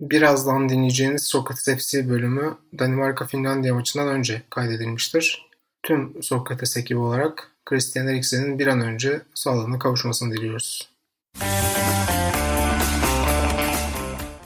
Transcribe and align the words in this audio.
Birazdan 0.00 0.68
dinleyeceğiniz 0.68 1.22
Sokrates 1.22 1.78
FC 1.78 2.08
bölümü 2.08 2.56
Danimarka-Finlandiya 2.78 3.74
maçından 3.74 4.08
önce 4.08 4.42
kaydedilmiştir. 4.50 5.46
Tüm 5.82 6.22
Sokrates 6.22 6.76
ekibi 6.76 6.98
olarak 6.98 7.52
Christian 7.64 8.08
Eriksen'in 8.08 8.58
bir 8.58 8.66
an 8.66 8.80
önce 8.80 9.22
sağlığına 9.34 9.78
kavuşmasını 9.78 10.34
diliyoruz. 10.34 10.90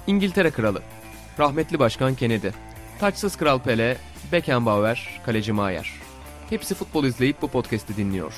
İngiltere 0.07 0.51
Kralı 0.51 0.83
Rahmetli 1.39 1.79
Başkan 1.79 2.15
Kennedy 2.15 2.49
Taçsız 3.01 3.37
Kral 3.37 3.59
Pele 3.59 3.97
Beckenbauer 4.33 5.21
Kaleci 5.27 5.53
Maier 5.53 6.01
Hepsi 6.51 6.75
futbol 6.75 7.05
izleyip 7.05 7.43
bu 7.43 7.49
podcast'i 7.49 7.97
dinliyor. 7.97 8.33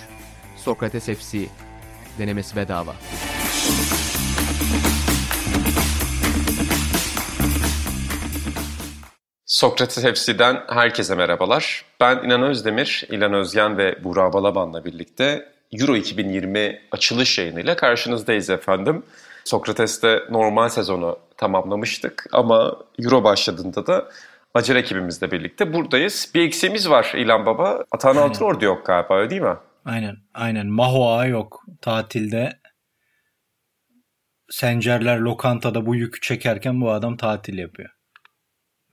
Sokrates 0.57 1.05
FC 1.05 1.39
Denemesi 2.19 2.57
bedava. 2.57 2.95
Sokrates 9.63 10.05
FC'den 10.05 10.65
herkese 10.69 11.15
merhabalar. 11.15 11.85
Ben 12.01 12.17
İnan 12.25 12.43
Özdemir, 12.43 13.05
İlan 13.11 13.33
Özgen 13.33 13.79
ve 13.79 14.05
Burak 14.05 14.33
Balaban'la 14.33 14.85
birlikte 14.85 15.49
Euro 15.73 15.97
2020 15.97 16.81
açılış 16.93 17.39
yayınıyla 17.39 17.77
karşınızdayız 17.77 18.51
efendim. 18.51 19.03
Sokrates'te 19.45 20.23
normal 20.31 20.69
sezonu 20.69 21.19
tamamlamıştık 21.37 22.27
ama 22.33 22.77
Euro 22.99 23.25
başladığında 23.25 23.87
da 23.87 24.09
Acar 24.55 24.77
ekibimizle 24.77 25.31
birlikte 25.31 25.73
buradayız. 25.73 26.31
Bir 26.35 26.43
eksiğimiz 26.43 26.91
var 26.91 27.13
İlan 27.17 27.47
Baba. 27.47 27.85
Atan 27.93 28.17
Altınordu 28.17 28.65
yok 28.65 28.87
galiba 28.87 29.19
öyle 29.19 29.31
değil 29.31 29.43
mi? 29.43 29.57
Aynen 29.85 30.17
aynen. 30.35 30.67
Mahua 30.67 31.27
yok 31.27 31.65
tatilde. 31.81 32.59
Sencerler 34.51 35.19
lokantada 35.19 35.87
bu 35.87 35.95
yükü 35.95 36.21
çekerken 36.21 36.81
bu 36.81 36.91
adam 36.91 37.17
tatil 37.17 37.59
yapıyor. 37.59 37.91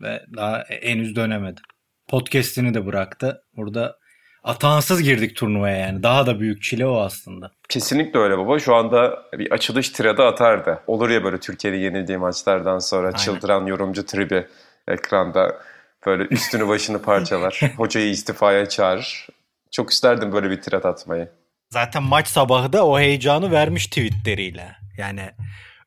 Ve 0.02 0.26
daha 0.36 0.64
henüz 0.82 1.16
dönemedi. 1.16 1.62
Podcast'ini 2.08 2.74
de 2.74 2.86
bıraktı. 2.86 3.44
Burada 3.58 3.98
atansız 4.44 5.04
girdik 5.04 5.36
turnuvaya 5.36 5.78
yani. 5.78 6.04
Daha 6.04 6.28
da 6.28 6.40
büyük 6.40 6.64
çile 6.64 6.86
o 6.86 7.00
aslında. 7.00 7.52
Kesinlikle 7.70 8.20
öyle 8.20 8.38
baba. 8.38 8.60
Şu 8.60 8.76
anda 8.76 9.24
bir 9.34 9.52
açılış 9.52 9.90
tirada 9.90 10.28
atardı. 10.28 10.80
Olur 10.88 11.10
ya 11.10 11.24
böyle 11.24 11.40
Türkiye'nin 11.40 11.78
yenildiği 11.78 12.18
maçlardan 12.18 12.80
sonra 12.80 13.08
Aynen. 13.08 13.18
çıldıran 13.18 13.66
yorumcu 13.66 14.06
tribi 14.06 14.48
ekranda 14.88 15.62
böyle 16.06 16.24
üstünü 16.24 16.68
başını 16.68 17.02
parçalar. 17.02 17.62
hocayı 17.78 18.10
istifaya 18.10 18.70
çağırır. 18.70 19.28
Çok 19.72 19.92
isterdim 19.92 20.32
böyle 20.32 20.50
bir 20.50 20.62
tirat 20.62 20.86
atmayı. 20.86 21.30
Zaten 21.70 22.04
maç 22.04 22.28
sabahı 22.28 22.74
da 22.74 22.88
o 22.88 23.00
heyecanı 23.00 23.52
vermiş 23.52 23.88
tweetleriyle. 23.88 24.76
Yani 24.98 25.32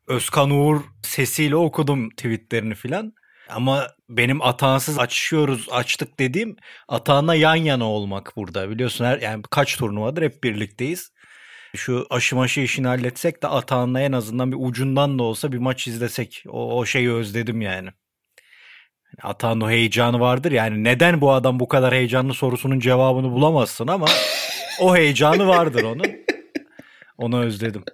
Özkan 0.06 0.50
Uğur 0.50 0.80
sesiyle 1.02 1.56
okudum 1.56 2.10
tweetlerini 2.10 2.74
filan. 2.74 3.12
Ama 3.54 3.88
benim 4.08 4.42
atansız 4.42 4.98
açıyoruz 4.98 5.68
açtık 5.70 6.18
dediğim 6.18 6.56
atağına 6.88 7.34
yan 7.34 7.54
yana 7.54 7.84
olmak 7.84 8.32
burada. 8.36 8.70
Biliyorsun 8.70 9.04
her 9.04 9.18
yani 9.18 9.42
kaç 9.50 9.76
turnuvadır 9.76 10.22
hep 10.22 10.44
birlikteyiz. 10.44 11.12
Şu 11.76 12.06
aşı 12.10 12.36
maşı 12.36 12.60
işini 12.60 12.86
halletsek 12.86 13.42
de 13.42 13.48
atağına 13.48 14.00
en 14.00 14.12
azından 14.12 14.52
bir 14.52 14.56
ucundan 14.60 15.18
da 15.18 15.22
olsa 15.22 15.52
bir 15.52 15.58
maç 15.58 15.86
izlesek. 15.86 16.44
O, 16.48 16.78
o 16.78 16.86
şeyi 16.86 17.12
özledim 17.12 17.60
yani. 17.60 17.88
Atağın 19.22 19.60
o 19.60 19.70
heyecanı 19.70 20.20
vardır 20.20 20.52
yani 20.52 20.84
neden 20.84 21.20
bu 21.20 21.32
adam 21.32 21.60
bu 21.60 21.68
kadar 21.68 21.94
heyecanlı 21.94 22.34
sorusunun 22.34 22.80
cevabını 22.80 23.32
bulamazsın 23.32 23.86
ama 23.86 24.06
o 24.80 24.96
heyecanı 24.96 25.46
vardır 25.46 25.82
onun. 25.82 26.06
Onu 27.18 27.40
özledim. 27.40 27.84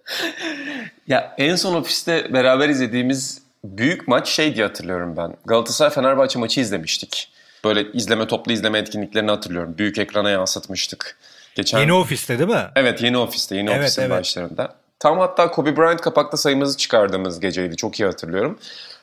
Ya 1.06 1.34
en 1.38 1.56
son 1.56 1.74
ofiste 1.74 2.32
beraber 2.32 2.68
izlediğimiz 2.68 3.47
büyük 3.64 4.08
maç 4.08 4.28
şey 4.28 4.54
diye 4.54 4.66
hatırlıyorum 4.66 5.16
ben. 5.16 5.36
Galatasaray 5.46 5.90
Fenerbahçe 5.90 6.38
maçı 6.38 6.60
izlemiştik. 6.60 7.32
Böyle 7.64 7.92
izleme 7.92 8.26
toplu 8.26 8.52
izleme 8.52 8.78
etkinliklerini 8.78 9.30
hatırlıyorum. 9.30 9.78
Büyük 9.78 9.98
ekrana 9.98 10.30
yansıtmıştık. 10.30 11.16
Geçen... 11.54 11.78
Yeni 11.78 11.92
ofiste 11.92 12.38
değil 12.38 12.50
mi? 12.50 12.64
Evet 12.76 13.02
yeni 13.02 13.18
ofiste. 13.18 13.56
Yeni 13.56 13.70
evet, 13.70 13.80
ofisin 13.80 14.02
evet. 14.02 14.10
başlarında. 14.10 14.74
Tam 14.98 15.18
hatta 15.18 15.50
Kobe 15.50 15.76
Bryant 15.76 16.00
kapakta 16.00 16.36
sayımızı 16.36 16.76
çıkardığımız 16.76 17.40
geceydi. 17.40 17.76
Çok 17.76 18.00
iyi 18.00 18.04
hatırlıyorum. 18.04 18.58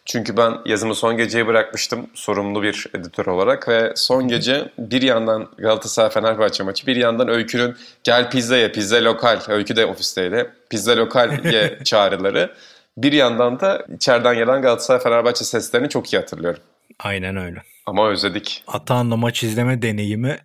Çünkü 0.06 0.38
ben 0.38 0.54
yazımı 0.66 0.96
son 0.96 1.18
geceye 1.18 1.48
bırakmıştım 1.48 2.08
sorumlu 2.14 2.64
bir 2.64 2.88
editör 2.94 3.26
olarak 3.26 3.68
ve 3.68 3.94
son 3.96 4.28
gece 4.28 4.72
bir 4.78 5.02
yandan 5.02 5.48
Galatasaray 5.58 6.10
Fenerbahçe 6.10 6.64
maçı 6.64 6.88
bir 6.88 6.96
yandan 6.96 7.28
Öykü'nün 7.28 7.76
gel 8.04 8.30
pizza 8.30 8.58
ye 8.58 8.72
pizza 8.72 9.04
lokal 9.04 9.40
Öykü 9.48 9.76
de 9.76 9.86
ofisteydi 9.86 10.52
pizza 10.70 10.98
lokal 10.98 11.46
ye 11.54 11.80
çağrıları 11.84 12.52
bir 12.98 13.14
yandan 13.14 13.60
da 13.60 13.86
içeriden 13.96 14.36
gelen 14.36 14.62
Galatasaray 14.62 15.02
Fenerbahçe 15.02 15.46
seslerini 15.46 15.90
çok 15.90 16.14
iyi 16.14 16.18
hatırlıyorum. 16.18 16.62
Aynen 17.00 17.36
öyle. 17.36 17.64
Ama 17.86 18.10
özledik. 18.10 18.64
Atahan'la 18.68 19.18
maç 19.18 19.44
izleme 19.44 19.82
deneyimi 19.82 20.40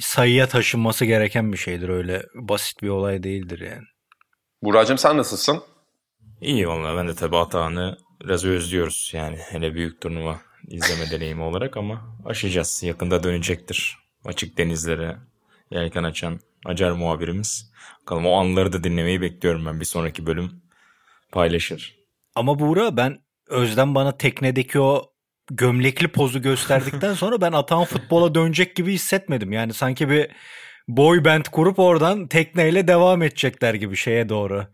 sayıya 0.00 0.48
taşınması 0.48 1.04
gereken 1.04 1.52
bir 1.52 1.58
şeydir 1.58 1.88
öyle 1.88 2.22
basit 2.34 2.82
bir 2.82 2.88
olay 2.88 3.22
değildir 3.22 3.60
yani. 3.60 3.84
Buracığım 4.62 4.98
sen 4.98 5.16
nasılsın? 5.16 5.62
İyi 6.40 6.68
valla 6.68 6.96
ben 6.96 7.08
de 7.08 7.14
tabii 7.14 7.36
Atahan'ı 7.36 7.98
biraz 8.24 8.44
özlüyoruz 8.44 9.10
yani 9.14 9.36
hele 9.36 9.74
büyük 9.74 10.00
turnuva 10.00 10.40
izleme 10.68 11.10
deneyimi 11.10 11.42
olarak 11.42 11.76
ama 11.76 12.16
aşacağız. 12.24 12.82
Yakında 12.82 13.22
dönecektir. 13.22 13.98
Açık 14.24 14.58
denizlere 14.58 15.16
yelken 15.70 16.02
açan 16.04 16.40
Acar 16.64 16.90
muhabirimiz. 16.90 17.72
Bakalım 18.00 18.26
o 18.26 18.32
anları 18.32 18.72
da 18.72 18.84
dinlemeyi 18.84 19.20
bekliyorum 19.20 19.66
ben 19.66 19.80
bir 19.80 19.84
sonraki 19.84 20.26
bölüm 20.26 20.62
paylaşır. 21.32 21.96
Ama 22.34 22.58
Buğra 22.58 22.96
ben 22.96 23.18
Özlem 23.48 23.94
bana 23.94 24.16
teknedeki 24.16 24.80
o 24.80 25.12
gömlekli 25.50 26.08
pozu 26.08 26.42
gösterdikten 26.42 27.14
sonra 27.14 27.40
ben 27.40 27.52
Atan 27.52 27.84
futbola 27.84 28.34
dönecek 28.34 28.76
gibi 28.76 28.92
hissetmedim. 28.92 29.52
Yani 29.52 29.72
sanki 29.74 30.08
bir 30.08 30.30
boy 30.88 31.24
band 31.24 31.44
kurup 31.44 31.78
oradan 31.78 32.28
tekneyle 32.28 32.88
devam 32.88 33.22
edecekler 33.22 33.74
gibi 33.74 33.96
şeye 33.96 34.28
doğru. 34.28 34.66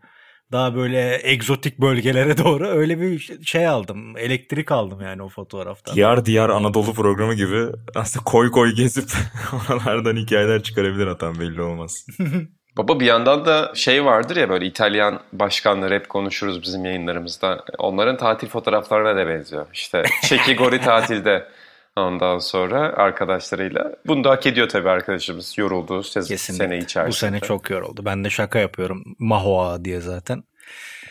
Daha 0.51 0.75
böyle 0.75 1.31
egzotik 1.31 1.79
bölgelere 1.79 2.37
doğru 2.37 2.67
öyle 2.67 3.01
bir 3.01 3.39
şey 3.45 3.67
aldım. 3.67 4.17
Elektrik 4.17 4.71
aldım 4.71 5.01
yani 5.01 5.21
o 5.23 5.29
fotoğraftan. 5.29 5.95
Diyar 5.95 6.25
diyar 6.25 6.49
Anadolu 6.49 6.93
programı 6.93 7.33
gibi 7.33 7.65
aslında 7.95 8.23
koy 8.23 8.51
koy 8.51 8.75
gezip 8.75 9.09
oralardan 9.69 10.15
hikayeler 10.15 10.63
çıkarabilir 10.63 11.07
Atan 11.07 11.39
belli 11.39 11.61
olmaz. 11.61 12.05
Baba 12.77 12.99
bir 12.99 13.05
yandan 13.05 13.45
da 13.45 13.71
şey 13.75 14.05
vardır 14.05 14.35
ya 14.35 14.49
böyle 14.49 14.65
İtalyan 14.65 15.19
başkanları 15.33 15.93
hep 15.93 16.09
konuşuruz 16.09 16.61
bizim 16.61 16.85
yayınlarımızda. 16.85 17.65
Onların 17.77 18.17
tatil 18.17 18.47
fotoğraflarına 18.47 19.15
da 19.15 19.27
benziyor. 19.27 19.67
İşte 19.73 20.03
Çeki 20.23 20.55
Gori 20.55 20.81
tatilde 20.81 21.47
ondan 21.95 22.39
sonra 22.39 22.79
arkadaşlarıyla. 22.79 23.95
Bunu 24.07 24.23
da 24.23 24.29
hak 24.29 24.45
ediyor 24.45 24.69
tabii 24.69 24.89
arkadaşımız. 24.89 25.57
Yoruldu 25.57 26.01
Kesinlikle. 26.01 26.37
sene 26.37 26.77
içerisinde. 26.77 27.07
Bu 27.07 27.13
sene 27.13 27.39
çok 27.39 27.69
yoruldu. 27.69 28.05
Ben 28.05 28.23
de 28.23 28.29
şaka 28.29 28.59
yapıyorum. 28.59 29.03
Mahoa 29.19 29.85
diye 29.85 29.99
zaten. 29.99 30.43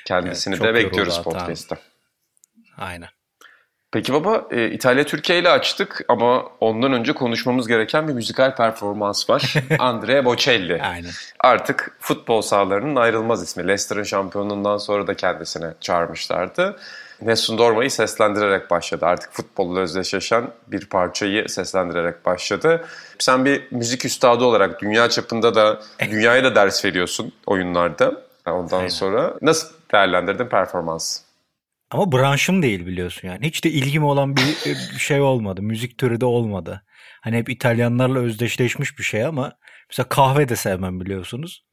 Kendisini 0.05 0.55
evet, 0.55 0.65
de 0.65 0.75
bekliyoruz 0.75 1.23
podcast'ta. 1.23 1.77
Aynen. 2.79 3.09
Peki 3.97 4.13
baba 4.13 4.45
e, 4.51 4.71
İtalya 4.71 5.05
Türkiye 5.05 5.39
ile 5.39 5.49
açtık 5.49 6.05
ama 6.09 6.45
ondan 6.61 6.93
önce 6.93 7.13
konuşmamız 7.13 7.69
gereken 7.69 8.09
bir 8.09 8.13
müzikal 8.13 8.57
performans 8.57 9.31
var. 9.31 9.55
Andrea 9.79 10.25
Bocelli. 10.25 10.83
Aynen. 10.83 11.11
Artık 11.41 11.97
futbol 12.01 12.43
sahalarının 12.43 12.97
ayrılmaz 12.97 13.43
ismi. 13.43 13.63
Leicester'ın 13.63 14.03
şampiyonluğundan 14.03 14.79
sonra 14.79 15.07
da 15.07 15.15
kendisine 15.15 15.75
çağırmışlardı. 15.81 16.77
Nessun 17.23 17.59
Dorma'yı 17.59 17.91
seslendirerek 17.91 18.71
başladı. 18.71 19.07
Artık 19.07 19.33
futbolla 19.33 19.81
özdeşleşen 19.81 20.45
bir 20.67 20.87
parçayı 20.87 21.49
seslendirerek 21.49 22.27
başladı. 22.27 22.85
Sen 23.19 23.45
bir 23.45 23.63
müzik 23.71 24.05
üstadı 24.05 24.45
olarak 24.45 24.83
dünya 24.83 25.11
çapında 25.11 25.55
da 25.55 25.81
dünyaya 26.11 26.45
da 26.45 26.55
ders 26.55 26.85
veriyorsun 26.85 27.33
oyunlarda. 27.47 28.23
Ondan 28.47 28.77
Aynen. 28.77 28.89
sonra 28.89 29.35
nasıl 29.43 29.69
değerlendirdin 29.93 30.47
performansı? 30.47 31.26
Ama 31.91 32.13
branşım 32.13 32.63
değil 32.63 32.87
biliyorsun 32.87 33.29
yani. 33.29 33.47
Hiç 33.47 33.65
de 33.65 33.71
ilgim 33.71 34.05
olan 34.05 34.37
bir, 34.37 34.65
bir 34.67 34.99
şey 34.99 35.21
olmadı. 35.21 35.63
Müzik 35.63 35.99
türü 35.99 36.21
de 36.21 36.25
olmadı. 36.25 36.85
Hani 37.21 37.37
hep 37.37 37.49
İtalyanlarla 37.49 38.19
özdeşleşmiş 38.19 38.99
bir 38.99 39.05
şey 39.05 39.25
ama 39.25 39.53
mesela 39.91 40.09
kahve 40.09 40.49
de 40.49 40.57
sevmem 40.57 41.01
biliyorsunuz. 41.01 41.67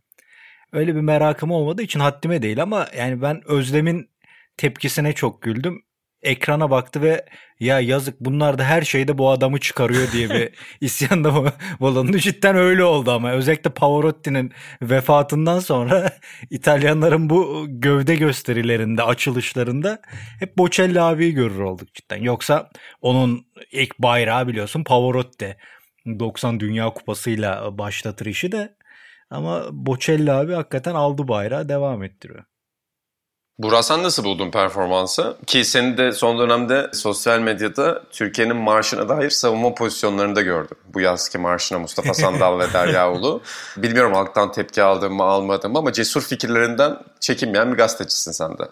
Öyle 0.72 0.96
bir 0.96 1.02
merakım 1.02 1.52
olmadığı 1.52 1.82
için 1.82 2.00
haddime 2.00 2.42
değil 2.42 2.62
ama 2.62 2.88
yani 2.98 3.22
ben 3.22 3.42
Özlem'in 3.46 4.10
tepkisine 4.58 5.14
çok 5.14 5.42
güldüm 5.42 5.84
ekrana 6.24 6.72
baktı 6.72 7.02
ve 7.02 7.26
ya 7.60 7.80
yazık 7.80 8.20
bunlar 8.20 8.58
da 8.58 8.64
her 8.64 8.82
şeyde 8.82 9.18
bu 9.18 9.30
adamı 9.30 9.60
çıkarıyor 9.60 10.12
diye 10.12 10.30
bir 10.30 10.50
isyan 10.82 11.24
da 11.24 11.54
bulundu. 11.80 12.18
Cidden 12.18 12.56
öyle 12.56 12.84
oldu 12.84 13.12
ama 13.12 13.32
özellikle 13.32 13.70
Pavarotti'nin 13.70 14.52
vefatından 14.82 15.60
sonra 15.60 16.12
İtalyanların 16.50 17.30
bu 17.30 17.66
gövde 17.70 18.16
gösterilerinde, 18.16 19.04
açılışlarında 19.04 20.02
hep 20.40 20.58
Bocelli 20.58 21.02
abiyi 21.02 21.34
görür 21.34 21.60
olduk 21.60 21.94
cidden. 21.94 22.22
Yoksa 22.22 22.70
onun 23.02 23.46
ilk 23.72 24.00
bayrağı 24.00 24.48
biliyorsun 24.48 24.84
Pavarotti 24.84 25.58
90 26.20 26.60
Dünya 26.60 26.90
Kupası'yla 26.90 27.78
başlatır 27.78 28.26
işi 28.26 28.52
de 28.52 28.76
ama 29.30 29.64
Bocelli 29.72 30.32
abi 30.32 30.54
hakikaten 30.54 30.96
aldı 30.96 31.28
bayrağı 31.28 31.70
devam 31.70 32.04
ettiriyor. 32.04 32.44
Burak 33.60 33.86
sen 33.86 34.04
nasıl 34.04 34.24
buldun 34.24 34.52
performansı? 34.52 35.38
Ki 35.48 35.66
seni 35.66 35.98
de 35.98 36.12
son 36.12 36.40
dönemde 36.40 36.90
sosyal 36.94 37.40
medyada 37.40 38.04
Türkiye'nin 38.12 38.56
marşına 38.56 39.10
dair 39.10 39.30
savunma 39.30 39.76
pozisyonlarında 39.76 40.42
gördüm. 40.42 40.78
Bu 40.94 41.02
yazki 41.02 41.38
marşına 41.38 41.80
Mustafa 41.80 42.14
Sandal 42.14 42.60
ve 42.60 42.74
Deryaoğlu. 42.74 43.42
Bilmiyorum 43.78 44.14
halktan 44.14 44.52
tepki 44.52 44.84
aldın 44.84 45.14
mı 45.14 45.24
almadın 45.24 45.72
mı 45.72 45.78
ama 45.78 45.94
cesur 45.94 46.22
fikirlerinden 46.22 46.98
çekinmeyen 47.20 47.72
bir 47.72 47.78
gazetecisin 47.78 48.32
sen 48.32 48.58
de. 48.58 48.64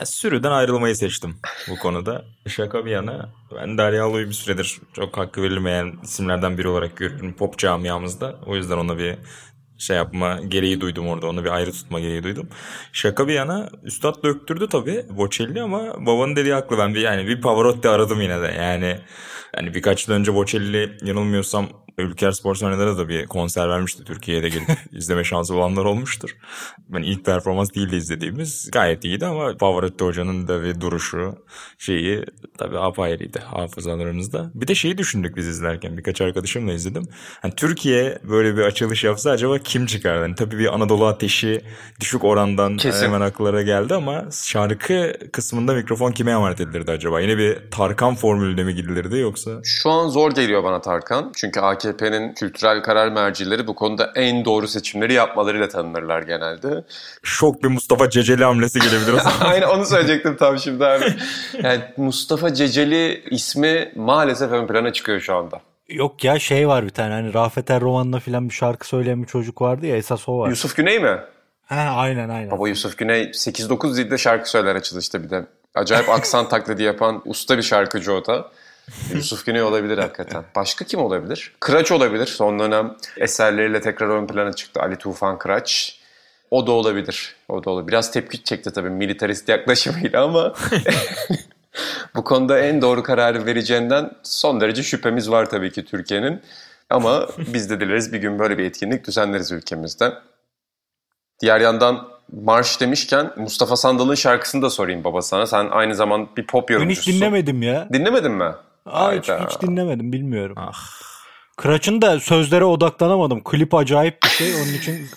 Ya, 0.00 0.06
sürüden 0.06 0.50
ayrılmayı 0.50 0.96
seçtim 0.96 1.36
bu 1.68 1.78
konuda. 1.78 2.24
Şaka 2.48 2.84
bir 2.84 2.90
yana 2.90 3.28
ben 3.56 3.78
Deryaoğlu'yu 3.78 4.28
bir 4.28 4.34
süredir 4.34 4.80
çok 4.92 5.16
hakkı 5.16 5.42
verilmeyen 5.42 5.92
isimlerden 6.02 6.58
biri 6.58 6.68
olarak 6.68 6.96
görüyorum 6.96 7.32
pop 7.32 7.58
camiamızda. 7.58 8.34
O 8.46 8.56
yüzden 8.56 8.76
ona 8.76 8.98
bir 8.98 9.16
şey 9.78 9.96
yapma 9.96 10.40
gereği 10.48 10.80
duydum 10.80 11.08
orada. 11.08 11.26
Onu 11.26 11.44
bir 11.44 11.50
ayrı 11.50 11.72
tutma 11.72 12.00
gereği 12.00 12.22
duydum. 12.22 12.48
Şaka 12.92 13.28
bir 13.28 13.34
yana 13.34 13.68
Üstad 13.82 14.22
döktürdü 14.24 14.68
tabii 14.68 15.04
Bocelli 15.10 15.62
ama 15.62 16.06
babanın 16.06 16.36
dediği 16.36 16.54
haklı. 16.54 16.78
Ben 16.78 16.94
bir 16.94 17.00
yani 17.00 17.26
bir 17.26 17.40
Pavarotti 17.40 17.88
aradım 17.88 18.20
yine 18.20 18.40
de. 18.42 18.54
Yani 18.58 18.98
yani 19.56 19.74
birkaç 19.74 20.08
yıl 20.08 20.14
önce 20.14 20.34
Bocelli 20.34 20.96
yanılmıyorsam 21.02 21.68
Ülker 21.98 22.32
Spor 22.32 22.54
Sahneler'de 22.54 22.98
da 22.98 23.08
bir 23.08 23.26
konser 23.26 23.68
vermişti. 23.68 24.04
Türkiye'de 24.04 24.48
gelip 24.48 24.68
izleme 24.92 25.24
şansı 25.24 25.54
olanlar 25.54 25.84
olmuştur. 25.84 26.36
Ben 26.88 26.98
yani 26.98 27.06
ilk 27.06 27.24
performans 27.24 27.74
değil 27.74 27.90
de 27.90 27.96
izlediğimiz 27.96 28.70
gayet 28.72 29.04
iyiydi 29.04 29.26
ama 29.26 29.56
Pavarotti 29.56 30.04
hocanın 30.04 30.48
da 30.48 30.62
bir 30.62 30.80
duruşu 30.80 31.34
şeyi 31.78 32.24
tabii 32.58 32.78
apayrıydı 32.78 33.38
hafızalarımızda. 33.38 34.50
Bir 34.54 34.68
de 34.68 34.74
şeyi 34.74 34.98
düşündük 34.98 35.36
biz 35.36 35.46
izlerken 35.48 35.96
birkaç 35.96 36.20
arkadaşımla 36.20 36.72
izledim. 36.72 37.08
Hani 37.42 37.54
Türkiye 37.54 38.18
böyle 38.22 38.56
bir 38.56 38.62
açılış 38.62 39.04
yapsa 39.04 39.30
acaba 39.30 39.58
kim 39.58 39.86
çıkar? 39.86 40.14
Yani 40.22 40.34
tabii 40.34 40.58
bir 40.58 40.74
Anadolu 40.74 41.06
ateşi 41.06 41.60
düşük 42.00 42.24
orandan 42.24 42.76
Kesin. 42.76 43.06
hemen 43.06 43.20
akıllara 43.20 43.62
geldi 43.62 43.94
ama 43.94 44.24
şarkı 44.44 45.12
kısmında 45.32 45.74
mikrofon 45.74 46.12
kime 46.12 46.30
emanet 46.30 46.60
edilirdi 46.60 46.90
acaba? 46.90 47.20
Yine 47.20 47.38
bir 47.38 47.58
Tarkan 47.70 48.14
formülüne 48.14 48.64
mi 48.64 48.74
gidilirdi 48.74 49.18
yoksa? 49.18 49.50
Şu 49.64 49.90
an 49.90 50.08
zor 50.08 50.30
geliyor 50.34 50.64
bana 50.64 50.80
Tarkan. 50.80 51.32
Çünkü 51.36 51.60
AKP'nin 51.86 52.34
kültürel 52.34 52.82
karar 52.82 53.08
mercileri 53.08 53.66
bu 53.66 53.74
konuda 53.74 54.12
en 54.14 54.44
doğru 54.44 54.68
seçimleri 54.68 55.12
yapmalarıyla 55.12 55.68
tanınırlar 55.68 56.22
genelde. 56.22 56.84
Şok 57.22 57.62
bir 57.62 57.68
Mustafa 57.68 58.10
Ceceli 58.10 58.44
hamlesi 58.44 58.80
gelebilir 58.80 59.12
o 59.12 59.18
zaman. 59.18 59.40
Aynen 59.40 59.68
onu 59.68 59.86
söyleyecektim 59.86 60.36
tam 60.36 60.58
şimdi 60.58 60.86
abi. 60.86 61.04
Yani 61.62 61.80
Mustafa 61.96 62.54
Ceceli 62.54 63.24
ismi 63.30 63.92
maalesef 63.96 64.52
ön 64.52 64.66
plana 64.66 64.92
çıkıyor 64.92 65.20
şu 65.20 65.34
anda. 65.34 65.60
Yok 65.88 66.24
ya 66.24 66.38
şey 66.38 66.68
var 66.68 66.84
bir 66.84 66.90
tane 66.90 67.14
hani 67.14 67.34
Rafet 67.34 67.70
Er 67.70 67.80
romanla 67.80 68.20
filan 68.20 68.48
bir 68.48 68.54
şarkı 68.54 68.88
söyleyen 68.88 69.22
bir 69.22 69.28
çocuk 69.28 69.62
vardı 69.62 69.86
ya 69.86 69.96
esas 69.96 70.28
o 70.28 70.38
var. 70.38 70.48
Yusuf 70.48 70.76
Güney 70.76 70.98
mi? 70.98 71.18
Ha 71.66 71.76
aynen 71.96 72.28
aynen. 72.28 72.50
Baba 72.50 72.68
Yusuf 72.68 72.98
Güney 72.98 73.22
8-9 73.22 73.96
dilde 73.96 74.18
şarkı 74.18 74.50
söyler 74.50 74.74
açılışta 74.74 75.22
bir 75.22 75.30
de. 75.30 75.46
Acayip 75.74 76.08
aksan 76.08 76.48
taklidi 76.48 76.82
yapan 76.82 77.22
usta 77.24 77.56
bir 77.58 77.62
şarkıcı 77.62 78.12
o 78.12 78.26
da. 78.26 78.50
Yusuf 79.14 79.46
Güney 79.46 79.62
olabilir 79.62 79.98
hakikaten. 79.98 80.44
Başka 80.56 80.84
kim 80.84 81.00
olabilir? 81.00 81.52
Kıraç 81.60 81.92
olabilir. 81.92 82.26
Son 82.26 82.58
dönem 82.58 82.96
eserleriyle 83.16 83.80
tekrar 83.80 84.08
ön 84.08 84.26
plana 84.26 84.52
çıktı 84.52 84.80
Ali 84.80 84.96
Tufan 84.96 85.38
Kıraç. 85.38 85.98
O 86.50 86.66
da 86.66 86.72
olabilir. 86.72 87.36
O 87.48 87.64
da 87.64 87.70
olabilir. 87.70 87.88
Biraz 87.88 88.12
tepki 88.12 88.44
çekti 88.44 88.72
tabii 88.72 88.90
militarist 88.90 89.48
yaklaşımıyla 89.48 90.24
ama 90.24 90.54
bu 92.14 92.24
konuda 92.24 92.58
en 92.58 92.82
doğru 92.82 93.02
kararı 93.02 93.46
vereceğinden 93.46 94.10
son 94.22 94.60
derece 94.60 94.82
şüphemiz 94.82 95.30
var 95.30 95.50
tabii 95.50 95.72
ki 95.72 95.84
Türkiye'nin. 95.84 96.42
Ama 96.90 97.28
biz 97.38 97.70
de 97.70 97.80
dileriz 97.80 98.12
bir 98.12 98.18
gün 98.18 98.38
böyle 98.38 98.58
bir 98.58 98.64
etkinlik 98.64 99.06
düzenleriz 99.06 99.52
ülkemizde. 99.52 100.12
Diğer 101.40 101.60
yandan 101.60 102.08
marş 102.32 102.80
demişken 102.80 103.30
Mustafa 103.36 103.76
Sandal'ın 103.76 104.14
şarkısını 104.14 104.62
da 104.62 104.70
sorayım 104.70 105.04
baba 105.04 105.22
sana. 105.22 105.46
Sen 105.46 105.68
aynı 105.70 105.94
zaman 105.94 106.28
bir 106.36 106.46
pop 106.46 106.70
yorumcusun. 106.70 107.06
Ben 107.06 107.12
hiç 107.12 107.20
dinlemedim 107.20 107.62
ya. 107.62 107.88
Dinlemedin 107.92 108.32
mi? 108.32 108.52
Aa, 108.86 109.12
hiç, 109.12 109.28
hiç 109.28 109.62
dinlemedim 109.62 110.12
bilmiyorum. 110.12 110.56
Ah. 110.58 111.04
Kıraç'ın 111.56 112.02
da 112.02 112.20
sözlere 112.20 112.64
odaklanamadım. 112.64 113.44
Klip 113.44 113.74
acayip 113.74 114.22
bir 114.22 114.28
şey 114.28 114.54
onun 114.54 114.72
için. 114.72 114.92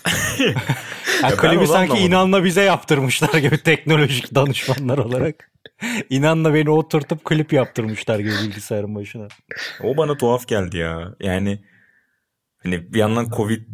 ya 1.22 1.36
klibi 1.36 1.66
sanki 1.66 1.98
İnan'la 1.98 2.44
bize 2.44 2.62
yaptırmışlar 2.62 3.38
gibi 3.38 3.62
teknolojik 3.62 4.34
danışmanlar 4.34 4.98
olarak. 4.98 5.50
İnan'la 6.10 6.54
beni 6.54 6.70
oturtup 6.70 7.24
klip 7.24 7.52
yaptırmışlar 7.52 8.18
gibi 8.18 8.30
bilgisayarın 8.30 8.94
başına. 8.94 9.28
O 9.82 9.96
bana 9.96 10.16
tuhaf 10.16 10.48
geldi 10.48 10.76
ya. 10.76 11.14
Yani 11.20 11.64
hani 12.62 12.94
bir 12.94 12.98
yandan 12.98 13.30
Covid 13.36 13.68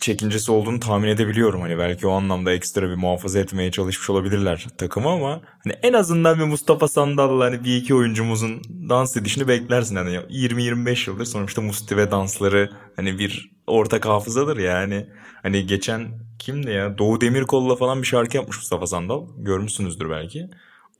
çekincesi 0.00 0.52
olduğunu 0.52 0.80
tahmin 0.80 1.08
edebiliyorum. 1.08 1.60
Hani 1.60 1.78
belki 1.78 2.06
o 2.06 2.10
anlamda 2.10 2.52
ekstra 2.52 2.90
bir 2.90 2.94
muhafaza 2.94 3.38
etmeye 3.38 3.70
çalışmış 3.70 4.10
olabilirler 4.10 4.66
takımı 4.78 5.08
ama 5.08 5.40
hani 5.64 5.74
en 5.82 5.92
azından 5.92 6.38
bir 6.38 6.44
Mustafa 6.44 6.88
Sandal'la 6.88 7.44
hani 7.44 7.64
bir 7.64 7.76
iki 7.76 7.94
oyuncumuzun 7.94 8.62
dans 8.88 9.16
edişini 9.16 9.48
beklersin. 9.48 9.96
Hani 9.96 10.16
20-25 10.16 11.10
yıldır 11.10 11.24
sonuçta 11.24 11.62
Musti 11.62 11.96
ve 11.96 12.10
dansları 12.10 12.70
hani 12.96 13.18
bir 13.18 13.50
ortak 13.66 14.06
hafızadır 14.06 14.56
yani. 14.56 15.06
Hani 15.42 15.66
geçen 15.66 16.08
kimdi 16.38 16.70
ya? 16.70 16.98
Doğu 16.98 17.20
Demirkol'la 17.20 17.76
falan 17.76 18.02
bir 18.02 18.06
şarkı 18.06 18.36
yapmış 18.36 18.56
Mustafa 18.56 18.86
Sandal. 18.86 19.26
Görmüşsünüzdür 19.38 20.10
belki. 20.10 20.48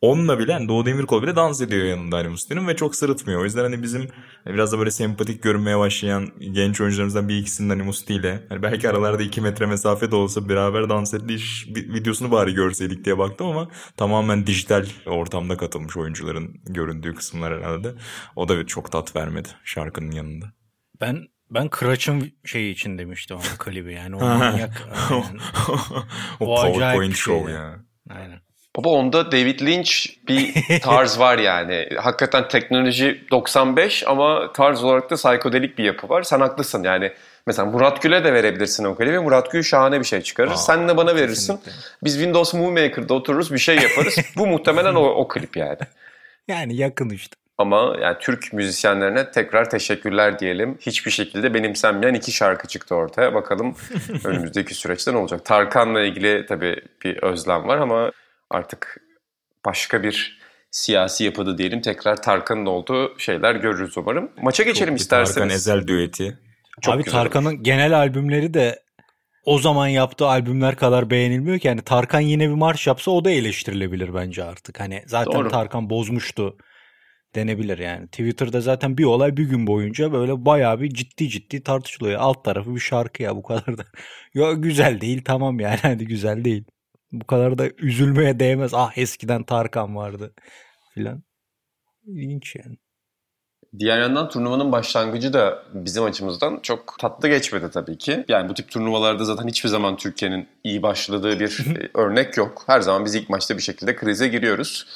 Onunla 0.02 0.38
bile 0.38 0.52
yani 0.52 0.68
Doğu 0.68 0.86
Demirkol 0.86 1.22
bile 1.22 1.36
dans 1.36 1.60
ediyor 1.60 1.84
yanında 1.84 2.16
Ali 2.16 2.28
Musti'nin 2.28 2.68
ve 2.68 2.76
çok 2.76 2.96
sırıtmıyor. 2.96 3.40
O 3.40 3.44
yüzden 3.44 3.62
hani 3.62 3.82
bizim 3.82 4.08
biraz 4.46 4.72
da 4.72 4.78
böyle 4.78 4.90
sempatik 4.90 5.42
görünmeye 5.42 5.78
başlayan 5.78 6.28
genç 6.40 6.80
oyuncularımızdan 6.80 7.28
bir 7.28 7.36
ikisinin 7.36 7.68
hani 7.68 7.82
Musti 7.82 8.14
ile 8.14 8.42
hani 8.48 8.62
belki 8.62 8.88
aralarda 8.88 9.22
iki 9.22 9.40
metre 9.40 9.66
mesafe 9.66 10.10
de 10.10 10.16
olsa 10.16 10.48
beraber 10.48 10.88
dans 10.88 11.14
ettiği 11.14 11.38
videosunu 11.76 12.30
bari 12.30 12.54
görseydik 12.54 13.04
diye 13.04 13.18
baktım 13.18 13.46
ama 13.46 13.68
tamamen 13.96 14.46
dijital 14.46 14.86
ortamda 15.06 15.56
katılmış 15.56 15.96
oyuncuların 15.96 16.60
göründüğü 16.64 17.14
kısımlar 17.14 17.58
herhalde. 17.58 17.94
O 18.36 18.48
da 18.48 18.66
çok 18.66 18.92
tat 18.92 19.16
vermedi 19.16 19.48
şarkının 19.64 20.10
yanında. 20.10 20.52
Ben 21.00 21.26
ben 21.50 21.68
Kıraç'ın 21.68 22.32
şeyi 22.44 22.72
için 22.72 22.98
demiştim 22.98 23.36
ama 23.36 23.46
klibi 23.58 23.92
yani 23.92 24.16
o 24.16 24.20
manyak. 24.20 24.88
o, 25.10 25.24
o 26.40 26.56
PowerPoint 26.56 27.14
şey 27.14 27.34
show 27.34 27.52
ya. 27.52 27.84
Aynen. 28.10 28.51
Baba 28.76 28.88
onda 28.88 29.32
David 29.32 29.60
Lynch 29.60 29.92
bir 30.28 30.54
tarz 30.82 31.18
var 31.18 31.38
yani. 31.38 31.88
Hakikaten 31.98 32.48
teknoloji 32.48 33.24
95 33.30 34.04
ama 34.06 34.52
tarz 34.52 34.84
olarak 34.84 35.10
da 35.10 35.14
psikodelik 35.14 35.78
bir 35.78 35.84
yapı 35.84 36.08
var. 36.08 36.22
Sen 36.22 36.40
haklısın 36.40 36.82
yani. 36.82 37.12
Mesela 37.46 37.70
Murat 37.70 38.02
Gül'e 38.02 38.24
de 38.24 38.32
verebilirsin 38.32 38.84
o 38.84 38.94
klibi. 38.94 39.18
Murat 39.18 39.52
Gül 39.52 39.62
şahane 39.62 40.00
bir 40.00 40.04
şey 40.04 40.20
çıkarır. 40.22 40.50
Aa, 40.50 40.56
Sen 40.56 40.88
de 40.88 40.96
bana 40.96 41.16
verirsin. 41.16 41.56
Kesinlikle. 41.56 41.82
Biz 42.04 42.14
Windows 42.14 42.54
Movie 42.54 42.82
Maker'da 42.88 43.14
otururuz 43.14 43.52
bir 43.52 43.58
şey 43.58 43.76
yaparız. 43.76 44.16
Bu 44.36 44.46
muhtemelen 44.46 44.94
o, 44.94 45.04
o 45.04 45.28
klip 45.28 45.56
yani. 45.56 45.78
Yani 46.48 46.76
yakın 46.76 47.10
işte. 47.10 47.36
Ama 47.58 47.96
yani 48.00 48.16
Türk 48.20 48.52
müzisyenlerine 48.52 49.30
tekrar 49.30 49.70
teşekkürler 49.70 50.38
diyelim. 50.38 50.78
Hiçbir 50.80 51.10
şekilde 51.10 51.54
benimsenmeyen 51.54 52.14
iki 52.14 52.32
şarkı 52.32 52.68
çıktı 52.68 52.94
ortaya. 52.94 53.34
Bakalım 53.34 53.76
önümüzdeki 54.24 54.74
süreçte 54.74 55.12
ne 55.12 55.16
olacak? 55.16 55.44
Tarkan'la 55.44 56.00
ilgili 56.00 56.46
tabii 56.46 56.76
bir 57.04 57.22
özlem 57.22 57.68
var 57.68 57.78
ama 57.78 58.10
artık 58.52 59.00
başka 59.64 60.02
bir 60.02 60.38
siyasi 60.70 61.24
yapıda 61.24 61.58
diyelim 61.58 61.80
tekrar 61.80 62.22
Tarkan'ın 62.22 62.66
olduğu 62.66 63.18
şeyler 63.18 63.54
görürüz 63.54 63.98
umarım. 63.98 64.30
Maça 64.42 64.62
geçelim 64.62 64.94
Çok 64.94 65.00
isterseniz. 65.00 65.34
Tarkan 65.34 65.50
Ezel 65.50 65.86
düeti. 65.86 66.38
Çok 66.80 66.94
Abi 66.94 67.04
Tarkan'ın 67.04 67.62
genel 67.62 67.96
albümleri 67.96 68.54
de 68.54 68.82
o 69.44 69.58
zaman 69.58 69.88
yaptığı 69.88 70.26
albümler 70.26 70.76
kadar 70.76 71.10
beğenilmiyor 71.10 71.58
ki. 71.58 71.68
Yani 71.68 71.82
Tarkan 71.82 72.20
yine 72.20 72.48
bir 72.48 72.54
marş 72.54 72.86
yapsa 72.86 73.10
o 73.10 73.24
da 73.24 73.30
eleştirilebilir 73.30 74.14
bence 74.14 74.44
artık. 74.44 74.80
Hani 74.80 75.02
zaten 75.06 75.32
Doğru. 75.32 75.48
Tarkan 75.48 75.90
bozmuştu 75.90 76.56
denebilir 77.34 77.78
yani. 77.78 78.06
Twitter'da 78.06 78.60
zaten 78.60 78.98
bir 78.98 79.04
olay 79.04 79.36
bir 79.36 79.44
gün 79.44 79.66
boyunca 79.66 80.12
böyle 80.12 80.44
bayağı 80.44 80.80
bir 80.80 80.94
ciddi 80.94 81.28
ciddi 81.28 81.62
tartışılıyor. 81.62 82.20
Alt 82.20 82.44
tarafı 82.44 82.74
bir 82.74 82.80
şarkı 82.80 83.22
ya 83.22 83.36
bu 83.36 83.42
kadar 83.42 83.78
da. 83.78 83.84
ya 84.34 84.52
güzel 84.52 85.00
değil 85.00 85.22
tamam 85.24 85.60
yani 85.60 85.78
hadi 85.82 86.06
güzel 86.06 86.44
değil. 86.44 86.64
Bu 87.12 87.26
kadar 87.26 87.58
da 87.58 87.68
üzülmeye 87.78 88.40
değmez. 88.40 88.74
Ah 88.74 88.98
eskiden 88.98 89.42
Tarkan 89.42 89.96
vardı 89.96 90.34
filan. 90.94 91.22
İlginç 92.06 92.56
yani. 92.56 92.76
Diğer 93.78 94.00
yandan 94.00 94.28
turnuvanın 94.28 94.72
başlangıcı 94.72 95.32
da 95.32 95.62
bizim 95.74 96.04
açımızdan 96.04 96.60
çok 96.62 96.98
tatlı 96.98 97.28
geçmedi 97.28 97.70
tabii 97.70 97.98
ki. 97.98 98.24
Yani 98.28 98.48
bu 98.48 98.54
tip 98.54 98.70
turnuvalarda 98.70 99.24
zaten 99.24 99.48
hiçbir 99.48 99.68
zaman 99.68 99.96
Türkiye'nin 99.96 100.48
iyi 100.64 100.82
başladığı 100.82 101.40
bir 101.40 101.66
e, 101.80 101.90
örnek 101.94 102.36
yok. 102.36 102.64
Her 102.66 102.80
zaman 102.80 103.04
biz 103.04 103.14
ilk 103.14 103.30
maçta 103.30 103.56
bir 103.56 103.62
şekilde 103.62 103.96
krize 103.96 104.28
giriyoruz. 104.28 104.86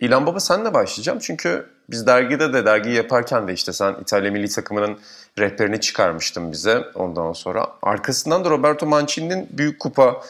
İlan 0.00 0.26
Baba 0.26 0.40
senle 0.40 0.74
başlayacağım 0.74 1.18
çünkü 1.18 1.66
biz 1.90 2.06
dergide 2.06 2.52
de 2.52 2.66
dergiyi 2.66 2.94
yaparken 2.94 3.48
de 3.48 3.52
işte 3.52 3.72
sen 3.72 3.94
İtalya 4.02 4.30
milli 4.30 4.48
takımının 4.48 4.98
rehberini 5.38 5.80
çıkarmıştın 5.80 6.52
bize 6.52 6.84
ondan 6.94 7.32
sonra. 7.32 7.66
Arkasından 7.82 8.44
da 8.44 8.50
Roberto 8.50 8.86
Mancini'nin 8.86 9.48
büyük 9.50 9.80
kupa 9.80 10.22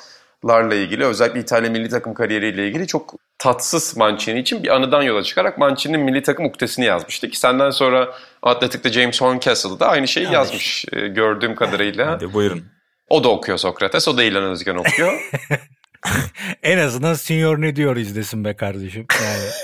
larla 0.45 0.75
ilgili 0.75 1.05
özellikle 1.05 1.41
İtalya 1.41 1.71
milli 1.71 1.89
takım 1.89 2.15
kariyeriyle 2.15 2.69
ilgili 2.69 2.87
çok 2.87 3.15
tatsız 3.39 3.97
Mancini 3.97 4.39
için 4.39 4.63
bir 4.63 4.69
anıdan 4.69 5.03
yola 5.03 5.23
çıkarak 5.23 5.59
Mancini'nin 5.59 6.01
milli 6.01 6.23
takım 6.23 6.45
uktesini 6.45 6.85
yazmıştı 6.85 7.29
ki 7.31 7.39
senden 7.39 7.71
sonra 7.71 8.15
Atletik'te 8.43 8.93
James 8.93 9.21
Horncastle 9.21 9.81
da 9.81 9.89
aynı 9.89 10.09
şeyi 10.09 10.25
yani 10.25 10.35
yazmış 10.35 10.85
işte. 10.85 11.09
gördüğüm 11.09 11.55
kadarıyla. 11.55 12.07
Hadi 12.07 12.33
buyurun. 12.33 12.65
O 13.09 13.25
da 13.25 13.29
okuyor 13.29 13.59
Sokrates, 13.59 14.09
o 14.09 14.17
da 14.17 14.23
İlhan 14.23 14.45
Özgen 14.45 14.75
okuyor. 14.75 15.31
en 16.63 16.79
azından 16.79 17.15
Senior 17.15 17.61
ne 17.61 17.77
diyor 17.77 17.97
izlesin 17.97 18.45
be 18.45 18.57
kardeşim. 18.57 19.07
Yani. 19.23 19.51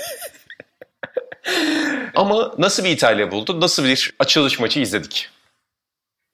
Ama 2.15 2.53
nasıl 2.57 2.83
bir 2.83 2.89
İtalya 2.89 3.31
buldu? 3.31 3.61
Nasıl 3.61 3.83
bir 3.83 4.13
açılış 4.19 4.59
maçı 4.59 4.79
izledik? 4.79 5.29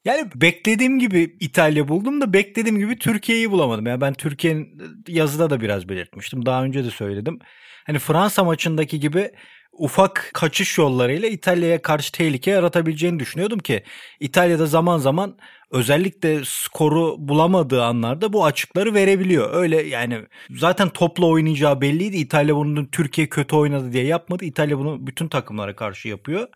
Yani 0.05 0.29
beklediğim 0.35 0.99
gibi 0.99 1.37
İtalya 1.39 1.87
buldum 1.87 2.21
da 2.21 2.33
beklediğim 2.33 2.77
gibi 2.77 2.99
Türkiye'yi 2.99 3.51
bulamadım. 3.51 3.85
Yani 3.87 4.01
ben 4.01 4.13
Türkiye'nin 4.13 4.81
yazıda 5.07 5.49
da 5.49 5.61
biraz 5.61 5.89
belirtmiştim. 5.89 6.45
Daha 6.45 6.63
önce 6.63 6.85
de 6.85 6.89
söyledim. 6.89 7.39
Hani 7.85 7.99
Fransa 7.99 8.43
maçındaki 8.43 8.99
gibi 8.99 9.31
ufak 9.73 10.29
kaçış 10.33 10.77
yollarıyla 10.77 11.27
İtalya'ya 11.27 11.81
karşı 11.81 12.11
tehlike 12.11 12.51
yaratabileceğini 12.51 13.19
düşünüyordum 13.19 13.59
ki 13.59 13.83
İtalya'da 14.19 14.65
zaman 14.65 14.97
zaman 14.97 15.37
özellikle 15.71 16.41
skoru 16.45 17.15
bulamadığı 17.19 17.83
anlarda 17.83 18.33
bu 18.33 18.45
açıkları 18.45 18.93
verebiliyor. 18.93 19.53
Öyle 19.53 19.81
yani 19.81 20.19
zaten 20.49 20.89
topla 20.89 21.25
oynayacağı 21.25 21.81
belliydi. 21.81 22.17
İtalya 22.17 22.55
bunu 22.55 22.91
Türkiye 22.91 23.29
kötü 23.29 23.55
oynadı 23.55 23.93
diye 23.93 24.05
yapmadı. 24.05 24.45
İtalya 24.45 24.77
bunu 24.77 25.07
bütün 25.07 25.27
takımlara 25.27 25.75
karşı 25.75 26.07
yapıyor. 26.07 26.47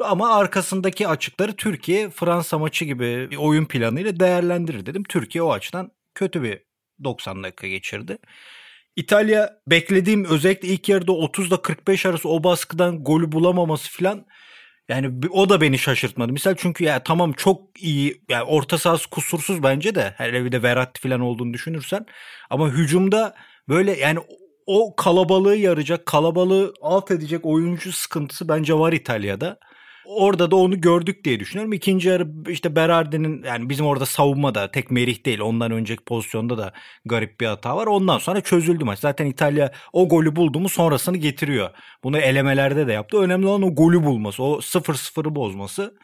Ama 0.00 0.36
arkasındaki 0.36 1.08
açıkları 1.08 1.56
Türkiye 1.56 2.10
Fransa 2.10 2.58
maçı 2.58 2.84
gibi 2.84 3.30
bir 3.30 3.36
oyun 3.36 3.64
planıyla 3.64 4.20
değerlendirir 4.20 4.86
dedim. 4.86 5.04
Türkiye 5.04 5.42
o 5.42 5.52
açıdan 5.52 5.90
kötü 6.14 6.42
bir 6.42 6.62
90 7.04 7.42
dakika 7.42 7.66
geçirdi. 7.66 8.18
İtalya 8.96 9.60
beklediğim 9.66 10.24
özellikle 10.24 10.68
ilk 10.68 10.88
yarıda 10.88 11.12
30'da 11.12 11.62
45 11.62 12.06
arası 12.06 12.28
o 12.28 12.44
baskıdan 12.44 13.04
golü 13.04 13.32
bulamaması 13.32 13.90
filan 13.90 14.26
yani 14.88 15.28
o 15.30 15.48
da 15.48 15.60
beni 15.60 15.78
şaşırtmadı. 15.78 16.32
Misal 16.32 16.54
çünkü 16.58 16.84
ya 16.84 17.02
tamam 17.02 17.32
çok 17.32 17.82
iyi 17.82 18.24
yani 18.28 18.42
orta 18.42 18.78
sahası 18.78 19.10
kusursuz 19.10 19.62
bence 19.62 19.94
de. 19.94 20.14
Hele 20.16 20.44
bir 20.44 20.52
de 20.52 20.62
Verratti 20.62 21.00
falan 21.00 21.20
olduğunu 21.20 21.54
düşünürsen. 21.54 22.06
Ama 22.50 22.70
hücumda 22.70 23.34
böyle 23.68 23.98
yani 23.98 24.18
o 24.66 24.96
kalabalığı 24.96 25.56
yarayacak, 25.56 26.06
kalabalığı 26.06 26.74
alt 26.82 27.10
edecek 27.10 27.46
oyuncu 27.46 27.92
sıkıntısı 27.92 28.48
bence 28.48 28.74
var 28.74 28.92
İtalya'da 28.92 29.58
orada 30.08 30.50
da 30.50 30.56
onu 30.56 30.80
gördük 30.80 31.24
diye 31.24 31.40
düşünüyorum. 31.40 31.72
İkinci 31.72 32.08
yarı 32.08 32.28
işte 32.48 32.76
Berardi'nin 32.76 33.42
yani 33.42 33.68
bizim 33.68 33.86
orada 33.86 34.06
savunmada 34.06 34.70
tek 34.70 34.90
Merih 34.90 35.26
değil 35.26 35.40
ondan 35.40 35.70
önceki 35.70 36.04
pozisyonda 36.04 36.58
da 36.58 36.72
garip 37.04 37.40
bir 37.40 37.46
hata 37.46 37.76
var. 37.76 37.86
Ondan 37.86 38.18
sonra 38.18 38.40
çözüldü 38.40 38.84
maç. 38.84 38.98
Zaten 38.98 39.26
İtalya 39.26 39.72
o 39.92 40.08
golü 40.08 40.36
buldu 40.36 40.60
mu 40.60 40.68
sonrasını 40.68 41.16
getiriyor. 41.16 41.70
Bunu 42.04 42.18
elemelerde 42.18 42.86
de 42.86 42.92
yaptı. 42.92 43.18
Önemli 43.18 43.46
olan 43.46 43.62
o 43.62 43.74
golü 43.74 44.04
bulması. 44.04 44.42
O 44.42 44.58
0-0'ı 44.58 45.34
bozması. 45.34 45.94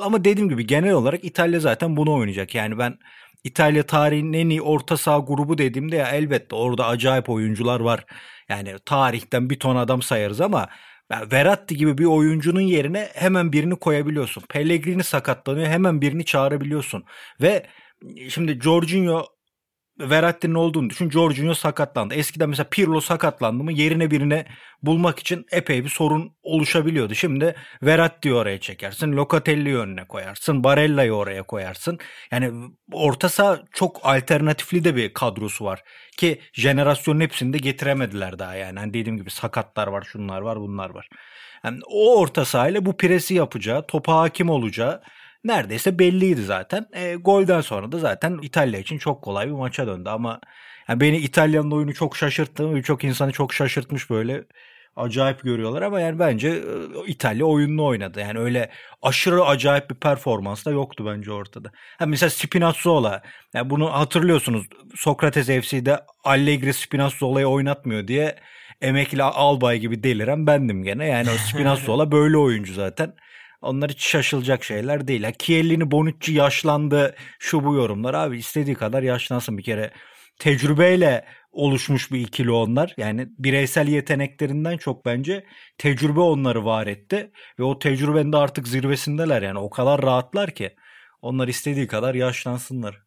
Ama 0.00 0.24
dediğim 0.24 0.48
gibi 0.48 0.66
genel 0.66 0.92
olarak 0.92 1.24
İtalya 1.24 1.60
zaten 1.60 1.96
bunu 1.96 2.14
oynayacak. 2.14 2.54
Yani 2.54 2.78
ben 2.78 2.98
İtalya 3.44 3.82
tarihinin 3.86 4.32
en 4.32 4.48
iyi 4.48 4.62
orta 4.62 4.96
saha 4.96 5.18
grubu 5.18 5.58
dediğimde 5.58 5.96
ya 5.96 6.08
elbette 6.10 6.54
orada 6.54 6.86
acayip 6.86 7.28
oyuncular 7.28 7.80
var. 7.80 8.04
Yani 8.48 8.74
tarihten 8.84 9.50
bir 9.50 9.58
ton 9.58 9.76
adam 9.76 10.02
sayarız 10.02 10.40
ama 10.40 10.68
yani 11.10 11.32
Verratti 11.32 11.76
gibi 11.76 11.98
bir 11.98 12.04
oyuncunun 12.04 12.60
yerine 12.60 13.08
hemen 13.14 13.52
birini 13.52 13.76
koyabiliyorsun. 13.76 14.42
Pellegrini 14.48 15.04
sakatlanıyor 15.04 15.66
hemen 15.66 16.00
birini 16.00 16.24
çağırabiliyorsun. 16.24 17.04
Ve 17.42 17.66
şimdi 18.28 18.60
Jorginho 18.60 19.37
Verratti'nin 20.00 20.54
olduğunu 20.54 20.90
düşün. 20.90 21.10
Jorginho 21.10 21.54
sakatlandı. 21.54 22.14
Eskiden 22.14 22.48
mesela 22.48 22.68
Pirlo 22.70 23.00
sakatlandı 23.00 23.64
mı 23.64 23.72
yerine 23.72 24.10
birine 24.10 24.46
bulmak 24.82 25.18
için 25.18 25.46
epey 25.52 25.84
bir 25.84 25.88
sorun 25.88 26.32
oluşabiliyordu. 26.42 27.14
Şimdi 27.14 27.54
Verratti'yi 27.82 28.34
oraya 28.34 28.60
çekersin. 28.60 29.12
Locatelli'yi 29.12 29.76
önüne 29.76 30.04
koyarsın. 30.04 30.64
Barella'yı 30.64 31.12
oraya 31.12 31.42
koyarsın. 31.42 31.98
Yani 32.30 32.52
orta 32.92 33.28
saha 33.28 33.62
çok 33.72 34.00
alternatifli 34.02 34.84
de 34.84 34.96
bir 34.96 35.12
kadrosu 35.14 35.64
var. 35.64 35.82
Ki 36.16 36.40
jenerasyonun 36.52 37.20
hepsini 37.20 37.52
de 37.52 37.58
getiremediler 37.58 38.38
daha 38.38 38.54
yani. 38.54 38.78
Hani 38.78 38.94
dediğim 38.94 39.18
gibi 39.18 39.30
sakatlar 39.30 39.86
var, 39.86 40.02
şunlar 40.02 40.40
var, 40.40 40.60
bunlar 40.60 40.90
var. 40.90 41.08
Yani 41.64 41.80
o 41.86 42.20
orta 42.20 42.44
sahayla 42.44 42.86
bu 42.86 42.96
presi 42.96 43.34
yapacağı, 43.34 43.86
topa 43.86 44.16
hakim 44.16 44.50
olacağı 44.50 45.02
neredeyse 45.44 45.98
belliydi 45.98 46.42
zaten. 46.42 46.86
E, 46.92 47.14
golden 47.14 47.60
sonra 47.60 47.92
da 47.92 47.98
zaten 47.98 48.38
İtalya 48.42 48.80
için 48.80 48.98
çok 48.98 49.22
kolay 49.22 49.46
bir 49.46 49.52
maça 49.52 49.86
döndü 49.86 50.08
ama 50.08 50.40
yani 50.88 51.00
beni 51.00 51.16
İtalya'nın 51.18 51.70
oyunu 51.70 51.94
çok 51.94 52.16
şaşırttı. 52.16 52.74
Birçok 52.74 53.04
insanı 53.04 53.32
çok 53.32 53.54
şaşırtmış 53.54 54.10
böyle 54.10 54.44
acayip 54.96 55.42
görüyorlar 55.42 55.82
ama 55.82 56.00
yani 56.00 56.18
bence 56.18 56.48
e, 56.48 56.62
İtalya 57.06 57.46
oyununu 57.46 57.84
oynadı. 57.84 58.20
Yani 58.20 58.38
öyle 58.38 58.70
aşırı 59.02 59.44
acayip 59.44 59.90
bir 59.90 59.94
performans 59.94 60.66
da 60.66 60.70
yoktu 60.70 61.06
bence 61.06 61.32
ortada. 61.32 61.72
Ha 61.98 62.06
mesela 62.06 62.30
Spinazzola 62.30 63.22
yani 63.54 63.70
bunu 63.70 63.92
hatırlıyorsunuz 63.92 64.66
Sokrates 64.96 65.46
FC'de 65.46 66.00
Allegri 66.24 66.74
Spinazzola'yı 66.74 67.46
oynatmıyor 67.46 68.08
diye 68.08 68.36
emekli 68.80 69.22
albay 69.22 69.78
gibi 69.78 70.02
deliren 70.02 70.46
bendim 70.46 70.82
gene. 70.82 71.06
Yani 71.06 71.30
o 71.30 71.32
Spinazzola 71.48 72.12
böyle 72.12 72.36
oyuncu 72.36 72.74
zaten. 72.74 73.14
Onlar 73.60 73.90
hiç 73.90 74.06
şaşılacak 74.06 74.64
şeyler 74.64 75.08
değil. 75.08 75.32
Kielini 75.38 75.90
Bonucci 75.90 76.32
yaşlandı 76.32 77.14
şu 77.38 77.64
bu 77.64 77.74
yorumlar 77.74 78.14
abi 78.14 78.38
istediği 78.38 78.74
kadar 78.74 79.02
yaşlansın 79.02 79.58
bir 79.58 79.62
kere. 79.62 79.92
Tecrübeyle 80.38 81.24
oluşmuş 81.52 82.12
bir 82.12 82.20
ikili 82.20 82.50
onlar. 82.50 82.94
Yani 82.96 83.28
bireysel 83.38 83.88
yeteneklerinden 83.88 84.76
çok 84.76 85.04
bence 85.04 85.46
tecrübe 85.78 86.20
onları 86.20 86.64
var 86.64 86.86
etti. 86.86 87.32
Ve 87.58 87.62
o 87.64 87.78
tecrübenin 87.78 88.32
de 88.32 88.36
artık 88.36 88.68
zirvesindeler 88.68 89.42
yani 89.42 89.58
o 89.58 89.70
kadar 89.70 90.02
rahatlar 90.02 90.50
ki. 90.50 90.76
Onlar 91.22 91.48
istediği 91.48 91.86
kadar 91.86 92.14
yaşlansınlar. 92.14 93.02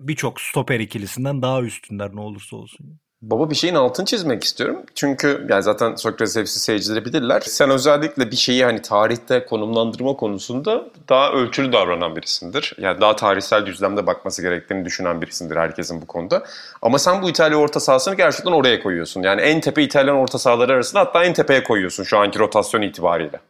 Birçok 0.00 0.40
stoper 0.40 0.80
ikilisinden 0.80 1.42
daha 1.42 1.62
üstünler 1.62 2.16
ne 2.16 2.20
olursa 2.20 2.56
olsun. 2.56 3.00
Baba 3.30 3.50
bir 3.50 3.54
şeyin 3.54 3.74
altını 3.74 4.06
çizmek 4.06 4.44
istiyorum. 4.44 4.82
Çünkü 4.94 5.46
yani 5.50 5.62
zaten 5.62 5.94
Sokrates 5.94 6.34
FC 6.34 6.46
seyircileri 6.46 7.04
bilirler. 7.04 7.40
Sen 7.40 7.70
özellikle 7.70 8.30
bir 8.30 8.36
şeyi 8.36 8.64
hani 8.64 8.82
tarihte 8.82 9.44
konumlandırma 9.44 10.16
konusunda 10.16 10.84
daha 11.08 11.32
ölçülü 11.32 11.72
davranan 11.72 12.16
birisindir. 12.16 12.74
Yani 12.78 13.00
daha 13.00 13.16
tarihsel 13.16 13.66
düzlemde 13.66 14.06
bakması 14.06 14.42
gerektiğini 14.42 14.84
düşünen 14.84 15.22
birisindir 15.22 15.56
herkesin 15.56 16.02
bu 16.02 16.06
konuda. 16.06 16.44
Ama 16.82 16.98
sen 16.98 17.22
bu 17.22 17.30
İtalya 17.30 17.58
orta 17.58 17.80
sahasını 17.80 18.14
gerçekten 18.14 18.52
oraya 18.52 18.82
koyuyorsun. 18.82 19.22
Yani 19.22 19.40
en 19.40 19.60
tepe 19.60 19.82
İtalyan 19.82 20.16
orta 20.16 20.38
sahaları 20.38 20.72
arasında 20.72 21.00
hatta 21.00 21.24
en 21.24 21.32
tepeye 21.32 21.62
koyuyorsun 21.62 22.04
şu 22.04 22.18
anki 22.18 22.38
rotasyon 22.38 22.82
itibariyle. 22.82 23.40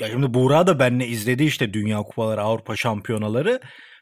Ya 0.00 0.08
şimdi 0.08 0.34
Buğra 0.34 0.66
da 0.66 0.78
benle 0.78 1.06
izledi 1.06 1.44
işte 1.44 1.72
Dünya 1.72 1.98
Kupaları, 1.98 2.42
Avrupa 2.42 2.76
Şampiyonaları. 2.76 3.60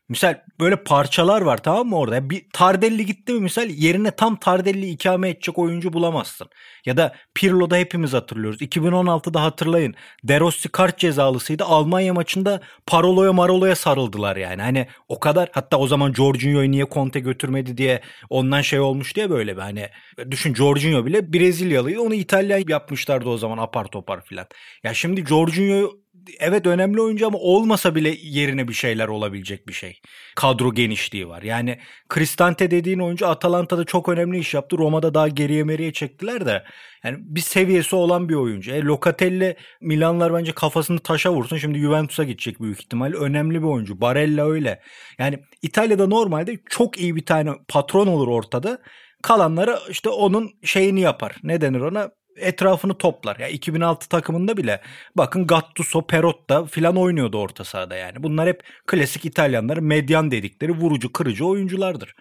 Misal 0.09 0.41
böyle 0.61 0.77
parçalar 0.77 1.41
var 1.43 1.63
tamam 1.63 1.89
mı 1.89 1.99
orada? 1.99 2.31
Bir 2.31 2.47
Tardelli 2.53 3.07
gitti 3.07 3.33
mi 3.33 3.41
misal 3.41 3.71
yerine 3.71 4.11
tam 4.11 4.37
Tardelli 4.37 4.91
ikame 4.91 5.29
edecek 5.29 5.59
oyuncu 5.59 5.93
bulamazsın. 5.93 6.49
Ya 6.87 6.97
da 6.97 7.15
Pirlo'da 7.35 7.77
hepimiz 7.77 8.13
hatırlıyoruz. 8.13 8.63
2016'da 8.63 9.43
hatırlayın. 9.43 9.95
De 10.25 10.41
Rossi 10.41 10.69
kart 10.69 10.99
cezalısıydı. 10.99 11.65
Almanya 11.65 12.15
maçında 12.15 12.61
Parolo'ya 12.87 13.33
Marolo'ya 13.33 13.75
sarıldılar 13.77 14.37
yani. 14.37 14.63
Hani 14.63 14.89
o 15.09 15.21
kadar 15.21 15.49
hatta 15.53 15.77
o 15.77 15.87
zaman 15.87 16.13
Jorginho'yu 16.13 16.71
niye 16.71 16.87
Conte 16.91 17.21
götürmedi 17.21 17.77
diye 17.77 18.01
ondan 18.31 18.61
şey 18.61 18.81
olmuş 18.81 19.17
diye 19.17 19.31
böyle 19.31 19.57
bir 19.57 19.63
hani 19.63 19.89
düşün 20.31 20.55
Jorginho 20.55 21.07
bile 21.07 21.33
Brezilyalıyı 21.33 22.01
onu 22.01 22.15
İtalya 22.15 22.59
yapmışlardı 22.69 23.29
o 23.29 23.37
zaman 23.37 23.59
apar 23.59 23.85
topar 23.85 24.25
filan. 24.25 24.47
Ya 24.83 24.95
şimdi 24.95 25.27
Jorginho 25.27 26.04
evet 26.39 26.67
önemli 26.67 27.01
oyuncu 27.01 27.27
ama 27.27 27.39
olmasa 27.39 27.95
bile 27.95 28.17
yerine 28.23 28.69
bir 28.69 28.73
şeyler 28.73 29.09
olabilecek 29.09 29.69
bir 29.69 29.73
şey. 29.73 30.01
Kadro 30.37 30.75
genişliği 30.75 31.29
var. 31.29 31.43
Yani 31.43 31.79
Cristante 32.15 32.71
dediğin 32.71 32.99
oyuncu 32.99 33.27
Atalanta'da 33.27 33.85
çok 33.85 34.09
önemli 34.09 34.39
iş 34.39 34.55
yaptı. 34.55 34.79
Roma'da 34.79 35.15
daha 35.15 35.29
geriye 35.29 35.65
meriye 35.65 35.93
çektiler 35.93 36.47
de. 36.47 36.65
Yani 37.05 37.17
bir 37.21 37.41
seviyesi 37.41 37.97
olan 37.97 38.29
bir 38.29 38.35
oyuncu. 38.35 38.73
E, 38.73 38.83
Locatelli 38.83 39.57
Milanlar 39.81 40.35
bence 40.35 40.53
kafasını 40.53 40.99
taşa 40.99 41.33
vursun. 41.33 41.57
Şimdi 41.57 41.79
Juventus'a 41.79 42.25
gidecek 42.25 42.61
büyük 42.61 42.81
ihtimal. 42.81 43.13
Önemli 43.13 43.63
bir 43.63 43.67
oyuncu. 43.67 44.01
Barella 44.01 44.51
öyle. 44.51 44.81
Yani 45.19 45.39
İtalya'da 45.63 46.07
normalde 46.07 46.59
çok 46.71 46.99
iyi 46.99 47.17
bir 47.17 47.27
tane 47.27 47.51
patron 47.69 48.07
olur 48.07 48.29
ortada. 48.29 48.79
Kalanları 49.23 49.79
işte 49.91 50.09
onun 50.09 50.51
şeyini 50.65 51.01
yapar. 51.01 51.37
Ne 51.43 51.61
denir 51.61 51.81
ona? 51.81 52.11
Etrafını 52.37 52.99
toplar. 52.99 53.37
Ya 53.39 53.47
yani 53.47 53.55
2006 53.55 54.09
takımında 54.09 54.57
bile 54.57 54.81
bakın 55.17 55.47
Gattuso, 55.47 56.03
Perotta 56.07 56.65
filan 56.65 56.97
oynuyordu 56.97 57.39
orta 57.39 57.65
sahada 57.65 57.97
yani. 57.97 58.23
Bunlar 58.23 58.49
hep 58.49 58.63
klasik 58.87 59.25
İtalyanların 59.25 59.85
medyan 59.85 60.31
dedikleri 60.31 60.73
vurucu, 60.73 61.13
kırıcı 61.13 61.47
oyunculardır. 61.47 62.15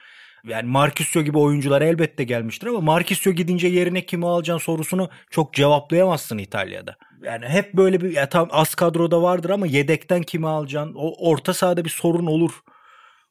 Yani 0.47 0.69
Marquisio 0.69 1.21
gibi 1.21 1.37
oyuncular 1.37 1.81
elbette 1.81 2.23
gelmiştir 2.23 2.67
ama 2.67 2.81
Marquisio 2.81 3.31
gidince 3.31 3.67
yerine 3.67 4.05
kimi 4.05 4.27
alacaksın 4.27 4.65
sorusunu 4.65 5.09
çok 5.29 5.53
cevaplayamazsın 5.53 6.37
İtalya'da. 6.37 6.95
Yani 7.23 7.45
hep 7.45 7.73
böyle 7.73 8.01
bir 8.01 8.11
ya 8.11 8.29
tam 8.29 8.47
az 8.51 8.75
kadroda 8.75 9.21
vardır 9.21 9.49
ama 9.49 9.67
yedekten 9.67 10.21
kimi 10.21 10.47
alacaksın? 10.47 10.93
O 10.95 11.29
orta 11.29 11.53
sahada 11.53 11.85
bir 11.85 11.89
sorun 11.89 12.25
olur. 12.25 12.51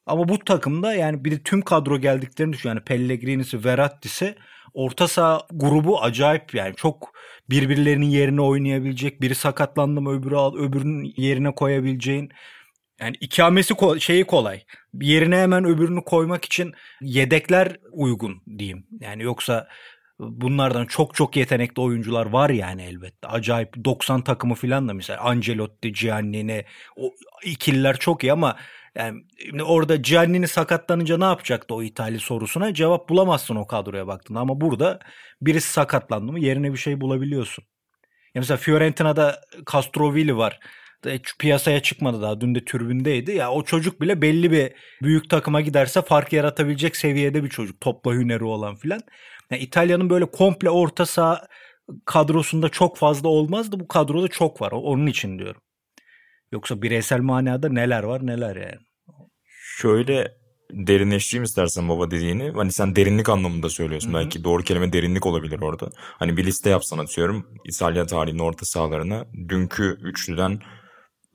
Ama 0.05 0.27
bu 0.27 0.39
takımda 0.39 0.93
yani 0.93 1.25
bir 1.25 1.31
de 1.31 1.43
tüm 1.43 1.61
kadro 1.61 1.97
geldiklerini 1.97 2.53
düşün. 2.53 2.69
Yani 2.69 2.81
Pellegrini'si, 2.81 3.65
Verratti'si 3.65 4.35
orta 4.73 5.07
saha 5.07 5.41
grubu 5.51 6.01
acayip 6.01 6.55
yani 6.55 6.75
çok 6.75 7.13
birbirlerinin 7.49 8.05
yerine 8.05 8.41
oynayabilecek 8.41 9.21
biri 9.21 9.35
sakatlandı 9.35 10.01
mı 10.01 10.11
öbürü 10.19 10.35
al 10.35 10.55
öbürünün 10.57 11.13
yerine 11.17 11.55
koyabileceğin 11.55 12.29
Yani 13.01 13.15
ikamesi 13.21 13.73
ko- 13.73 13.99
şeyi 13.99 14.23
kolay. 14.25 14.63
Yerine 15.01 15.37
hemen 15.37 15.65
öbürünü 15.65 16.03
koymak 16.03 16.45
için 16.45 16.73
yedekler 17.01 17.77
uygun 17.91 18.41
diyeyim. 18.57 18.87
Yani 18.99 19.23
yoksa 19.23 19.67
bunlardan 20.19 20.85
çok 20.85 21.15
çok 21.15 21.37
yetenekli 21.37 21.81
oyuncular 21.81 22.25
var 22.25 22.49
yani 22.49 22.83
elbette. 22.83 23.27
Acayip 23.27 23.85
90 23.85 24.21
takımı 24.23 24.55
falan 24.55 24.87
da 24.89 24.93
mesela 24.93 25.21
Ancelotti, 25.21 25.91
Giannini 25.91 26.65
o 26.95 27.11
ikililer 27.45 27.97
çok 27.99 28.23
iyi 28.23 28.31
ama 28.33 28.57
yani 28.95 29.63
orada 29.63 29.95
Giannini 29.95 30.47
sakatlanınca 30.47 31.17
ne 31.17 31.23
yapacaktı 31.23 31.75
o 31.75 31.83
İtalya 31.83 32.19
sorusuna 32.19 32.73
cevap 32.73 33.09
bulamazsın 33.09 33.55
o 33.55 33.67
kadroya 33.67 34.07
baktığında 34.07 34.39
ama 34.39 34.61
burada 34.61 34.99
birisi 35.41 35.73
sakatlandı 35.73 36.31
mı 36.31 36.39
yerine 36.39 36.73
bir 36.73 36.77
şey 36.77 37.01
bulabiliyorsun. 37.01 37.65
Ya 38.35 38.39
mesela 38.41 38.57
Fiorentina'da 38.57 39.41
Castrovilli 39.71 40.37
var. 40.37 40.59
Piyasaya 41.39 41.81
çıkmadı 41.81 42.21
daha. 42.21 42.41
Dün 42.41 42.55
de 42.55 42.65
türbündeydi. 42.65 43.31
Ya 43.31 43.51
o 43.51 43.63
çocuk 43.63 44.01
bile 44.01 44.21
belli 44.21 44.51
bir 44.51 44.73
büyük 45.01 45.29
takıma 45.29 45.61
giderse 45.61 46.01
fark 46.01 46.33
yaratabilecek 46.33 46.95
seviyede 46.95 47.43
bir 47.43 47.49
çocuk. 47.49 47.81
Topla 47.81 48.13
hüneri 48.13 48.43
olan 48.43 48.75
filan. 48.75 49.01
Yani 49.51 49.61
İtalya'nın 49.61 50.09
böyle 50.09 50.25
komple 50.25 50.69
orta 50.69 51.05
saha 51.05 51.47
kadrosunda 52.05 52.69
çok 52.69 52.97
fazla 52.97 53.29
olmazdı. 53.29 53.79
Bu 53.79 53.87
kadroda 53.87 54.27
çok 54.27 54.61
var. 54.61 54.71
Onun 54.71 55.07
için 55.07 55.39
diyorum. 55.39 55.61
Yoksa 56.53 56.81
bireysel 56.81 57.21
manada 57.21 57.69
neler 57.69 58.03
var 58.03 58.25
neler 58.25 58.55
yani. 58.55 58.77
Şöyle 59.77 60.31
derinleştireyim 60.71 61.43
istersen 61.43 61.89
baba 61.89 62.11
dediğini. 62.11 62.51
Hani 62.51 62.71
sen 62.71 62.95
derinlik 62.95 63.29
anlamında 63.29 63.69
söylüyorsun. 63.69 64.13
Hı-hı. 64.13 64.17
Belki 64.17 64.43
doğru 64.43 64.63
kelime 64.63 64.93
derinlik 64.93 65.25
olabilir 65.25 65.61
orada. 65.61 65.89
Hani 65.97 66.37
bir 66.37 66.45
liste 66.45 66.69
yapsan 66.69 66.97
atıyorum. 66.97 67.47
İtalya 67.65 68.05
tarihinin 68.05 68.39
orta 68.39 68.65
sahalarına 68.65 69.25
dünkü 69.49 69.97
üçlüden 70.03 70.59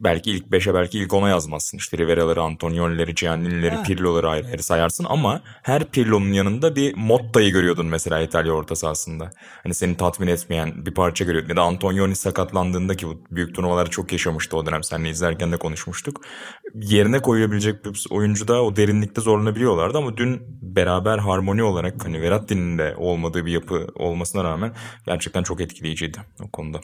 belki 0.01 0.31
ilk 0.31 0.47
5'e 0.47 0.75
belki 0.75 0.99
ilk 0.99 1.11
10'a 1.11 1.29
yazmazsın. 1.29 1.79
İşte 1.79 1.99
Rivera'ları, 1.99 2.43
Antonioni'leri, 2.43 3.15
Giannini'leri, 3.15 3.83
Pirlo'ları 3.83 4.29
ayrı 4.29 4.47
ayrı 4.47 4.63
sayarsın 4.63 5.07
ama 5.09 5.43
her 5.63 5.85
Pirlo'nun 5.91 6.33
yanında 6.33 6.77
bir 6.77 6.95
Motta'yı 6.97 7.53
görüyordun 7.53 7.87
mesela 7.87 8.21
İtalya 8.21 8.53
orta 8.53 8.77
sahasında. 8.77 9.31
Hani 9.63 9.75
seni 9.75 9.97
tatmin 9.97 10.27
etmeyen 10.27 10.87
bir 10.87 10.95
parça 10.95 11.25
görüyordun. 11.25 11.49
Ya 11.49 11.57
da 11.57 11.63
Antonioni 11.63 12.17
sakatlandığında 12.17 12.97
ki 12.97 13.07
bu 13.07 13.25
büyük 13.31 13.55
turnuvaları 13.55 13.91
çok 13.91 14.13
yaşamıştı 14.13 14.57
o 14.57 14.67
dönem. 14.67 14.83
Seninle 14.83 15.11
izlerken 15.11 15.53
de 15.53 15.57
konuşmuştuk. 15.57 16.21
Yerine 16.75 17.23
koyabilecek 17.23 17.85
bir 17.85 18.07
oyuncu 18.11 18.49
da 18.49 18.63
o 18.63 18.77
derinlikte 18.77 19.21
zorlanabiliyorlardı 19.21 19.99
ama 19.99 20.17
dün 20.17 20.43
beraber 20.63 21.19
harmoni 21.19 21.63
olarak 21.63 22.05
hani 22.05 22.23
Verratti'nin 22.23 22.79
de 22.79 22.95
olmadığı 22.97 23.47
bir 23.47 23.53
yapı 23.53 23.87
olmasına 23.95 24.45
rağmen 24.45 24.75
gerçekten 25.07 25.43
çok 25.43 25.61
etkileyiciydi 25.61 26.19
o 26.43 26.51
konuda. 26.51 26.81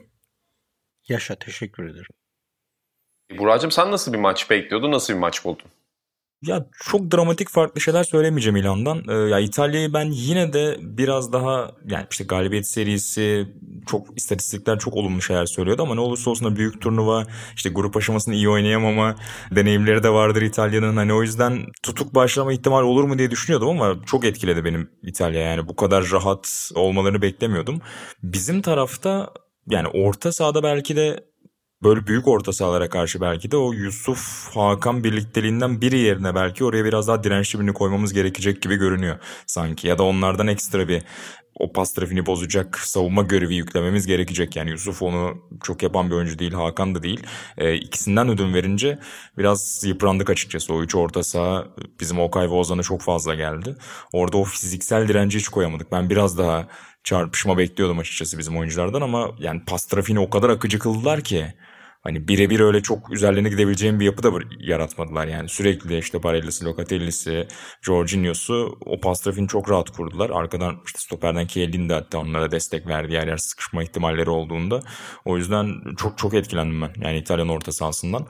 Yaşa 1.08 1.34
teşekkür 1.34 1.84
ederim. 1.84 2.23
Buracığım 3.30 3.70
sen 3.70 3.90
nasıl 3.90 4.12
bir 4.12 4.18
maç 4.18 4.50
bekliyordun? 4.50 4.92
Nasıl 4.92 5.14
bir 5.14 5.18
maç 5.18 5.44
buldun? 5.44 5.66
Ya 6.42 6.66
çok 6.80 7.10
dramatik 7.12 7.48
farklı 7.50 7.80
şeyler 7.80 8.04
söylemeyeceğim 8.04 8.56
İlhan'dan. 8.56 9.02
Ee, 9.08 9.12
ya 9.12 9.38
İtalya'yı 9.40 9.92
ben 9.92 10.10
yine 10.10 10.52
de 10.52 10.76
biraz 10.80 11.32
daha 11.32 11.72
yani 11.86 12.06
işte 12.10 12.24
galibiyet 12.24 12.66
serisi 12.66 13.48
çok 13.86 14.06
istatistikler 14.16 14.78
çok 14.78 14.94
olumlu 14.94 15.22
şeyler 15.22 15.46
söylüyordu 15.46 15.82
ama 15.82 15.94
ne 15.94 16.00
olursa 16.00 16.30
olsun 16.30 16.52
da 16.52 16.56
büyük 16.56 16.80
turnuva 16.82 17.24
işte 17.56 17.70
grup 17.70 17.96
aşamasını 17.96 18.34
iyi 18.34 18.48
oynayamama 18.48 19.14
deneyimleri 19.50 20.02
de 20.02 20.10
vardır 20.10 20.42
İtalya'nın. 20.42 20.96
Hani 20.96 21.12
o 21.14 21.22
yüzden 21.22 21.66
tutuk 21.82 22.14
başlama 22.14 22.52
ihtimal 22.52 22.82
olur 22.82 23.04
mu 23.04 23.18
diye 23.18 23.30
düşünüyordum 23.30 23.68
ama 23.68 23.96
çok 24.06 24.24
etkiledi 24.24 24.64
benim 24.64 24.90
İtalya 25.02 25.40
yani 25.40 25.68
bu 25.68 25.76
kadar 25.76 26.10
rahat 26.10 26.70
olmalarını 26.74 27.22
beklemiyordum. 27.22 27.80
Bizim 28.22 28.62
tarafta 28.62 29.30
yani 29.70 29.88
orta 29.88 30.32
sahada 30.32 30.62
belki 30.62 30.96
de 30.96 31.24
böyle 31.84 32.06
büyük 32.06 32.28
orta 32.28 32.52
sahalara 32.52 32.88
karşı 32.88 33.20
belki 33.20 33.50
de 33.50 33.56
o 33.56 33.72
Yusuf 33.72 34.50
Hakan 34.54 35.04
birlikteliğinden 35.04 35.80
biri 35.80 35.98
yerine 35.98 36.34
belki 36.34 36.64
oraya 36.64 36.84
biraz 36.84 37.08
daha 37.08 37.24
dirençli 37.24 37.58
birini 37.58 37.72
koymamız 37.72 38.12
gerekecek 38.12 38.62
gibi 38.62 38.76
görünüyor 38.76 39.18
sanki. 39.46 39.88
Ya 39.88 39.98
da 39.98 40.02
onlardan 40.02 40.46
ekstra 40.46 40.88
bir 40.88 41.02
o 41.58 41.72
pas 41.72 41.94
trafiğini 41.94 42.26
bozacak 42.26 42.78
savunma 42.78 43.22
görevi 43.22 43.54
yüklememiz 43.54 44.06
gerekecek. 44.06 44.56
Yani 44.56 44.70
Yusuf 44.70 45.02
onu 45.02 45.42
çok 45.62 45.82
yapan 45.82 46.10
bir 46.10 46.14
oyuncu 46.14 46.38
değil, 46.38 46.52
Hakan 46.52 46.94
da 46.94 47.02
değil. 47.02 47.22
E, 47.58 47.74
ikisinden 47.74 48.28
ödün 48.28 48.54
verince 48.54 48.98
biraz 49.38 49.84
yıprandık 49.86 50.30
açıkçası. 50.30 50.74
O 50.74 50.82
üç 50.82 50.94
orta 50.94 51.22
saha 51.22 51.66
bizim 52.00 52.20
Okay 52.20 52.46
ve 52.46 52.54
Ozan'a 52.54 52.82
çok 52.82 53.02
fazla 53.02 53.34
geldi. 53.34 53.76
Orada 54.12 54.36
o 54.36 54.44
fiziksel 54.44 55.08
direnci 55.08 55.38
hiç 55.38 55.48
koyamadık. 55.48 55.92
Ben 55.92 56.10
biraz 56.10 56.38
daha 56.38 56.68
çarpışma 57.04 57.58
bekliyordum 57.58 57.98
açıkçası 57.98 58.38
bizim 58.38 58.56
oyunculardan 58.56 59.00
ama 59.00 59.30
yani 59.38 59.64
pas 59.66 59.86
trafiğini 59.86 60.20
o 60.20 60.30
kadar 60.30 60.50
akıcı 60.50 60.78
kıldılar 60.78 61.20
ki 61.20 61.54
hani 62.04 62.28
birebir 62.28 62.60
öyle 62.60 62.82
çok 62.82 63.12
üzerlerine 63.12 63.48
gidebileceğim 63.48 64.00
bir 64.00 64.04
yapı 64.04 64.22
da 64.22 64.30
yaratmadılar. 64.58 65.26
Yani 65.26 65.48
sürekli 65.48 65.98
işte 65.98 66.22
Barella'sı, 66.22 66.64
Locatelli'si, 66.64 67.48
Jorginho'su 67.82 68.78
o 68.86 69.00
pas 69.00 69.20
trafiğini 69.20 69.48
çok 69.48 69.70
rahat 69.70 69.90
kurdular. 69.90 70.30
Arkadan 70.30 70.76
işte 70.86 70.98
stoperden 70.98 71.46
Chiellini 71.46 71.88
de 71.88 71.94
hatta 71.94 72.18
onlara 72.18 72.50
destek 72.50 72.86
verdi 72.86 73.12
yer 73.12 73.26
yer 73.26 73.36
sıkışma 73.36 73.82
ihtimalleri 73.82 74.30
olduğunda. 74.30 74.80
O 75.24 75.36
yüzden 75.36 75.94
çok 75.96 76.18
çok 76.18 76.34
etkilendim 76.34 76.82
ben. 76.82 76.90
Yani 77.00 77.18
İtalyan 77.18 77.48
orta 77.48 77.72
sahasından. 77.72 78.26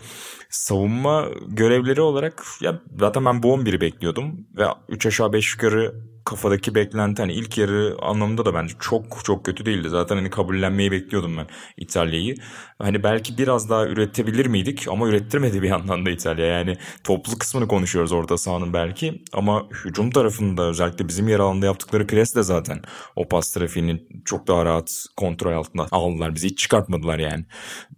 Savunma 0.51 1.29
görevleri 1.49 2.01
olarak 2.01 2.45
ya 2.61 2.81
zaten 2.99 3.25
ben 3.25 3.43
bu 3.43 3.49
11'i 3.57 3.81
bekliyordum. 3.81 4.47
Ve 4.57 4.65
3 4.89 5.07
aşağı 5.07 5.33
5 5.33 5.55
yukarı 5.55 6.14
kafadaki 6.25 6.75
beklenti 6.75 7.23
hani 7.23 7.33
ilk 7.33 7.59
yarı 7.59 7.97
anlamında 8.03 8.45
da 8.45 8.55
bence 8.55 8.75
çok 8.81 9.25
çok 9.25 9.45
kötü 9.45 9.67
değildi. 9.67 9.89
Zaten 9.89 10.17
hani 10.17 10.31
kabullenmeyi 10.31 10.91
bekliyordum 10.91 11.37
ben 11.37 11.47
İtalya'yı. 11.77 12.35
Hani 12.79 13.03
belki 13.03 13.39
biraz 13.39 13.71
daha 13.71 13.87
üretebilir 13.87 14.47
miydik 14.47 14.89
ama 14.89 15.09
ürettirmedi 15.09 15.63
bir 15.63 15.69
yandan 15.75 16.07
da 16.07 16.11
İtalya. 16.11 16.47
Yani 16.47 16.77
toplu 17.05 17.39
kısmını 17.39 17.69
konuşuyoruz 17.69 18.13
orta 18.13 18.39
sahanın 18.39 18.73
belki 18.73 19.23
ama 19.33 19.69
hücum 19.85 20.11
tarafında 20.11 20.63
özellikle 20.63 21.09
bizim 21.09 21.29
yer 21.29 21.41
alanında 21.41 21.67
yaptıkları 21.67 22.07
pres 22.07 22.35
de 22.35 22.43
zaten 22.43 22.83
o 23.17 23.29
pas 23.29 23.53
trafiğini 23.53 24.03
çok 24.25 24.47
daha 24.47 24.65
rahat 24.65 25.07
kontrol 25.17 25.53
altında 25.53 25.87
aldılar. 25.91 26.35
Bizi 26.35 26.49
hiç 26.49 26.59
çıkartmadılar 26.59 27.19
yani. 27.19 27.45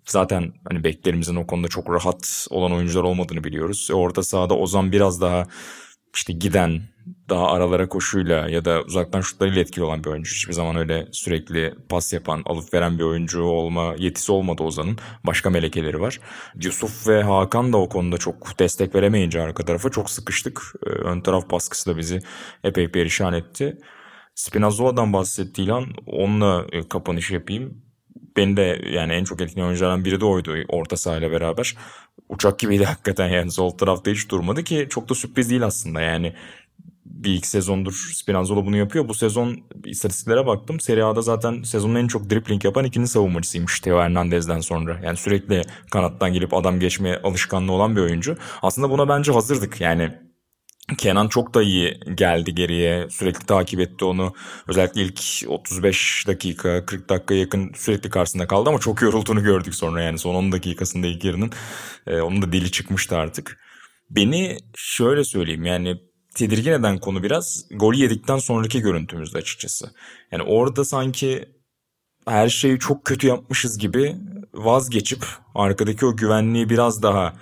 Zaten 0.07 0.53
hani 0.69 0.85
beklerimizin 0.85 1.37
o 1.37 1.47
konuda 1.47 1.69
çok 1.69 1.91
rahat 1.91 2.47
olan 2.51 2.73
oyuncular 2.73 3.05
olmadığını 3.05 3.45
biliyoruz. 3.45 3.89
E 3.91 3.95
orta 3.95 4.23
sahada 4.23 4.55
Ozan 4.55 4.93
biraz 4.93 5.21
daha 5.21 5.47
işte 6.15 6.33
giden 6.33 6.83
daha 7.29 7.47
aralara 7.47 7.89
koşuyla 7.89 8.49
ya 8.49 8.65
da 8.65 8.83
uzaktan 8.83 9.21
şutlarıyla 9.21 9.61
etkili 9.61 9.85
olan 9.85 10.05
bir 10.05 10.11
oyuncu. 10.11 10.35
Hiçbir 10.35 10.53
zaman 10.53 10.77
öyle 10.77 11.07
sürekli 11.13 11.75
pas 11.89 12.13
yapan, 12.13 12.43
alıp 12.45 12.75
veren 12.75 12.99
bir 12.99 13.05
oyuncu 13.05 13.43
olma 13.43 13.95
yetisi 13.99 14.33
olmadı 14.33 14.63
Ozan'ın. 14.63 14.99
Başka 15.27 15.51
melekeleri 15.51 16.01
var. 16.01 16.21
Yusuf 16.63 17.09
ve 17.09 17.23
Hakan 17.23 17.73
da 17.73 17.77
o 17.77 17.89
konuda 17.89 18.19
çok 18.19 18.59
destek 18.59 18.95
veremeyince 18.95 19.43
arka 19.43 19.65
tarafa 19.65 19.91
çok 19.91 20.11
sıkıştık. 20.11 20.63
Ee, 20.87 20.91
ön 20.91 21.21
taraf 21.21 21.51
baskısı 21.51 21.91
da 21.91 21.97
bizi 21.97 22.21
epey 22.65 22.89
perişan 22.89 23.33
etti. 23.33 23.79
Spinazzola'dan 24.35 25.13
bahsetti 25.13 25.63
İlhan. 25.63 25.87
Onunla 26.07 26.67
e, 26.73 26.89
kapanış 26.89 27.31
yapayım. 27.31 27.83
Beni 28.37 28.57
de 28.57 28.83
yani 28.91 29.13
en 29.13 29.25
çok 29.25 29.41
etkileyen 29.41 29.67
oyunculardan 29.67 30.05
biri 30.05 30.21
de 30.21 30.25
oydu 30.25 30.55
orta 30.69 30.97
sahayla 30.97 31.31
beraber. 31.31 31.77
Uçak 32.29 32.59
gibiydi 32.59 32.85
hakikaten 32.93 33.29
yani 33.29 33.51
sol 33.51 33.71
tarafta 33.71 34.11
hiç 34.11 34.31
durmadı 34.31 34.65
ki 34.65 34.87
çok 34.91 35.09
da 35.09 35.15
sürpriz 35.15 35.51
değil 35.51 35.63
aslında 35.63 36.01
yani 36.01 36.33
bir 37.05 37.35
iki 37.35 37.49
sezondur 37.49 38.11
Spinazzola 38.15 38.67
bunu 38.67 38.77
yapıyor. 38.77 39.09
Bu 39.09 39.15
sezon 39.15 39.59
istatistiklere 39.85 40.47
baktım. 40.47 40.81
Serie 40.81 41.03
A'da 41.03 41.23
zaten 41.23 41.63
sezonun 41.63 41.95
en 41.95 42.07
çok 42.07 42.31
dribbling 42.31 42.65
yapan 42.65 42.85
ikinci 42.85 43.09
savunmacısıymış 43.09 43.81
Theo 43.81 44.01
Hernandez'den 44.01 44.61
sonra. 44.61 45.01
Yani 45.05 45.17
sürekli 45.17 45.63
kanattan 45.91 46.33
gelip 46.33 46.55
adam 46.55 46.81
geçmeye 46.81 47.17
alışkanlığı 47.17 47.73
olan 47.73 47.97
bir 47.97 48.01
oyuncu. 48.01 48.37
Aslında 48.63 48.91
buna 48.91 49.09
bence 49.09 49.33
hazırdık. 49.33 49.81
Yani 49.81 50.27
Kenan 50.99 51.29
çok 51.29 51.55
da 51.55 51.63
iyi 51.63 52.01
geldi 52.15 52.55
geriye. 52.55 53.11
Sürekli 53.11 53.47
takip 53.47 53.81
etti 53.81 54.05
onu. 54.05 54.35
Özellikle 54.69 55.03
ilk 55.03 55.21
35 55.49 56.25
dakika, 56.27 56.87
40 56.87 57.09
dakika 57.09 57.35
yakın 57.35 57.73
sürekli 57.75 58.11
karşısında 58.11 58.47
kaldı 58.47 58.69
ama 58.69 58.79
çok 58.79 59.03
yorulduğunu 59.03 59.43
gördük 59.43 59.75
sonra 59.75 60.03
yani 60.03 60.19
son 60.19 60.35
10 60.35 60.53
dakikasında 60.53 61.07
ilk 61.07 61.25
yarının. 61.25 61.51
Ee, 62.07 62.21
onun 62.21 62.43
da 62.43 62.53
dili 62.53 62.71
çıkmıştı 62.71 63.17
artık. 63.17 63.59
Beni 64.11 64.57
şöyle 64.77 65.25
söyleyeyim 65.25 65.65
yani 65.65 65.97
tedirgin 66.37 66.73
eden 66.73 66.99
konu 66.99 67.23
biraz 67.23 67.65
gol 67.71 67.95
yedikten 67.95 68.39
sonraki 68.39 68.81
görüntümüzde 68.81 69.39
açıkçası. 69.39 69.91
Yani 70.33 70.43
orada 70.43 70.85
sanki 70.85 71.49
her 72.27 72.49
şeyi 72.49 72.79
çok 72.79 73.05
kötü 73.05 73.27
yapmışız 73.27 73.79
gibi 73.79 74.17
vazgeçip 74.55 75.27
arkadaki 75.55 76.07
o 76.07 76.17
güvenliği 76.17 76.71
biraz 76.71 77.03
daha 77.03 77.35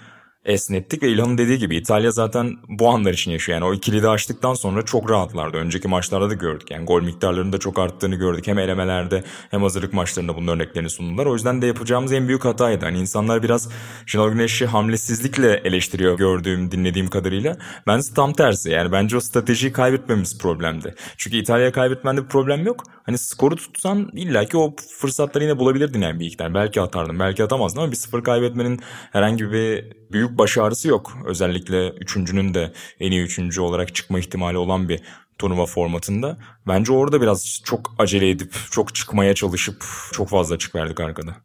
esnettik 0.44 1.02
ve 1.02 1.08
İlhan'ın 1.08 1.38
dediği 1.38 1.58
gibi 1.58 1.76
İtalya 1.76 2.10
zaten 2.10 2.56
bu 2.68 2.88
anlar 2.88 3.12
için 3.12 3.30
yaşıyor. 3.30 3.58
Yani 3.58 3.70
o 3.70 3.74
ikili 3.74 4.02
de 4.02 4.08
açtıktan 4.08 4.54
sonra 4.54 4.84
çok 4.84 5.10
rahatlardı. 5.10 5.56
Önceki 5.56 5.88
maçlarda 5.88 6.30
da 6.30 6.34
gördük. 6.34 6.70
Yani 6.70 6.86
gol 6.86 7.02
miktarlarının 7.02 7.52
da 7.52 7.58
çok 7.58 7.78
arttığını 7.78 8.14
gördük. 8.14 8.46
Hem 8.46 8.58
elemelerde 8.58 9.24
hem 9.50 9.62
hazırlık 9.62 9.92
maçlarında 9.92 10.36
bunun 10.36 10.46
örneklerini 10.48 10.90
sundular. 10.90 11.26
O 11.26 11.34
yüzden 11.34 11.62
de 11.62 11.66
yapacağımız 11.66 12.12
en 12.12 12.28
büyük 12.28 12.44
hataydı. 12.44 12.84
Hani 12.84 12.98
insanlar 12.98 13.42
biraz 13.42 13.68
Şenol 14.06 14.30
Güneş'i 14.30 14.66
hamlesizlikle 14.66 15.60
eleştiriyor 15.64 16.18
gördüğüm, 16.18 16.70
dinlediğim 16.70 17.08
kadarıyla. 17.08 17.56
Bence 17.86 18.14
tam 18.14 18.32
tersi. 18.32 18.70
Yani 18.70 18.92
bence 18.92 19.16
o 19.16 19.20
stratejiyi 19.20 19.72
kaybetmemiz 19.72 20.38
problemdi. 20.38 20.94
Çünkü 21.16 21.36
İtalya'ya 21.36 21.72
kaybetmende 21.72 22.24
bir 22.24 22.28
problem 22.28 22.66
yok. 22.66 22.84
Hani 23.06 23.18
skoru 23.18 23.56
tutsan 23.56 24.10
illaki 24.12 24.58
o 24.58 24.76
fırsatları 24.98 25.44
yine 25.44 25.58
bulabilirdin 25.58 26.00
yani 26.00 26.20
bir 26.20 26.26
iki. 26.26 26.38
Belki 26.38 26.80
atardın, 26.80 27.18
belki 27.18 27.44
atamazdın 27.44 27.80
ama 27.80 27.90
bir 27.90 27.96
sıfır 27.96 28.24
kaybetmenin 28.24 28.80
herhangi 29.12 29.52
bir 29.52 29.84
büyük 30.12 30.33
bir 30.34 30.38
baş 30.38 30.58
ağrısı 30.58 30.88
yok. 30.88 31.12
Özellikle 31.26 31.88
üçüncünün 31.88 32.54
de 32.54 32.72
en 33.00 33.10
iyi 33.10 33.22
üçüncü 33.22 33.60
olarak 33.60 33.94
çıkma 33.94 34.18
ihtimali 34.18 34.58
olan 34.58 34.88
bir 34.88 35.00
turnuva 35.38 35.66
formatında. 35.66 36.38
Bence 36.68 36.92
orada 36.92 37.20
biraz 37.20 37.62
çok 37.64 37.94
acele 37.98 38.30
edip 38.30 38.54
çok 38.70 38.94
çıkmaya 38.94 39.34
çalışıp 39.34 39.84
çok 40.12 40.28
fazla 40.28 40.54
açık 40.54 40.74
verdik 40.74 41.00
arkada. 41.00 41.36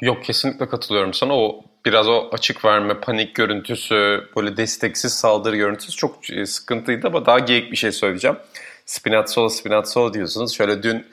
Yok 0.00 0.24
kesinlikle 0.24 0.68
katılıyorum 0.68 1.14
sana. 1.14 1.36
O 1.36 1.64
biraz 1.86 2.08
o 2.08 2.28
açık 2.32 2.64
verme, 2.64 3.00
panik 3.00 3.34
görüntüsü, 3.34 4.28
böyle 4.36 4.56
desteksiz 4.56 5.12
saldırı 5.12 5.56
görüntüsü 5.56 5.96
çok 5.96 6.30
e, 6.30 6.46
sıkıntıydı 6.46 7.06
ama 7.06 7.26
daha 7.26 7.38
geyik 7.38 7.72
bir 7.72 7.76
şey 7.76 7.92
söyleyeceğim. 7.92 8.36
Spinazzola 8.86 9.50
Spinazzola 9.50 10.14
diyorsunuz. 10.14 10.54
Şöyle 10.54 10.82
dün 10.82 11.06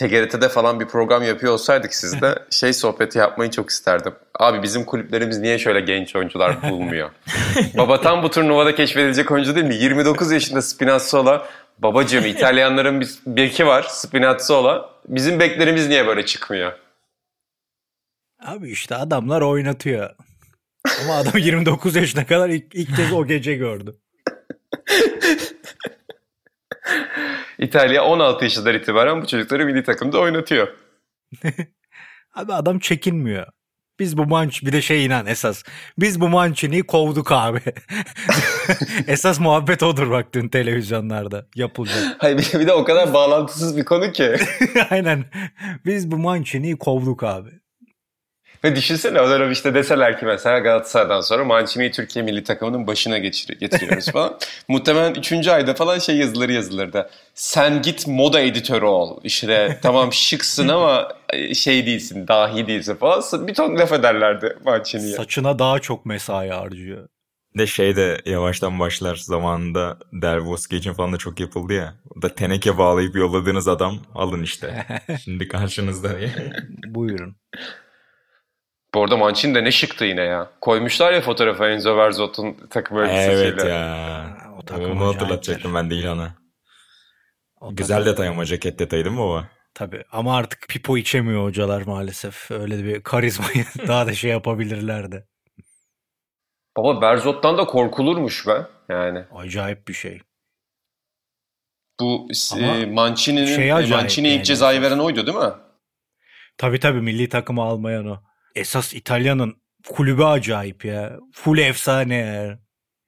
TGRT'de 0.00 0.48
falan 0.48 0.80
bir 0.80 0.86
program 0.86 1.22
yapıyor 1.22 1.52
olsaydık 1.52 1.94
sizde 1.94 2.42
şey 2.50 2.72
sohbeti 2.72 3.18
yapmayı 3.18 3.50
çok 3.50 3.70
isterdim. 3.70 4.14
Abi 4.38 4.62
bizim 4.62 4.84
kulüplerimiz 4.84 5.38
niye 5.38 5.58
şöyle 5.58 5.80
genç 5.80 6.16
oyuncular 6.16 6.70
bulmuyor? 6.70 7.10
Baba 7.76 8.00
tam 8.00 8.22
bu 8.22 8.30
turnuvada 8.30 8.74
keşfedilecek 8.74 9.30
oyuncu 9.30 9.54
değil 9.54 9.66
mi? 9.66 9.74
29 9.74 10.32
yaşında 10.32 10.62
Spinazzola. 10.62 11.48
Babacığım 11.78 12.26
İtalyanların 12.26 13.00
bir 13.00 13.08
beki 13.26 13.66
var 13.66 13.82
Spinazzola. 13.82 14.90
Bizim 15.08 15.40
beklerimiz 15.40 15.88
niye 15.88 16.06
böyle 16.06 16.26
çıkmıyor? 16.26 16.72
Abi 18.44 18.70
işte 18.70 18.94
adamlar 18.94 19.40
oynatıyor. 19.40 20.10
Ama 21.04 21.16
adam 21.16 21.38
29 21.38 21.96
yaşına 21.96 22.26
kadar 22.26 22.48
ilk, 22.48 22.74
ilk 22.74 22.96
kez 22.96 23.12
o 23.12 23.26
gece 23.26 23.54
gördü. 23.54 23.96
İtalya 27.60 28.04
16 28.04 28.44
yaşından 28.44 28.74
itibaren 28.74 29.22
bu 29.22 29.26
çocukları 29.26 29.66
milli 29.66 29.84
takımda 29.84 30.18
oynatıyor. 30.18 30.68
abi 32.34 32.52
adam 32.52 32.78
çekinmiyor. 32.78 33.46
Biz 33.98 34.18
bu 34.18 34.26
manç 34.26 34.62
bir 34.62 34.72
de 34.72 34.82
şey 34.82 35.04
inan 35.04 35.26
esas. 35.26 35.62
Biz 35.98 36.20
bu 36.20 36.28
Mancini'yi 36.28 36.82
kovduk 36.82 37.32
abi. 37.32 37.60
esas 39.06 39.40
muhabbet 39.40 39.82
odur 39.82 40.10
bak 40.10 40.34
dün 40.34 40.48
televizyonlarda 40.48 41.46
yapılacak. 41.54 41.98
Hayır 42.18 42.38
bir 42.60 42.66
de 42.66 42.72
o 42.72 42.84
kadar 42.84 43.14
bağlantısız 43.14 43.76
bir 43.76 43.84
konu 43.84 44.12
ki. 44.12 44.36
Aynen. 44.90 45.24
Biz 45.84 46.10
bu 46.10 46.16
Mancini'yi 46.16 46.78
kovduk 46.78 47.22
abi. 47.22 47.50
Ve 48.64 48.76
düşünsene 48.76 49.20
o 49.20 49.30
dönem 49.30 49.52
işte 49.52 49.74
deseler 49.74 50.20
ki 50.20 50.26
mesela 50.26 50.58
Galatasaray'dan 50.58 51.20
sonra 51.20 51.44
Mancini'yi 51.44 51.90
Türkiye 51.90 52.24
milli 52.24 52.44
takımının 52.44 52.86
başına 52.86 53.18
geçir 53.18 53.58
getiriyoruz 53.58 54.06
falan. 54.12 54.38
Muhtemelen 54.68 55.14
3. 55.14 55.48
ayda 55.48 55.74
falan 55.74 55.98
şey 55.98 56.16
yazılır 56.16 56.48
yazılırdı. 56.48 57.10
Sen 57.34 57.82
git 57.82 58.06
moda 58.06 58.40
editörü 58.40 58.84
ol. 58.84 59.20
İşte 59.24 59.78
tamam 59.82 60.12
şıksın 60.12 60.68
ama 60.78 61.08
e, 61.32 61.54
şey 61.54 61.86
değilsin, 61.86 62.28
dahi 62.28 62.66
değilsin 62.66 62.94
falan. 62.94 63.22
Bir 63.46 63.54
ton 63.54 63.78
laf 63.78 63.92
ederlerdi 63.92 64.56
Mancini'ye. 64.64 65.16
Saçına 65.16 65.58
daha 65.58 65.78
çok 65.78 66.06
mesai 66.06 66.48
harcıyor. 66.48 67.08
De 67.58 67.66
şey 67.66 67.96
de 67.96 68.20
yavaştan 68.26 68.80
başlar 68.80 69.16
zamanında 69.16 69.98
Dervos 70.12 70.66
geçin 70.66 70.92
falan 70.92 71.12
da 71.12 71.16
çok 71.16 71.40
yapıldı 71.40 71.72
ya. 71.72 71.94
Da 72.22 72.34
teneke 72.34 72.78
bağlayıp 72.78 73.16
yolladığınız 73.16 73.68
adam 73.68 73.98
alın 74.14 74.42
işte. 74.42 74.86
Şimdi 75.24 75.48
karşınızda. 75.48 76.08
Buyurun. 76.86 77.36
Bu 78.94 79.02
arada 79.02 79.16
Mancini 79.16 79.54
de 79.54 79.64
ne 79.64 79.70
şıktı 79.70 80.04
yine 80.04 80.22
ya. 80.22 80.50
Koymuşlar 80.60 81.12
ya 81.12 81.20
fotoğrafı 81.20 81.64
Enzo 81.64 81.96
Verzot'un 81.96 82.56
takım 82.70 82.98
elbisesiyle. 82.98 83.38
Evet 83.38 83.64
ya. 83.64 84.36
O 84.58 84.62
takım 84.62 84.90
Onu 84.90 85.14
hatırlatacaktım 85.14 85.74
ben 85.74 85.90
değil 85.90 86.06
ona. 86.06 86.34
O 87.60 87.76
Güzel 87.76 87.96
takım... 87.96 88.12
detay 88.12 88.28
ama 88.28 88.44
ceket 88.44 88.78
detayı 88.78 89.04
değil 89.04 89.16
mi 89.16 89.22
baba? 89.22 89.48
Tabii 89.74 90.04
ama 90.12 90.36
artık 90.36 90.68
pipo 90.68 90.96
içemiyor 90.96 91.44
hocalar 91.44 91.82
maalesef. 91.82 92.50
Öyle 92.50 92.84
bir 92.84 93.02
karizmayı 93.02 93.64
daha 93.88 94.06
da 94.06 94.14
şey 94.14 94.30
yapabilirlerdi. 94.30 95.26
Baba 96.76 97.02
Berzot'tan 97.02 97.58
da 97.58 97.64
korkulurmuş 97.64 98.46
be 98.46 98.66
yani. 98.88 99.24
Acayip 99.34 99.88
bir 99.88 99.92
şey. 99.92 100.20
Bu 102.00 102.28
e, 102.58 102.86
Mancini'nin 102.86 103.56
şey 103.56 103.90
Mancini'ye 103.90 104.34
ilk 104.34 104.44
cezayı 104.44 104.82
veren 104.82 104.98
oydu 104.98 105.26
değil 105.26 105.38
mi? 105.38 105.52
Tabii 106.58 106.80
tabii 106.80 107.00
milli 107.00 107.28
takımı 107.28 107.62
almayan 107.62 108.06
o. 108.06 108.29
Esas 108.54 108.94
İtalya'nın 108.94 109.54
kulübü 109.88 110.22
acayip 110.22 110.84
ya. 110.84 111.18
Full 111.32 111.58
efsane 111.58 112.14
ya. 112.16 112.58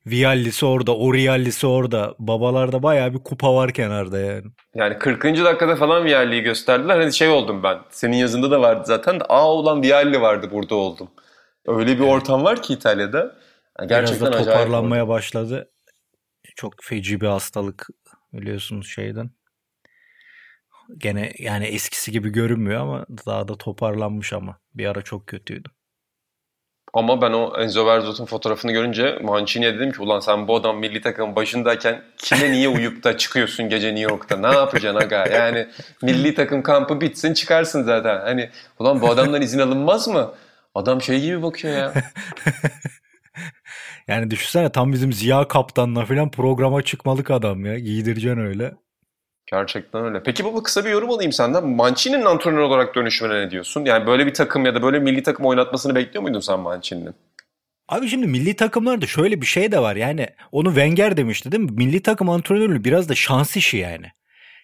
Vialli'si 0.07 0.67
orada, 0.67 0.97
Orialli'si 0.97 1.67
orada. 1.67 2.15
Babalarda 2.19 2.83
bayağı 2.83 3.15
bir 3.15 3.19
kupa 3.19 3.55
var 3.55 3.73
kenarda 3.73 4.19
yani. 4.19 4.45
Yani 4.75 4.99
40. 4.99 5.25
dakikada 5.25 5.77
falan 5.77 6.05
Vialli'yi 6.05 6.43
gösterdiler. 6.43 7.01
Hani 7.01 7.13
şey 7.13 7.29
oldum 7.29 7.63
ben. 7.63 7.79
Senin 7.91 8.17
yazında 8.17 8.51
da 8.51 8.61
vardı 8.61 8.83
zaten 8.87 9.21
aa 9.29 9.49
olan 9.53 9.83
Vialli 9.83 10.21
vardı 10.21 10.49
burada 10.53 10.75
oldum. 10.75 11.11
Öyle 11.67 11.93
bir 11.93 12.03
evet. 12.03 12.13
ortam 12.13 12.45
var 12.45 12.63
ki 12.63 12.73
İtalya'da. 12.73 13.37
Yani 13.79 13.89
gerçekten 13.89 14.33
Biraz 14.33 14.47
da 14.47 14.53
toparlanmaya 14.53 15.09
başladı. 15.09 15.71
Çok 16.57 16.75
feci 16.83 17.21
bir 17.21 17.27
hastalık 17.27 17.87
biliyorsunuz 18.33 18.89
şeyden. 18.89 19.31
Gene 20.99 21.33
yani 21.39 21.65
eskisi 21.65 22.13
gibi 22.13 22.31
görünmüyor 22.31 22.81
ama 22.81 23.07
daha 23.27 23.49
da 23.49 23.59
toparlanmış 23.59 24.33
ama. 24.33 24.59
Bir 24.75 24.87
ara 24.87 25.03
çok 25.03 25.27
kötüydü. 25.27 25.69
Ama 26.95 27.23
ben 27.23 27.33
o 27.33 27.61
Enzo 27.61 27.87
Berzot'un 27.87 28.27
fotoğrafını 28.27 28.73
görünce 28.73 29.19
Mancini'ye 29.23 29.75
dedim 29.75 29.93
ki 29.93 30.03
ulan 30.03 30.21
sen 30.21 30.49
bu 30.49 30.57
adam 30.57 30.79
milli 30.79 31.01
takım 31.01 31.37
başındayken 31.37 32.03
kime 32.19 32.53
niye 32.53 32.69
uyup 32.69 33.05
da 33.05 33.17
çıkıyorsun 33.17 33.69
gece 33.69 33.95
New 33.95 34.13
York'ta 34.13 34.37
ne 34.37 34.47
yapacaksın 34.57 35.01
aga 35.01 35.27
yani 35.27 35.69
milli 36.03 36.35
takım 36.35 36.63
kampı 36.63 37.01
bitsin 37.01 37.35
çıkarsın 37.35 37.83
zaten 37.83 38.21
hani 38.21 38.51
ulan 38.79 39.01
bu 39.01 39.11
adamdan 39.11 39.43
izin 39.43 39.59
alınmaz 39.59 40.09
mı? 40.09 40.35
Adam 40.75 41.03
şey 41.03 41.21
gibi 41.21 41.43
bakıyor 41.43 41.75
ya. 41.75 41.93
yani 44.09 44.31
düşünsene 44.31 44.73
tam 44.73 44.93
bizim 44.93 45.13
Ziya 45.13 45.49
Kaptan'la 45.49 46.05
falan 46.05 46.31
programa 46.31 46.83
çıkmalık 46.83 47.31
adam 47.31 47.65
ya 47.65 47.79
giydireceksin 47.79 48.41
öyle. 48.41 48.73
Gerçekten 49.47 50.05
öyle. 50.05 50.23
Peki 50.23 50.45
baba 50.45 50.63
kısa 50.63 50.85
bir 50.85 50.91
yorum 50.91 51.11
alayım 51.11 51.33
senden. 51.33 51.69
Mancini'nin 51.69 52.25
antrenör 52.25 52.59
olarak 52.59 52.95
dönüşümüne 52.95 53.41
ne 53.41 53.51
diyorsun? 53.51 53.85
Yani 53.85 54.07
böyle 54.07 54.27
bir 54.27 54.35
takım 54.35 54.67
ya 54.67 54.75
da 54.75 54.83
böyle 54.83 54.99
milli 54.99 55.23
takım 55.23 55.47
oynatmasını 55.47 55.95
bekliyor 55.95 56.23
muydun 56.23 56.41
sen 56.41 56.61
Mancini'nin? 56.61 57.15
Abi 57.89 58.09
şimdi 58.09 58.27
milli 58.27 58.57
takımlarda 58.57 59.07
şöyle 59.07 59.41
bir 59.41 59.47
şey 59.47 59.73
de 59.73 59.79
var. 59.79 59.97
Yani 59.97 60.27
onu 60.53 60.69
Wenger 60.69 61.17
demişti 61.17 61.53
değil 61.53 61.63
mi? 61.63 61.71
Milli 61.73 62.03
takım 62.03 62.29
antrenörlüğü 62.29 62.85
biraz 62.85 63.09
da 63.09 63.15
şans 63.15 63.57
işi 63.57 63.77
yani. 63.77 64.07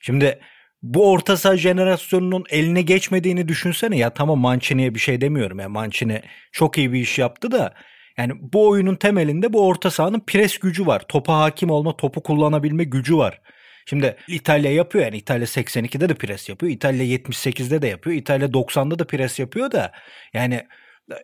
Şimdi 0.00 0.38
bu 0.82 1.10
orta 1.10 1.36
saha 1.36 1.56
jenerasyonunun 1.56 2.44
eline 2.50 2.82
geçmediğini 2.82 3.48
düşünsene. 3.48 3.98
Ya 3.98 4.10
tamam 4.10 4.38
Mancini'ye 4.38 4.94
bir 4.94 5.00
şey 5.00 5.20
demiyorum. 5.20 5.58
Yani 5.58 5.72
Mancini 5.72 6.22
çok 6.52 6.78
iyi 6.78 6.92
bir 6.92 7.00
iş 7.00 7.18
yaptı 7.18 7.52
da 7.52 7.74
yani 8.18 8.32
bu 8.40 8.68
oyunun 8.68 8.94
temelinde 8.94 9.52
bu 9.52 9.66
orta 9.66 9.90
sahanın 9.90 10.20
pres 10.20 10.58
gücü 10.58 10.86
var. 10.86 11.02
Topa 11.08 11.38
hakim 11.38 11.70
olma, 11.70 11.96
topu 11.96 12.22
kullanabilme 12.22 12.84
gücü 12.84 13.16
var. 13.16 13.40
Şimdi 13.88 14.16
İtalya 14.28 14.72
yapıyor 14.72 15.04
yani 15.04 15.16
İtalya 15.16 15.46
82'de 15.46 16.08
de 16.08 16.14
pres 16.14 16.48
yapıyor. 16.48 16.72
İtalya 16.72 17.04
78'de 17.04 17.82
de 17.82 17.86
yapıyor. 17.86 18.16
İtalya 18.16 18.48
90'da 18.48 18.98
da 18.98 19.06
pres 19.06 19.38
yapıyor 19.38 19.72
da 19.72 19.92
yani 20.34 20.66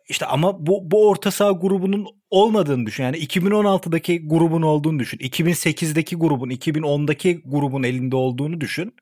işte 0.09 0.27
ama 0.27 0.66
bu, 0.66 0.90
bu 0.90 1.09
orta 1.09 1.31
saha 1.31 1.50
grubunun 1.50 2.07
olmadığını 2.31 2.87
düşün. 2.87 3.05
Yani 3.05 3.16
2016'daki 3.16 4.29
grubun 4.29 4.62
olduğunu 4.62 4.98
düşün. 4.98 5.18
2008'deki 5.18 6.16
grubun, 6.16 6.50
2010'daki 6.50 7.42
grubun 7.44 7.83
elinde 7.83 8.16
olduğunu 8.16 8.61
düşün. 8.61 8.96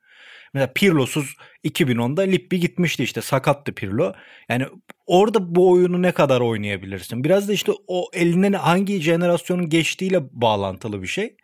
Mesela 0.53 0.73
Pirlo'suz 0.75 1.35
2010'da 1.63 2.21
Lippi 2.21 2.59
gitmişti 2.59 3.03
işte 3.03 3.21
sakattı 3.21 3.75
Pirlo. 3.75 4.13
Yani 4.49 4.65
orada 5.05 5.55
bu 5.55 5.71
oyunu 5.71 6.01
ne 6.01 6.11
kadar 6.11 6.41
oynayabilirsin? 6.41 7.23
Biraz 7.23 7.47
da 7.47 7.53
işte 7.53 7.71
o 7.87 8.09
eline 8.13 8.57
hangi 8.57 9.01
jenerasyonun 9.01 9.69
geçtiğiyle 9.69 10.19
bağlantılı 10.31 11.01
bir 11.01 11.07
şey 11.07 11.35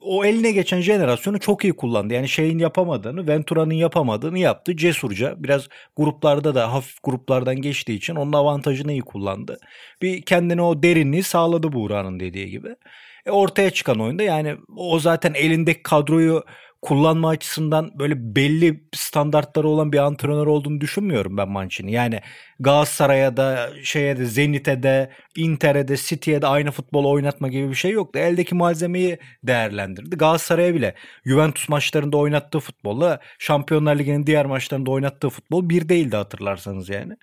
o 0.00 0.24
eline 0.24 0.52
geçen 0.52 0.80
jenerasyonu 0.80 1.40
çok 1.40 1.64
iyi 1.64 1.72
kullandı. 1.72 2.14
Yani 2.14 2.28
şeyin 2.28 2.58
yapamadığını, 2.58 3.28
Ventura'nın 3.28 3.74
yapamadığını 3.74 4.38
yaptı. 4.38 4.76
Cesurca 4.76 5.34
biraz 5.38 5.68
gruplarda 5.96 6.54
da 6.54 6.72
hafif 6.72 7.02
gruplardan 7.02 7.56
geçtiği 7.56 7.96
için 7.96 8.14
onun 8.16 8.32
avantajını 8.32 8.92
iyi 8.92 9.02
kullandı. 9.02 9.58
Bir 10.02 10.22
kendine 10.22 10.62
o 10.62 10.82
derinliği 10.82 11.22
sağladı 11.22 11.72
Buğra'nın 11.72 12.20
dediği 12.20 12.50
gibi. 12.50 12.76
E 13.26 13.30
ortaya 13.30 13.70
çıkan 13.70 14.00
oyunda 14.00 14.22
yani 14.22 14.56
o 14.76 14.98
zaten 14.98 15.34
elindeki 15.34 15.82
kadroyu 15.82 16.44
kullanma 16.82 17.28
açısından 17.28 17.98
böyle 17.98 18.14
belli 18.36 18.84
standartları 18.94 19.68
olan 19.68 19.92
bir 19.92 19.98
antrenör 19.98 20.46
olduğunu 20.46 20.80
düşünmüyorum 20.80 21.36
ben 21.36 21.48
Mancini. 21.48 21.92
Yani 21.92 22.20
Galatasaray'a 22.60 23.36
da 23.36 23.70
şeye 23.84 24.16
de 24.16 24.24
Zenit'e 24.26 24.82
de 24.82 25.10
Inter'e 25.36 25.88
de 25.88 25.96
City'ye 25.96 26.42
de 26.42 26.46
aynı 26.46 26.70
futbol 26.70 27.04
oynatma 27.04 27.48
gibi 27.48 27.70
bir 27.70 27.74
şey 27.74 27.90
yoktu. 27.90 28.18
Eldeki 28.18 28.54
malzemeyi 28.54 29.18
değerlendirdi. 29.42 30.16
Galatasaray'a 30.16 30.74
bile 30.74 30.94
Juventus 31.24 31.68
maçlarında 31.68 32.16
oynattığı 32.16 32.60
futbolla 32.60 33.20
Şampiyonlar 33.38 33.98
Ligi'nin 33.98 34.26
diğer 34.26 34.46
maçlarında 34.46 34.90
oynattığı 34.90 35.30
futbol 35.30 35.68
bir 35.68 35.88
değildi 35.88 36.16
hatırlarsanız 36.16 36.88
yani. 36.88 37.16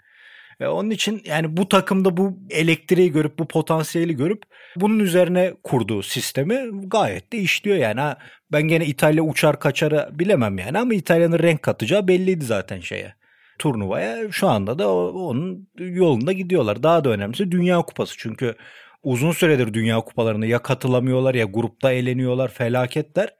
Ve 0.61 0.69
onun 0.69 0.89
için 0.89 1.21
yani 1.25 1.57
bu 1.57 1.69
takımda 1.69 2.17
bu 2.17 2.39
elektriği 2.49 3.11
görüp 3.11 3.39
bu 3.39 3.47
potansiyeli 3.47 4.15
görüp 4.15 4.43
bunun 4.75 4.99
üzerine 4.99 5.53
kurduğu 5.63 6.03
sistemi 6.03 6.87
gayet 6.89 7.33
de 7.33 7.37
işliyor 7.37 7.77
yani. 7.77 7.99
Ha, 7.99 8.17
ben 8.51 8.61
gene 8.61 8.85
İtalya 8.85 9.23
uçar 9.23 9.59
kaçarı 9.59 10.09
bilemem 10.11 10.57
yani 10.57 10.79
ama 10.79 10.93
İtalya'nın 10.93 11.39
renk 11.39 11.63
katacağı 11.63 12.07
belliydi 12.07 12.45
zaten 12.45 12.79
şeye 12.79 13.13
turnuvaya. 13.59 14.31
Şu 14.31 14.47
anda 14.47 14.79
da 14.79 14.93
onun 14.95 15.69
yolunda 15.77 16.31
gidiyorlar. 16.31 16.83
Daha 16.83 17.03
da 17.03 17.09
önemlisi 17.09 17.51
Dünya 17.51 17.81
Kupası 17.81 18.15
çünkü 18.17 18.55
uzun 19.03 19.31
süredir 19.31 19.73
Dünya 19.73 20.01
Kupalarına 20.01 20.45
ya 20.45 20.59
katılamıyorlar 20.59 21.35
ya 21.35 21.45
grupta 21.45 21.91
eğleniyorlar 21.91 22.51
felaketler. 22.51 23.35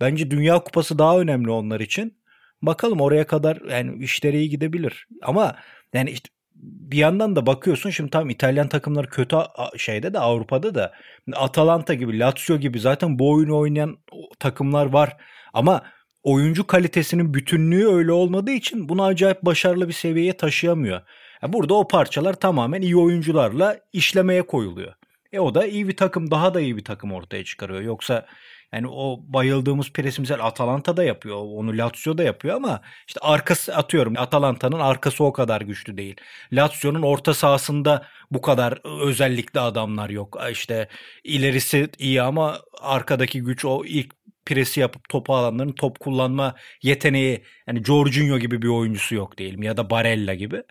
Bence 0.00 0.30
Dünya 0.30 0.58
Kupası 0.58 0.98
daha 0.98 1.20
önemli 1.20 1.50
onlar 1.50 1.80
için. 1.80 2.16
Bakalım 2.62 3.00
oraya 3.00 3.26
kadar 3.26 3.58
yani 3.70 4.04
işleri 4.04 4.38
iyi 4.38 4.50
gidebilir. 4.50 5.06
Ama 5.22 5.56
yani 5.94 6.10
işte 6.10 6.28
bir 6.62 6.96
yandan 6.96 7.36
da 7.36 7.46
bakıyorsun 7.46 7.90
şimdi 7.90 8.10
tam 8.10 8.30
İtalyan 8.30 8.68
takımları 8.68 9.08
kötü 9.08 9.36
şeyde 9.76 10.14
de 10.14 10.18
Avrupa'da 10.18 10.74
da 10.74 10.92
Atalanta 11.32 11.94
gibi 11.94 12.18
Lazio 12.18 12.56
gibi 12.56 12.80
zaten 12.80 13.18
bu 13.18 13.32
oyunu 13.32 13.58
oynayan 13.58 13.98
takımlar 14.38 14.86
var. 14.86 15.16
Ama 15.52 15.82
oyuncu 16.22 16.66
kalitesinin 16.66 17.34
bütünlüğü 17.34 17.88
öyle 17.88 18.12
olmadığı 18.12 18.50
için 18.50 18.88
bunu 18.88 19.04
acayip 19.04 19.42
başarılı 19.42 19.88
bir 19.88 19.92
seviyeye 19.92 20.36
taşıyamıyor. 20.36 21.00
Yani 21.42 21.52
burada 21.52 21.74
o 21.74 21.88
parçalar 21.88 22.34
tamamen 22.34 22.82
iyi 22.82 22.96
oyuncularla 22.96 23.76
işlemeye 23.92 24.42
koyuluyor. 24.42 24.92
E 25.32 25.40
o 25.40 25.54
da 25.54 25.66
iyi 25.66 25.88
bir 25.88 25.96
takım 25.96 26.30
daha 26.30 26.54
da 26.54 26.60
iyi 26.60 26.76
bir 26.76 26.84
takım 26.84 27.12
ortaya 27.12 27.44
çıkarıyor. 27.44 27.80
Yoksa 27.80 28.26
yani 28.72 28.88
o 28.88 29.20
bayıldığımız 29.28 29.92
pres 29.92 30.18
misal 30.18 30.38
Atalanta 30.40 30.96
da 30.96 31.04
yapıyor. 31.04 31.36
Onu 31.36 31.78
Lazio 31.78 32.18
da 32.18 32.22
yapıyor 32.22 32.56
ama 32.56 32.80
işte 33.08 33.20
arkası 33.22 33.76
atıyorum 33.76 34.14
Atalanta'nın 34.16 34.80
arkası 34.80 35.24
o 35.24 35.32
kadar 35.32 35.60
güçlü 35.60 35.96
değil. 35.96 36.16
Lazio'nun 36.52 37.02
orta 37.02 37.34
sahasında 37.34 38.06
bu 38.30 38.40
kadar 38.40 38.78
özellikli 39.08 39.60
adamlar 39.60 40.10
yok. 40.10 40.38
İşte 40.50 40.88
ilerisi 41.24 41.88
iyi 41.98 42.22
ama 42.22 42.60
arkadaki 42.80 43.42
güç 43.42 43.64
o 43.64 43.84
ilk 43.84 44.14
presi 44.46 44.80
yapıp 44.80 45.08
topu 45.08 45.34
alanların 45.34 45.72
top 45.72 46.00
kullanma 46.00 46.54
yeteneği 46.82 47.44
yani 47.66 47.84
Jorginho 47.84 48.38
gibi 48.38 48.62
bir 48.62 48.68
oyuncusu 48.68 49.14
yok 49.14 49.38
diyelim 49.38 49.62
ya 49.62 49.76
da 49.76 49.90
Barella 49.90 50.34
gibi. 50.34 50.62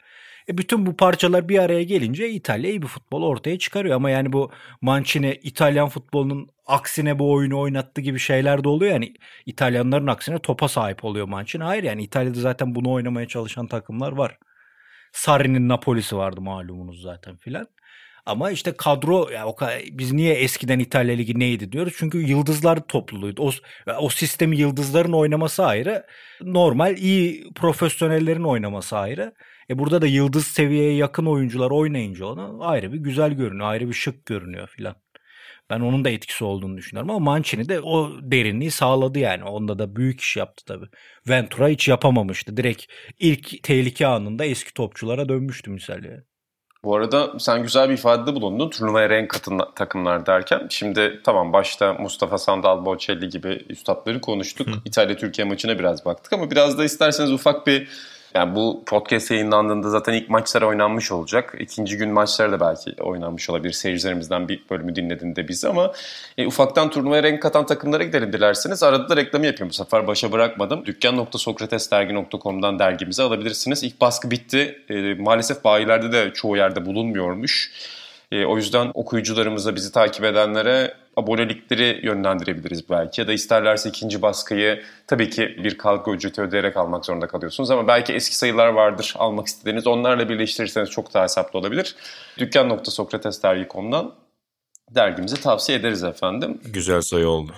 E 0.49 0.57
bütün 0.57 0.85
bu 0.85 0.97
parçalar 0.97 1.49
bir 1.49 1.59
araya 1.59 1.83
gelince 1.83 2.29
İtalya 2.29 2.69
iyi 2.69 2.81
bir 2.81 2.87
futbol 2.87 3.23
ortaya 3.23 3.59
çıkarıyor. 3.59 3.95
Ama 3.95 4.09
yani 4.09 4.33
bu 4.33 4.51
Mancini 4.81 5.39
İtalyan 5.43 5.89
futbolunun 5.89 6.49
aksine 6.65 7.19
bu 7.19 7.31
oyunu 7.33 7.59
oynattı 7.59 8.01
gibi 8.01 8.19
şeyler 8.19 8.63
de 8.63 8.69
oluyor. 8.69 8.91
Yani 8.91 9.13
İtalyanların 9.45 10.07
aksine 10.07 10.39
topa 10.39 10.67
sahip 10.67 11.05
oluyor 11.05 11.27
Mancini. 11.27 11.63
Hayır 11.63 11.83
yani 11.83 12.03
İtalya'da 12.03 12.39
zaten 12.39 12.75
bunu 12.75 12.91
oynamaya 12.91 13.27
çalışan 13.27 13.67
takımlar 13.67 14.11
var. 14.11 14.37
Sarri'nin 15.13 15.69
Napoli'si 15.69 16.17
vardı 16.17 16.41
malumunuz 16.41 17.01
zaten 17.01 17.37
filan. 17.37 17.67
Ama 18.25 18.51
işte 18.51 18.71
kadro 18.77 19.29
ya 19.29 19.47
o 19.47 19.55
biz 19.91 20.13
niye 20.13 20.33
eskiden 20.33 20.79
İtalya 20.79 21.15
Ligi 21.15 21.39
neydi 21.39 21.71
diyoruz? 21.71 21.93
Çünkü 21.97 22.17
yıldızlar 22.17 22.87
topluluğuydu. 22.87 23.41
O, 23.43 23.51
o 23.99 24.09
sistemi 24.09 24.57
yıldızların 24.57 25.13
oynaması 25.13 25.65
ayrı. 25.65 26.05
Normal 26.41 26.97
iyi 26.97 27.53
profesyonellerin 27.53 28.43
oynaması 28.43 28.97
ayrı. 28.97 29.33
E 29.69 29.79
burada 29.79 30.01
da 30.01 30.07
yıldız 30.07 30.47
seviyeye 30.47 30.95
yakın 30.95 31.25
oyuncular 31.25 31.71
oynayınca 31.71 32.25
ona 32.25 32.65
ayrı 32.65 32.93
bir 32.93 32.97
güzel 32.97 33.31
görünüyor. 33.33 33.69
Ayrı 33.69 33.87
bir 33.89 33.93
şık 33.93 34.25
görünüyor 34.25 34.67
filan. 34.67 34.95
Ben 35.69 35.79
onun 35.79 36.05
da 36.05 36.09
etkisi 36.09 36.43
olduğunu 36.43 36.77
düşünüyorum 36.77 37.09
ama 37.09 37.19
Mancini 37.19 37.69
de 37.69 37.79
o 37.81 38.11
derinliği 38.21 38.71
sağladı 38.71 39.19
yani. 39.19 39.43
Onda 39.43 39.79
da 39.79 39.95
büyük 39.95 40.21
iş 40.21 40.37
yaptı 40.37 40.65
tabii. 40.65 40.85
Ventura 41.29 41.67
hiç 41.67 41.87
yapamamıştı. 41.87 42.57
Direkt 42.57 42.85
ilk 43.19 43.63
tehlike 43.63 44.07
anında 44.07 44.45
eski 44.45 44.73
topçulara 44.73 45.29
dönmüştü 45.29 45.71
misal 45.71 46.03
yani. 46.03 46.21
Bu 46.85 46.95
arada 46.95 47.39
sen 47.39 47.63
güzel 47.63 47.89
bir 47.89 47.93
ifadede 47.93 48.35
bulundun. 48.35 48.69
Turnuvaya 48.69 49.09
renk 49.09 49.29
katın 49.29 49.61
takımlar 49.75 50.25
derken. 50.25 50.67
Şimdi 50.69 51.21
tamam 51.23 51.53
başta 51.53 51.93
Mustafa 51.93 52.37
Sandal, 52.37 52.85
Bocelli 52.85 53.29
gibi 53.29 53.65
üstadları 53.69 54.21
konuştuk. 54.21 54.67
İtalya-Türkiye 54.85 55.47
maçına 55.47 55.79
biraz 55.79 56.05
baktık 56.05 56.33
ama 56.33 56.51
biraz 56.51 56.77
da 56.77 56.83
isterseniz 56.83 57.31
ufak 57.31 57.67
bir 57.67 57.87
yani 58.35 58.55
bu 58.55 58.83
podcast 58.85 59.31
yayınlandığında 59.31 59.89
zaten 59.89 60.13
ilk 60.13 60.29
maçlar 60.29 60.61
oynanmış 60.61 61.11
olacak. 61.11 61.55
İkinci 61.59 61.97
gün 61.97 62.09
maçlar 62.09 62.51
da 62.51 62.59
belki 62.59 63.03
oynanmış 63.03 63.49
olabilir. 63.49 63.73
Seyircilerimizden 63.73 64.47
bir 64.47 64.63
bölümü 64.69 64.95
dinlediğinde 64.95 65.47
biz 65.47 65.65
ama 65.65 65.91
e, 66.37 66.47
ufaktan 66.47 66.89
turnuvaya 66.89 67.23
renk 67.23 67.41
katan 67.41 67.65
takımlara 67.65 68.03
gidelim 68.03 68.33
dilerseniz. 68.33 68.83
Arada 68.83 69.09
da 69.09 69.15
reklamı 69.15 69.45
yapayım 69.45 69.69
bu 69.69 69.73
sefer 69.73 70.07
başa 70.07 70.31
bırakmadım. 70.31 70.85
Dükkan.sokratesdergi.com'dan 70.85 72.79
dergimizi 72.79 73.23
alabilirsiniz. 73.23 73.83
İlk 73.83 74.01
baskı 74.01 74.31
bitti. 74.31 74.83
E, 74.89 75.13
maalesef 75.13 75.63
bayilerde 75.63 76.11
de 76.11 76.33
çoğu 76.33 76.57
yerde 76.57 76.85
bulunmuyormuş. 76.85 77.71
E, 78.31 78.45
o 78.45 78.57
yüzden 78.57 78.91
okuyucularımıza, 78.93 79.75
bizi 79.75 79.91
takip 79.91 80.23
edenlere 80.23 80.93
abonelikleri 81.17 81.99
yönlendirebiliriz 82.03 82.89
belki. 82.89 83.21
Ya 83.21 83.27
da 83.27 83.33
isterlerse 83.33 83.89
ikinci 83.89 84.21
baskıyı 84.21 84.83
tabii 85.07 85.29
ki 85.29 85.57
bir 85.63 85.77
kalkı 85.77 86.11
ücreti 86.11 86.41
ödeyerek 86.41 86.77
almak 86.77 87.05
zorunda 87.05 87.27
kalıyorsunuz. 87.27 87.71
Ama 87.71 87.87
belki 87.87 88.13
eski 88.13 88.37
sayılar 88.37 88.67
vardır 88.67 89.13
almak 89.17 89.47
istediğiniz. 89.47 89.87
Onlarla 89.87 90.29
birleştirirseniz 90.29 90.89
çok 90.89 91.13
daha 91.13 91.23
hesaplı 91.23 91.59
olabilir. 91.59 91.95
Dükkan.sokratesdergi.com'dan 92.37 94.13
dergimizi 94.95 95.41
tavsiye 95.41 95.77
ederiz 95.77 96.03
efendim. 96.03 96.61
Güzel 96.65 97.01
sayı 97.01 97.27
oldu. 97.27 97.51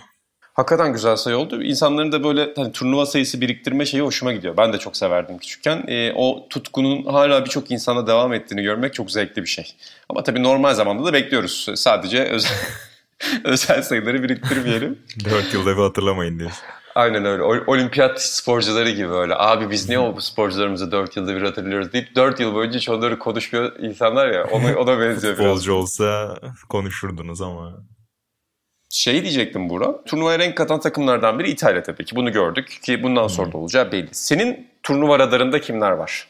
Hakikaten 0.57 0.93
güzel 0.93 1.15
sayı 1.15 1.37
oldu. 1.37 1.63
İnsanların 1.63 2.11
da 2.11 2.23
böyle 2.23 2.53
hani, 2.55 2.71
turnuva 2.71 3.05
sayısı 3.05 3.41
biriktirme 3.41 3.85
şeyi 3.85 4.03
hoşuma 4.03 4.33
gidiyor. 4.33 4.57
Ben 4.57 4.73
de 4.73 4.77
çok 4.77 4.97
severdim 4.97 5.37
küçükken. 5.37 5.83
E, 5.87 6.13
o 6.15 6.47
tutkunun 6.49 7.05
hala 7.05 7.45
birçok 7.45 7.71
insana 7.71 8.07
devam 8.07 8.33
ettiğini 8.33 8.63
görmek 8.63 8.93
çok 8.93 9.11
zevkli 9.11 9.41
bir 9.41 9.47
şey. 9.47 9.75
Ama 10.09 10.23
tabii 10.23 10.43
normal 10.43 10.73
zamanda 10.73 11.05
da 11.05 11.13
bekliyoruz. 11.13 11.69
Sadece 11.75 12.23
özel, 12.23 12.57
özel 13.43 13.81
sayıları 13.81 14.23
biriktirmeyelim. 14.23 14.99
Dört 15.25 15.53
yılda 15.53 15.77
bir 15.77 15.81
hatırlamayın 15.81 16.39
diye. 16.39 16.49
Aynen 16.95 17.25
öyle. 17.25 17.43
Olimpiyat 17.43 18.21
sporcuları 18.21 18.89
gibi 18.89 19.11
öyle. 19.11 19.33
Abi 19.37 19.69
biz 19.69 19.89
niye 19.89 19.99
o 19.99 20.19
sporcularımızı 20.19 20.91
4 20.91 21.17
yılda 21.17 21.35
bir 21.35 21.41
hatırlıyoruz 21.41 21.93
deyip 21.93 22.15
4 22.15 22.39
yıl 22.39 22.53
boyunca 22.53 22.77
hiç 22.77 22.89
onları 22.89 23.19
konuşmuyor 23.19 23.79
insanlar 23.79 24.27
ya. 24.27 24.43
Ona, 24.43 24.75
ona 24.75 24.99
benziyor 24.99 25.37
biraz. 25.37 25.47
Futbolcu 25.47 25.73
olsa 25.73 26.37
konuşurdunuz 26.69 27.41
ama. 27.41 27.73
Şey 28.89 29.21
diyecektim 29.21 29.69
Burak. 29.69 30.05
Turnuvaya 30.05 30.39
renk 30.39 30.57
katan 30.57 30.79
takımlardan 30.79 31.39
biri 31.39 31.49
İtalya 31.49 31.83
tabii 31.83 32.05
ki. 32.05 32.15
Bunu 32.15 32.31
gördük 32.31 32.79
ki 32.83 33.03
bundan 33.03 33.27
sonra 33.27 33.51
da 33.51 33.57
olacağı 33.57 33.91
belli. 33.91 34.09
Senin 34.11 34.67
turnuva 34.83 35.19
radarında 35.19 35.61
kimler 35.61 35.91
var? 35.91 36.27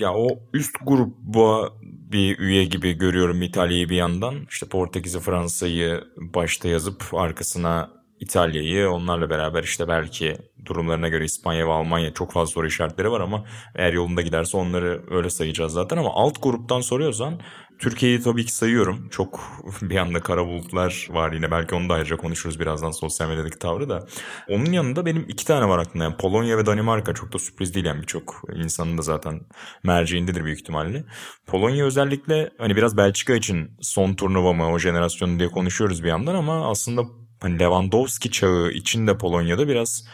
Ya 0.00 0.14
o 0.14 0.28
üst 0.52 0.76
gruba 0.82 1.70
bir 1.82 2.38
üye 2.38 2.64
gibi 2.64 2.92
görüyorum 2.92 3.42
İtalya'yı 3.42 3.88
bir 3.88 3.96
yandan. 3.96 4.34
İşte 4.50 4.66
Portekiz'i, 4.66 5.20
Fransa'yı 5.20 6.04
başta 6.16 6.68
yazıp 6.68 7.14
arkasına 7.14 7.90
İtalya'yı 8.20 8.90
onlarla 8.90 9.30
beraber 9.30 9.62
işte 9.62 9.88
belki 9.88 10.36
durumlarına 10.66 11.08
göre 11.08 11.24
İspanya 11.24 11.66
ve 11.66 11.72
Almanya 11.72 12.12
çok 12.12 12.32
fazla 12.32 12.52
soru 12.52 12.66
işaretleri 12.66 13.10
var 13.10 13.20
ama 13.20 13.44
eğer 13.74 13.92
yolunda 13.92 14.22
giderse 14.22 14.56
onları 14.56 15.02
öyle 15.10 15.30
sayacağız 15.30 15.72
zaten 15.72 15.96
ama 15.96 16.10
alt 16.14 16.42
gruptan 16.42 16.80
soruyorsan 16.80 17.40
Türkiye'yi 17.80 18.20
tabii 18.20 18.44
ki 18.44 18.54
sayıyorum. 18.54 19.08
Çok 19.08 19.40
bir 19.82 19.96
anda 19.96 20.20
kara 20.20 20.46
bulutlar 20.46 21.08
var 21.10 21.32
yine. 21.32 21.50
Belki 21.50 21.74
onu 21.74 21.88
da 21.88 21.94
ayrıca 21.94 22.16
konuşuruz 22.16 22.60
birazdan 22.60 22.90
sosyal 22.90 23.28
medyadaki 23.28 23.58
tavrı 23.58 23.88
da. 23.88 24.06
Onun 24.48 24.72
yanında 24.72 25.06
benim 25.06 25.24
iki 25.28 25.46
tane 25.46 25.68
var 25.68 25.78
aklımda. 25.78 26.04
Yani 26.04 26.16
Polonya 26.16 26.58
ve 26.58 26.66
Danimarka 26.66 27.14
çok 27.14 27.32
da 27.32 27.38
sürpriz 27.38 27.74
değil 27.74 27.86
yani 27.86 28.02
birçok 28.02 28.42
insanın 28.56 28.98
da 28.98 29.02
zaten 29.02 29.40
merceğindedir 29.84 30.44
büyük 30.44 30.60
ihtimalle. 30.60 31.04
Polonya 31.46 31.84
özellikle 31.84 32.50
hani 32.58 32.76
biraz 32.76 32.96
Belçika 32.96 33.34
için 33.34 33.70
son 33.80 34.14
turnuva 34.14 34.52
mı 34.52 34.72
o 34.72 34.78
jenerasyonu 34.78 35.38
diye 35.38 35.48
konuşuyoruz 35.48 36.02
bir 36.02 36.08
yandan 36.08 36.34
ama 36.34 36.70
aslında 36.70 37.02
hani 37.40 37.58
Lewandowski 37.58 38.30
çağı 38.30 38.70
içinde 38.70 39.18
Polonya'da 39.18 39.68
biraz 39.68 40.04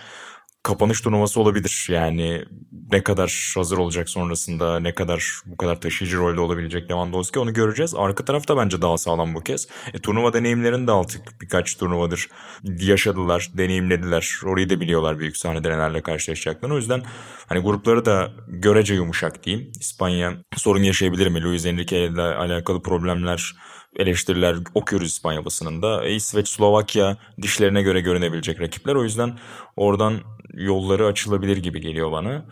kapanış 0.67 1.01
turnuvası 1.01 1.41
olabilir. 1.41 1.87
Yani 1.91 2.45
ne 2.93 3.03
kadar 3.03 3.53
hazır 3.55 3.79
olacak 3.79 4.09
sonrasında, 4.09 4.81
ne 4.81 4.95
kadar 4.95 5.41
bu 5.47 5.57
kadar 5.57 5.81
taşıyıcı 5.81 6.17
rolde 6.17 6.41
olabilecek 6.41 6.91
Lewandowski 6.91 7.39
onu 7.39 7.53
göreceğiz. 7.53 7.95
Arka 7.95 8.25
tarafta 8.25 8.57
bence 8.57 8.83
daha 8.83 8.99
sağlam 8.99 9.35
bu 9.35 9.41
kez. 9.41 9.69
E, 9.95 9.99
turnuva 9.99 10.33
deneyimlerini 10.33 10.87
de 10.87 10.93
artık 10.93 11.41
birkaç 11.41 11.77
turnuvadır 11.77 12.29
yaşadılar, 12.65 13.51
deneyimlediler. 13.55 14.41
Orayı 14.45 14.71
da 14.71 14.81
biliyorlar 14.81 15.19
büyük 15.19 15.37
sahnede 15.37 15.71
nelerle 15.71 16.01
karşılaşacaklarını. 16.01 16.75
O 16.75 16.79
yüzden 16.79 17.03
hani 17.49 17.61
grupları 17.61 18.05
da 18.05 18.31
görece 18.49 18.95
yumuşak 18.95 19.45
diyeyim. 19.45 19.73
İspanya 19.81 20.33
sorun 20.57 20.83
yaşayabilir 20.83 21.29
mi? 21.29 21.43
Luis 21.43 21.67
Enrique 21.67 22.07
ile 22.07 22.23
alakalı 22.23 22.83
problemler 22.83 23.55
eleştiriler 23.97 24.57
okuyoruz 24.75 25.09
İspanya 25.09 25.45
basınında. 25.45 26.05
E, 26.05 26.15
İsveç, 26.15 26.49
Slovakya 26.49 27.17
dişlerine 27.43 27.83
göre 27.83 28.01
görünebilecek 28.01 28.61
rakipler. 28.61 28.95
O 28.95 29.05
yüzden 29.05 29.39
oradan 29.77 30.21
yolları 30.55 31.07
açılabilir 31.07 31.57
gibi 31.57 31.81
geliyor 31.81 32.13
bana. 32.13 32.45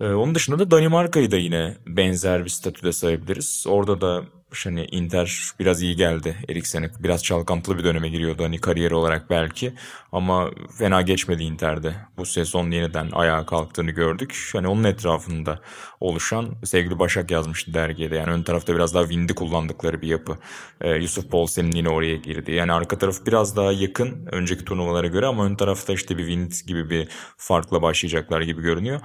Ee, 0.00 0.04
onun 0.04 0.34
dışında 0.34 0.58
da 0.58 0.70
Danimarka'yı 0.70 1.30
da 1.30 1.36
yine 1.36 1.76
benzer 1.86 2.44
bir 2.44 2.50
statüde 2.50 2.92
sayabiliriz. 2.92 3.64
Orada 3.68 4.00
da 4.00 4.24
hani 4.64 4.84
Inter 4.84 5.40
biraz 5.58 5.82
iyi 5.82 5.96
geldi 5.96 6.36
Eriksen'e. 6.48 6.90
Biraz 7.00 7.24
çalkantılı 7.24 7.78
bir 7.78 7.84
döneme 7.84 8.08
giriyordu 8.08 8.44
hani 8.44 8.58
kariyer 8.58 8.90
olarak 8.90 9.30
belki. 9.30 9.74
Ama 10.12 10.50
fena 10.78 11.02
geçmedi 11.02 11.42
Inter'de. 11.42 11.94
Bu 12.16 12.26
sezon 12.26 12.70
yeniden 12.70 13.10
ayağa 13.12 13.46
kalktığını 13.46 13.90
gördük. 13.90 14.50
Hani 14.52 14.68
onun 14.68 14.84
etrafında 14.84 15.60
oluşan 16.00 16.48
sevgili 16.64 16.98
Başak 16.98 17.30
yazmıştı 17.30 17.74
dergiye 17.74 18.10
de. 18.10 18.16
Yani 18.16 18.30
ön 18.30 18.42
tarafta 18.42 18.74
biraz 18.74 18.94
daha 18.94 19.02
Wind'i 19.02 19.34
kullandıkları 19.34 20.02
bir 20.02 20.08
yapı. 20.08 20.38
Ee, 20.80 20.90
Yusuf 20.90 21.32
Bolsen'in 21.32 21.72
yine 21.72 21.88
oraya 21.88 22.16
girdi. 22.16 22.52
Yani 22.52 22.72
arka 22.72 22.98
taraf 22.98 23.26
biraz 23.26 23.56
daha 23.56 23.72
yakın 23.72 24.26
önceki 24.32 24.64
turnuvalara 24.64 25.06
göre 25.06 25.26
ama 25.26 25.44
ön 25.44 25.54
tarafta 25.54 25.92
işte 25.92 26.18
bir 26.18 26.26
Wind 26.26 26.52
gibi 26.66 26.90
bir 26.90 27.08
farkla 27.36 27.82
başlayacaklar 27.82 28.40
gibi 28.40 28.62
görünüyor. 28.62 29.00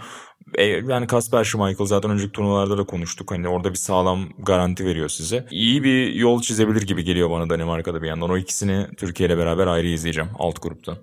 E, 0.56 0.64
yani 0.66 1.08
Kasper 1.08 1.44
Schmeichel 1.44 1.86
zaten 1.86 2.12
önceki 2.12 2.32
turnuvalarda 2.32 2.78
da 2.78 2.84
konuştuk. 2.84 3.32
Hani 3.32 3.48
orada 3.48 3.70
bir 3.70 3.78
sağlam 3.78 4.30
garanti 4.40 4.86
veriyor 4.86 5.10
size. 5.10 5.46
İyi 5.52 5.84
bir 5.84 6.14
yol 6.14 6.42
çizebilir 6.42 6.82
gibi 6.82 7.04
geliyor 7.04 7.30
bana 7.30 7.50
Danimarka'da 7.50 8.02
bir 8.02 8.08
yandan. 8.08 8.30
O 8.30 8.38
ikisini 8.38 8.88
Türkiye 8.98 9.30
ile 9.30 9.38
beraber 9.38 9.68
ayrı 9.68 9.88
izleyeceğim 9.88 10.30
alt 10.40 10.62
grupta. 10.62 10.98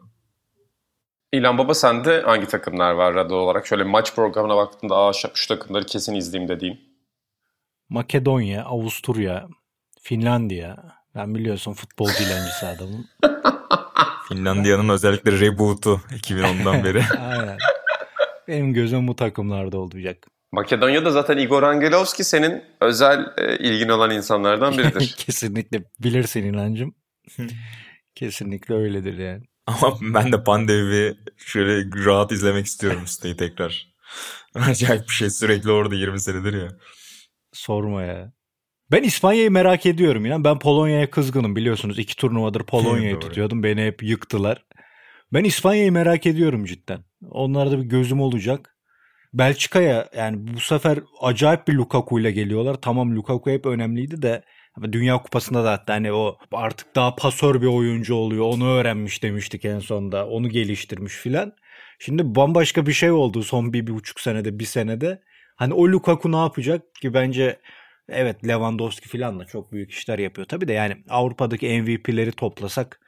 İlhan 1.32 1.58
Baba 1.58 1.74
sende 1.74 2.22
hangi 2.22 2.46
takımlar 2.46 2.92
var 2.92 3.14
radyo 3.14 3.36
olarak? 3.36 3.66
Şöyle 3.66 3.84
maç 3.84 4.14
programına 4.14 4.56
baktığında 4.56 4.96
Aa, 4.96 5.12
şu 5.12 5.48
takımları 5.48 5.86
kesin 5.86 6.14
izleyeyim 6.14 6.48
dediğim. 6.48 6.80
Makedonya, 7.88 8.64
Avusturya, 8.64 9.48
Finlandiya. 10.00 10.76
Ben 11.14 11.34
biliyorsun 11.34 11.72
futbol 11.72 12.08
dilencisi 12.08 12.66
adamım. 12.66 13.06
Finlandiya'nın 14.28 14.88
özellikle 14.88 15.40
reboot'u 15.40 16.00
2010'dan 16.10 16.84
beri. 16.84 17.02
Aynen. 17.20 17.58
Benim 18.48 18.74
gözüm 18.74 19.08
bu 19.08 19.16
takımlarda 19.16 19.78
olacak. 19.78 20.26
Makedonya'da 20.52 21.10
zaten 21.10 21.38
Igor 21.38 21.62
Angelovski 21.62 22.24
senin 22.24 22.62
özel 22.80 23.26
e, 23.38 23.58
ilgin 23.58 23.88
olan 23.88 24.10
insanlardan 24.10 24.78
biridir. 24.78 25.14
Kesinlikle 25.18 25.84
bilirsin 26.00 26.44
inancım. 26.44 26.94
Kesinlikle 28.14 28.74
öyledir 28.74 29.18
yani. 29.18 29.42
Ama 29.66 29.98
ben 30.00 30.32
de 30.32 30.44
pandemi 30.44 31.14
şöyle 31.36 32.04
rahat 32.04 32.32
izlemek 32.32 32.66
istiyorum 32.66 33.06
siteyi 33.06 33.36
tekrar. 33.36 33.92
Acayip 34.54 35.02
bir 35.08 35.14
şey 35.14 35.30
sürekli 35.30 35.70
orada 35.70 35.94
20 35.94 36.20
senedir 36.20 36.62
ya. 36.62 36.68
Sorma 37.52 38.02
ya. 38.02 38.32
Ben 38.90 39.02
İspanya'yı 39.02 39.50
merak 39.50 39.86
ediyorum 39.86 40.26
ya. 40.26 40.44
Ben 40.44 40.58
Polonya'ya 40.58 41.10
kızgınım 41.10 41.56
biliyorsunuz. 41.56 41.98
iki 41.98 42.16
turnuvadır 42.16 42.62
Polonya'yı 42.62 43.20
tutuyordum. 43.20 43.62
Beni 43.62 43.86
hep 43.86 44.02
yıktılar. 44.02 44.64
Ben 45.32 45.44
İspanya'yı 45.44 45.92
merak 45.92 46.26
ediyorum 46.26 46.64
cidden. 46.64 47.04
Onlarda 47.30 47.78
bir 47.78 47.84
gözüm 47.84 48.20
olacak. 48.20 48.76
Belçika'ya 49.34 50.08
yani 50.16 50.54
bu 50.54 50.60
sefer 50.60 50.98
acayip 51.20 51.68
bir 51.68 51.74
Lukaku 51.74 52.20
ile 52.20 52.30
geliyorlar. 52.30 52.74
Tamam 52.74 53.16
Lukaku 53.16 53.50
hep 53.50 53.66
önemliydi 53.66 54.22
de 54.22 54.42
Dünya 54.92 55.22
Kupası'nda 55.22 55.64
da 55.64 55.72
hatta 55.72 55.94
hani 55.94 56.12
o 56.12 56.38
artık 56.52 56.96
daha 56.96 57.14
pasör 57.16 57.62
bir 57.62 57.66
oyuncu 57.66 58.14
oluyor. 58.14 58.44
Onu 58.44 58.68
öğrenmiş 58.70 59.22
demiştik 59.22 59.64
en 59.64 59.78
sonda. 59.78 60.28
Onu 60.28 60.48
geliştirmiş 60.48 61.14
filan. 61.14 61.52
Şimdi 61.98 62.34
bambaşka 62.34 62.86
bir 62.86 62.92
şey 62.92 63.10
oldu 63.10 63.42
son 63.42 63.72
bir, 63.72 63.86
bir 63.86 63.92
buçuk 63.92 64.20
senede, 64.20 64.58
bir 64.58 64.64
senede. 64.64 65.22
Hani 65.56 65.74
o 65.74 65.88
Lukaku 65.88 66.32
ne 66.32 66.36
yapacak 66.36 66.94
ki 66.94 67.14
bence 67.14 67.60
evet 68.08 68.48
Lewandowski 68.48 69.08
filan 69.08 69.40
da 69.40 69.44
çok 69.44 69.72
büyük 69.72 69.90
işler 69.90 70.18
yapıyor. 70.18 70.48
Tabii 70.48 70.68
de 70.68 70.72
yani 70.72 70.96
Avrupa'daki 71.08 71.82
MVP'leri 71.82 72.32
toplasak 72.32 73.00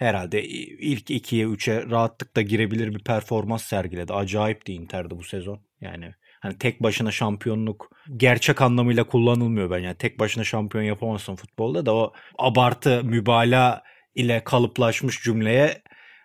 herhalde 0.00 0.44
ilk 0.44 1.10
ikiye 1.10 1.46
üçe 1.46 1.86
rahatlıkla 1.90 2.42
girebilir 2.42 2.94
bir 2.94 3.04
performans 3.04 3.64
sergiledi. 3.64 4.12
Acayipti 4.12 4.72
Inter'de 4.72 5.18
bu 5.18 5.24
sezon. 5.24 5.60
Yani 5.80 6.14
hani 6.40 6.58
tek 6.58 6.82
başına 6.82 7.10
şampiyonluk 7.10 7.90
gerçek 8.16 8.62
anlamıyla 8.62 9.04
kullanılmıyor 9.04 9.70
ben. 9.70 9.78
Yani 9.78 9.96
tek 9.96 10.18
başına 10.18 10.44
şampiyon 10.44 10.84
yapamazsın 10.84 11.36
futbolda 11.36 11.86
da 11.86 11.94
o 11.94 12.12
abartı 12.38 13.04
mübalağa 13.04 13.82
ile 14.14 14.44
kalıplaşmış 14.44 15.22
cümleye 15.22 15.82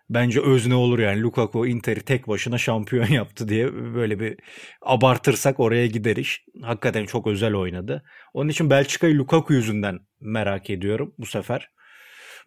bence 0.09 0.41
özne 0.41 0.75
olur 0.75 0.99
yani. 0.99 1.21
Lukaku 1.21 1.67
Inter'i 1.67 2.01
tek 2.01 2.27
başına 2.27 2.57
şampiyon 2.57 3.07
yaptı 3.09 3.47
diye 3.49 3.73
böyle 3.73 4.19
bir 4.19 4.38
abartırsak 4.81 5.59
oraya 5.59 5.88
gider 5.88 6.15
iş. 6.15 6.45
Hakikaten 6.61 7.05
çok 7.05 7.27
özel 7.27 7.53
oynadı. 7.53 8.03
Onun 8.33 8.49
için 8.49 8.69
Belçika'yı 8.69 9.17
Lukaku 9.17 9.53
yüzünden 9.53 9.99
merak 10.19 10.69
ediyorum 10.69 11.13
bu 11.17 11.25
sefer. 11.25 11.74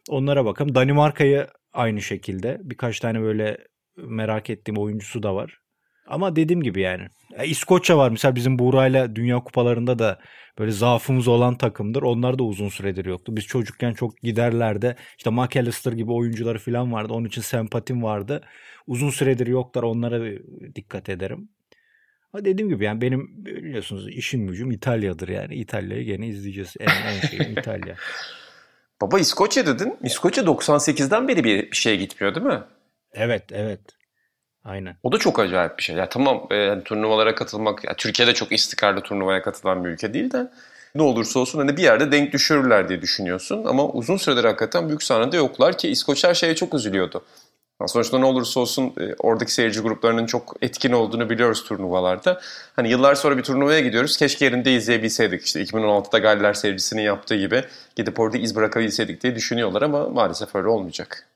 Onlara 0.08 0.44
bakalım. 0.44 0.74
Danimarka'yı 0.74 1.46
aynı 1.72 2.02
şekilde. 2.02 2.58
Birkaç 2.62 3.00
tane 3.00 3.20
böyle 3.20 3.58
merak 3.96 4.50
ettiğim 4.50 4.78
oyuncusu 4.78 5.22
da 5.22 5.34
var. 5.34 5.58
Ama 6.06 6.36
dediğim 6.36 6.62
gibi 6.62 6.80
yani. 6.80 7.08
İskoçya 7.44 7.98
var 7.98 8.10
mesela 8.10 8.34
bizim 8.34 8.58
Buğra'yla 8.58 9.16
Dünya 9.16 9.38
Kupalarında 9.38 9.98
da 9.98 10.18
böyle 10.58 10.72
zaafımız 10.72 11.28
olan 11.28 11.58
takımdır. 11.58 12.02
Onlar 12.02 12.38
da 12.38 12.42
uzun 12.42 12.68
süredir 12.68 13.04
yoktu. 13.04 13.36
Biz 13.36 13.46
çocukken 13.46 13.92
çok 13.92 14.22
giderlerdi. 14.22 14.96
İşte 15.18 15.30
McAllister 15.30 15.92
gibi 15.92 16.12
oyuncuları 16.12 16.58
falan 16.58 16.92
vardı. 16.92 17.12
Onun 17.12 17.26
için 17.26 17.42
sempatim 17.42 18.02
vardı. 18.02 18.44
Uzun 18.86 19.10
süredir 19.10 19.46
yoklar. 19.46 19.82
Onlara 19.82 20.38
dikkat 20.74 21.08
ederim. 21.08 21.48
Ama 22.32 22.44
dediğim 22.44 22.68
gibi 22.68 22.84
yani 22.84 23.00
benim 23.00 23.46
biliyorsunuz 23.46 24.08
işim 24.08 24.46
gücüm 24.46 24.70
İtalya'dır 24.70 25.28
yani. 25.28 25.54
İtalya'yı 25.54 26.04
gene 26.04 26.26
izleyeceğiz. 26.26 26.74
En, 26.80 26.88
en 26.88 27.20
şeyim 27.20 27.52
İtalya. 27.52 27.96
Baba 29.00 29.18
İskoçya 29.18 29.66
dedin. 29.66 29.96
İskoçya 30.02 30.44
98'den 30.44 31.28
beri 31.28 31.44
bir, 31.44 31.70
bir 31.70 31.76
şeye 31.76 31.96
gitmiyor 31.96 32.34
değil 32.34 32.46
mi? 32.46 32.62
Evet, 33.12 33.44
evet. 33.52 33.80
Aynen. 34.64 34.96
O 35.02 35.12
da 35.12 35.18
çok 35.18 35.38
acayip 35.38 35.78
bir 35.78 35.82
şey. 35.82 35.96
Ya 35.96 36.08
tamam 36.08 36.46
e, 36.52 36.84
turnuvalara 36.84 37.34
katılmak, 37.34 37.84
ya 37.84 37.94
Türkiye'de 37.94 38.34
çok 38.34 38.52
istikrarlı 38.52 39.00
turnuvaya 39.00 39.42
katılan 39.42 39.84
bir 39.84 39.88
ülke 39.88 40.14
değil 40.14 40.32
de 40.32 40.50
ne 40.94 41.02
olursa 41.02 41.40
olsun 41.40 41.58
hani 41.58 41.76
bir 41.76 41.82
yerde 41.82 42.12
denk 42.12 42.32
düşürürler 42.32 42.88
diye 42.88 43.02
düşünüyorsun. 43.02 43.64
Ama 43.64 43.88
uzun 43.88 44.16
süredir 44.16 44.44
hakikaten 44.44 44.88
büyük 44.88 45.02
sahnede 45.02 45.36
yoklar 45.36 45.78
ki 45.78 45.88
İskoçlar 45.88 46.34
şeye 46.34 46.54
çok 46.54 46.74
üzülüyordu. 46.74 47.24
Sonuçta 47.86 48.18
ne 48.18 48.24
olursa 48.24 48.60
olsun 48.60 48.94
e, 49.00 49.14
oradaki 49.18 49.52
seyirci 49.52 49.80
gruplarının 49.80 50.26
çok 50.26 50.56
etkin 50.62 50.92
olduğunu 50.92 51.30
biliyoruz 51.30 51.64
turnuvalarda. 51.64 52.40
Hani 52.76 52.90
yıllar 52.90 53.14
sonra 53.14 53.38
bir 53.38 53.42
turnuvaya 53.42 53.80
gidiyoruz. 53.80 54.16
Keşke 54.16 54.44
yerinde 54.44 54.74
izleyebilseydik. 54.74 55.42
İşte 55.42 55.62
2016'da 55.62 56.18
Galler 56.18 56.54
seyircisinin 56.54 57.02
yaptığı 57.02 57.36
gibi 57.36 57.64
gidip 57.96 58.20
orada 58.20 58.38
iz 58.38 58.56
bırakabilseydik 58.56 59.22
diye 59.22 59.34
düşünüyorlar 59.34 59.82
ama 59.82 60.08
maalesef 60.08 60.54
öyle 60.54 60.68
olmayacak. 60.68 61.28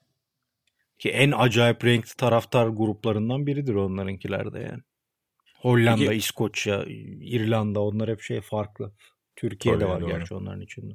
Ki 0.98 1.10
en 1.10 1.32
acayip 1.32 1.84
renkli 1.84 2.16
taraftar 2.16 2.66
gruplarından 2.66 3.46
biridir 3.46 3.74
onlarınkiler 3.74 4.52
de 4.52 4.58
yani. 4.58 4.82
Hollanda, 5.60 6.04
Peki, 6.04 6.14
İskoçya, 6.14 6.84
İrlanda 7.20 7.80
onlar 7.80 8.10
hep 8.10 8.20
şey 8.20 8.40
farklı. 8.40 8.92
Türkiye'de 9.36 9.88
var 9.88 10.00
doğru. 10.00 10.10
gerçi 10.10 10.34
onların 10.34 10.60
içinde. 10.60 10.94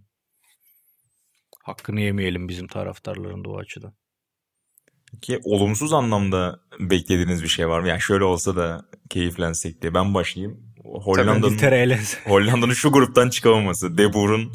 Hakkını 1.63 2.01
yemeyelim 2.01 2.49
bizim 2.49 2.67
taraftarların 2.67 3.45
da 3.45 3.49
o 3.49 3.57
açıdan. 3.57 3.93
Ki 5.21 5.39
olumsuz 5.43 5.93
anlamda 5.93 6.59
beklediğiniz 6.79 7.43
bir 7.43 7.47
şey 7.47 7.67
var 7.67 7.79
mı? 7.79 7.87
Yani 7.87 8.01
şöyle 8.01 8.23
olsa 8.23 8.55
da 8.55 8.85
keyiflensek 9.09 9.81
diye. 9.81 9.93
Ben 9.93 10.13
başlayayım. 10.13 10.59
Hollanda'nın 10.83 11.57
Hollanda'nın 12.25 12.73
şu 12.73 12.91
gruptan 12.91 13.29
çıkamaması. 13.29 13.97
De 13.97 14.13
Boer'un 14.13 14.51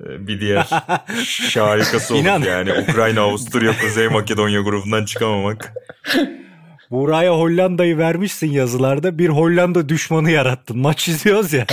e, 0.00 0.26
bir 0.26 0.40
diğer 0.40 0.68
şarikası 1.24 2.14
olur 2.14 2.46
yani. 2.46 2.72
Ukrayna, 2.72 3.20
Avusturya, 3.20 3.78
Kuzey 3.80 4.08
Makedonya 4.08 4.60
grubundan 4.60 5.04
çıkamamak. 5.04 5.72
Buraya 6.90 7.32
Hollanda'yı 7.32 7.98
vermişsin 7.98 8.50
yazılarda. 8.50 9.18
Bir 9.18 9.28
Hollanda 9.28 9.88
düşmanı 9.88 10.30
yarattın. 10.30 10.78
Maç 10.78 11.08
izliyoruz 11.08 11.52
ya. 11.52 11.66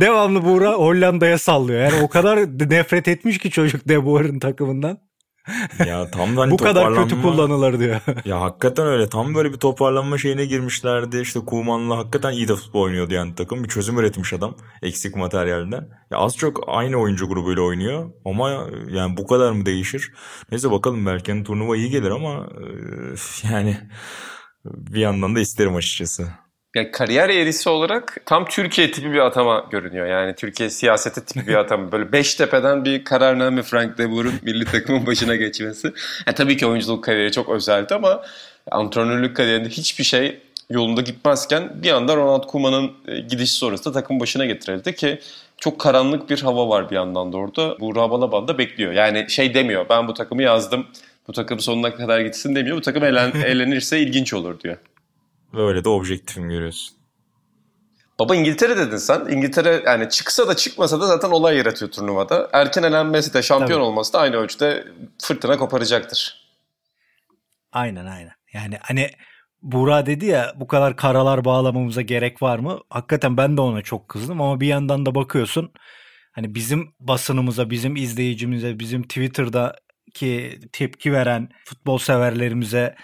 Devamlı 0.00 0.44
Buğra 0.44 0.72
Hollanda'ya 0.72 1.38
sallıyor. 1.38 1.80
Yani 1.80 2.02
o 2.02 2.08
kadar 2.08 2.38
nefret 2.70 3.08
etmiş 3.08 3.38
ki 3.38 3.50
çocuk 3.50 3.88
De 3.88 4.04
Boer'ın 4.04 4.38
takımından. 4.38 4.98
Ya 5.86 6.10
tam 6.10 6.36
da 6.36 6.40
hani 6.40 6.50
Bu 6.50 6.56
kadar 6.56 6.94
kötü 6.94 7.22
kullanılır 7.22 7.78
diyor. 7.80 8.00
ya 8.24 8.40
hakikaten 8.40 8.86
öyle. 8.86 9.08
Tam 9.08 9.34
böyle 9.34 9.52
bir 9.52 9.58
toparlanma 9.58 10.18
şeyine 10.18 10.44
girmişlerdi. 10.46 11.20
İşte 11.20 11.40
Kuman'la 11.40 11.96
hakikaten 11.98 12.32
iyi 12.32 12.48
de 12.48 12.54
futbol 12.56 12.80
oynuyordu 12.80 13.14
yani 13.14 13.34
takım. 13.34 13.64
Bir 13.64 13.68
çözüm 13.68 13.98
üretmiş 13.98 14.32
adam 14.32 14.54
eksik 14.82 15.16
materyalde. 15.16 15.76
Ya 16.10 16.18
az 16.18 16.36
çok 16.36 16.64
aynı 16.66 16.96
oyuncu 16.96 17.28
grubuyla 17.28 17.62
oynuyor. 17.62 18.10
Ama 18.24 18.66
yani 18.90 19.16
bu 19.16 19.26
kadar 19.26 19.52
mı 19.52 19.66
değişir? 19.66 20.12
Neyse 20.50 20.70
bakalım 20.70 21.06
belki 21.06 21.32
hani 21.32 21.44
turnuva 21.44 21.76
iyi 21.76 21.90
gelir 21.90 22.10
ama 22.10 22.48
yani 23.50 23.76
bir 24.64 25.00
yandan 25.00 25.36
da 25.36 25.40
isterim 25.40 25.76
açıkçası 25.76 26.28
yani 26.74 26.90
kariyer 26.90 27.28
eğrisi 27.28 27.68
olarak 27.68 28.16
tam 28.26 28.44
Türkiye 28.44 28.90
tipi 28.90 29.12
bir 29.12 29.18
atama 29.18 29.66
görünüyor. 29.70 30.06
Yani 30.06 30.34
Türkiye 30.34 30.70
siyaseti 30.70 31.24
tipi 31.24 31.46
bir 31.46 31.54
atama. 31.54 31.92
Böyle 31.92 32.12
Beştepe'den 32.12 32.84
bir 32.84 33.04
kararname 33.04 33.62
Frank 33.62 33.98
de 33.98 34.10
Boer'un 34.10 34.34
milli 34.42 34.64
takımın 34.64 35.06
başına 35.06 35.36
geçmesi. 35.36 35.92
Yani 36.26 36.34
tabii 36.34 36.56
ki 36.56 36.66
oyunculuk 36.66 37.04
kariyeri 37.04 37.32
çok 37.32 37.48
özeldi 37.48 37.94
ama 37.94 38.22
antrenörlük 38.70 39.36
kariyerinde 39.36 39.68
hiçbir 39.68 40.04
şey 40.04 40.40
yolunda 40.70 41.00
gitmezken 41.00 41.70
bir 41.74 41.90
anda 41.90 42.16
Ronald 42.16 42.46
Koeman'ın 42.46 42.92
e, 43.08 43.20
gidişi 43.20 43.52
sonrasında 43.52 43.94
takım 43.94 44.20
başına 44.20 44.46
getirildi 44.46 44.94
ki 44.94 45.20
çok 45.58 45.78
karanlık 45.78 46.30
bir 46.30 46.40
hava 46.40 46.68
var 46.68 46.90
bir 46.90 46.96
yandan 46.96 47.32
da 47.32 47.36
orada. 47.36 47.80
Bu 47.80 47.94
Balaban 47.94 48.48
da 48.48 48.58
bekliyor. 48.58 48.92
Yani 48.92 49.26
şey 49.30 49.54
demiyor 49.54 49.86
ben 49.88 50.08
bu 50.08 50.14
takımı 50.14 50.42
yazdım 50.42 50.86
bu 51.28 51.32
takım 51.32 51.60
sonuna 51.60 51.94
kadar 51.94 52.20
gitsin 52.20 52.54
demiyor. 52.54 52.76
Bu 52.76 52.80
takım 52.80 53.04
eğlen, 53.04 53.32
eğlenirse 53.46 54.00
ilginç 54.00 54.34
olur 54.34 54.60
diyor. 54.60 54.76
Ve 55.54 55.62
öyle 55.62 55.84
de 55.84 55.88
objektifim 55.88 56.48
görüyorsun. 56.48 56.96
Baba 58.18 58.36
İngiltere 58.36 58.76
dedin 58.76 58.96
sen. 58.96 59.26
İngiltere 59.28 59.82
yani 59.86 60.08
çıksa 60.08 60.48
da 60.48 60.56
çıkmasa 60.56 61.00
da 61.00 61.06
zaten 61.06 61.30
olay 61.30 61.56
yaratıyor 61.56 61.90
turnuvada. 61.90 62.48
Erken 62.52 62.82
elenmesi 62.82 63.34
de 63.34 63.42
şampiyon 63.42 63.78
Tabii. 63.78 63.86
olması 63.86 64.12
da 64.12 64.18
aynı 64.18 64.36
ölçüde 64.36 64.86
fırtına 65.22 65.58
koparacaktır. 65.58 66.50
Aynen 67.72 68.06
aynen. 68.06 68.32
Yani 68.52 68.78
hani 68.82 69.10
Buğra 69.62 70.06
dedi 70.06 70.26
ya 70.26 70.52
bu 70.56 70.66
kadar 70.66 70.96
karalar 70.96 71.44
bağlamamıza 71.44 72.02
gerek 72.02 72.42
var 72.42 72.58
mı? 72.58 72.80
Hakikaten 72.90 73.36
ben 73.36 73.56
de 73.56 73.60
ona 73.60 73.82
çok 73.82 74.08
kızdım 74.08 74.40
ama 74.40 74.60
bir 74.60 74.66
yandan 74.66 75.06
da 75.06 75.14
bakıyorsun 75.14 75.72
hani 76.32 76.54
bizim 76.54 76.94
basınımıza, 77.00 77.70
bizim 77.70 77.96
izleyicimize, 77.96 78.78
bizim 78.78 79.02
Twitter'daki 79.02 80.60
tepki 80.72 81.12
veren 81.12 81.48
futbol 81.64 81.98
severlerimize 81.98 82.96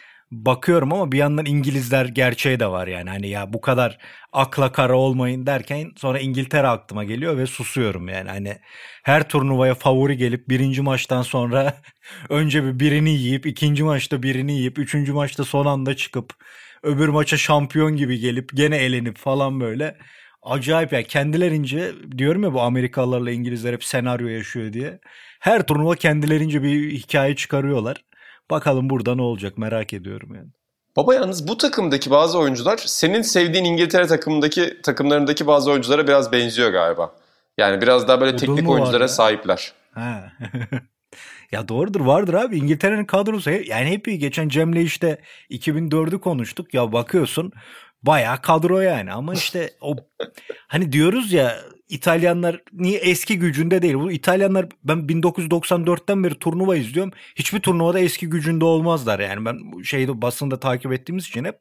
bakıyorum 0.45 0.93
ama 0.93 1.13
bir 1.13 1.19
yandan 1.19 1.47
İngilizler 1.47 2.07
gerçeği 2.07 2.61
de 2.61 2.67
var 2.67 2.87
yani. 2.87 3.11
Hani 3.11 3.29
ya 3.29 3.53
bu 3.53 3.61
kadar 3.61 3.99
akla 4.33 4.73
kara 4.73 4.97
olmayın 4.99 5.47
derken 5.47 5.93
sonra 5.97 6.19
İngiltere 6.21 6.67
aklıma 6.67 7.05
geliyor 7.05 7.37
ve 7.39 7.47
susuyorum 7.47 8.09
yani. 8.09 8.29
Hani 8.29 8.59
her 9.05 9.29
turnuvaya 9.29 9.75
favori 9.75 10.17
gelip 10.17 10.49
birinci 10.49 10.83
maçtan 10.83 11.23
sonra 11.23 11.83
önce 12.29 12.65
bir 12.65 12.81
birini 12.81 13.11
yiyip 13.11 13.47
ikinci 13.47 13.83
maçta 13.85 14.23
birini 14.23 14.53
yiyip 14.59 14.79
üçüncü 14.79 15.13
maçta 15.13 15.45
son 15.45 15.67
anda 15.67 15.97
çıkıp 15.97 16.31
öbür 16.83 17.09
maça 17.09 17.37
şampiyon 17.37 17.97
gibi 17.97 18.19
gelip 18.19 18.51
gene 18.55 18.77
elenip 18.77 19.19
falan 19.19 19.61
böyle 19.61 19.99
acayip 20.43 20.93
ya 20.93 21.03
kendilerince 21.03 21.93
diyorum 22.19 22.43
ya 22.43 22.53
bu 22.53 22.61
Amerikalılarla 22.61 23.31
İngilizler 23.31 23.73
hep 23.73 23.85
senaryo 23.85 24.29
yaşıyor 24.29 24.73
diye. 24.73 25.01
Her 25.41 25.67
turnuva 25.67 25.95
kendilerince 25.97 26.63
bir 26.63 26.91
hikaye 26.93 27.37
çıkarıyorlar. 27.37 28.05
Bakalım 28.51 28.91
burada 28.91 29.15
ne 29.15 29.23
olacak 29.23 29.59
merak 29.59 29.93
ediyorum 29.93 30.35
yani. 30.35 30.49
Baba 30.97 31.15
yalnız 31.15 31.49
bu 31.49 31.59
takımdaki 31.59 32.11
bazı 32.11 32.39
oyuncular 32.39 32.77
senin 32.77 33.23
sevdiğin 33.23 33.65
İngiltere 33.65 34.07
takımındaki 34.07 34.83
takımlarındaki 34.83 35.47
bazı 35.47 35.71
oyunculara 35.71 36.07
biraz 36.07 36.33
benziyor 36.33 36.71
galiba. 36.71 37.13
Yani 37.59 37.83
biraz 37.83 38.09
daha 38.09 38.21
böyle 38.21 38.31
Udul 38.31 38.39
teknik 38.39 38.69
oyunculara 38.69 39.09
sahipler. 39.09 39.73
Ha. 39.95 40.33
ya 41.53 41.69
doğrudur 41.69 42.01
vardır 42.01 42.35
abi 42.35 42.57
İngiltere'nin 42.57 43.05
kadrosu 43.05 43.51
yani 43.51 43.91
hep 43.91 44.09
iyi. 44.09 44.19
Geçen 44.19 44.49
Cem'le 44.49 44.77
işte 44.77 45.19
2004'ü 45.51 46.21
konuştuk 46.21 46.75
ya 46.75 46.93
bakıyorsun 46.93 47.53
bayağı 48.03 48.43
kadro 48.43 48.81
yani 48.81 49.13
ama 49.13 49.35
işte 49.35 49.71
o 49.81 49.97
hani 50.69 50.93
diyoruz 50.93 51.33
ya 51.33 51.57
İtalyanlar 51.89 52.63
niye 52.73 52.99
eski 52.99 53.39
gücünde 53.39 53.83
değil. 53.83 53.95
Bu 53.95 54.13
İtalyanlar 54.13 54.67
ben 54.85 54.99
1994'ten 54.99 56.25
beri 56.25 56.35
turnuva 56.35 56.77
izliyorum. 56.77 57.13
Hiçbir 57.37 57.61
turnuvada 57.61 58.01
eski 58.01 58.29
gücünde 58.29 58.65
olmazlar 58.65 59.21
yani. 59.21 59.45
Ben 59.45 59.83
şeyde 59.83 60.23
basında 60.23 60.61
takip 60.61 60.93
ettiğimiz 60.93 61.27
için 61.27 61.45
hep 61.45 61.61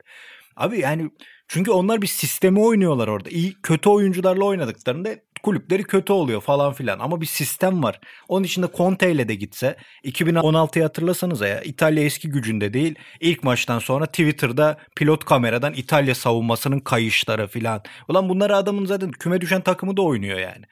Abi 0.56 0.80
yani 0.80 1.12
çünkü 1.48 1.72
onlar 1.72 2.02
bir 2.02 2.08
sistemi 2.08 2.60
oynuyorlar 2.60 3.08
orada. 3.08 3.30
İyi 3.30 3.54
kötü 3.64 3.90
oyuncularla 3.90 4.46
oynadıklarında 4.46 5.10
kulüpleri 5.46 5.84
kötü 5.84 6.14
oluyor 6.14 6.42
falan 6.42 6.74
filan. 6.74 7.00
Ama 7.00 7.22
bir 7.22 7.26
sistem 7.26 7.84
var. 7.84 8.00
Onun 8.28 8.44
içinde 8.44 8.68
Conte 8.78 9.12
ile 9.12 9.28
de 9.28 9.36
gitse 9.36 9.76
2016'yı 10.04 10.84
hatırlasanız 10.84 11.42
ya 11.42 11.62
İtalya 11.62 12.04
eski 12.04 12.30
gücünde 12.30 12.74
değil. 12.74 12.96
İlk 13.20 13.44
maçtan 13.44 13.80
sonra 13.80 14.06
Twitter'da 14.06 14.78
pilot 14.96 15.26
kameradan 15.26 15.74
İtalya 15.74 16.16
savunmasının 16.16 16.80
kayışları 16.80 17.48
filan. 17.48 17.82
Ulan 18.08 18.30
bunlar 18.30 18.50
adamın 18.50 18.86
zaten 18.86 19.12
küme 19.12 19.42
düşen 19.42 19.62
takımı 19.62 19.98
da 19.98 20.02
oynuyor 20.02 20.40
yani. 20.40 20.66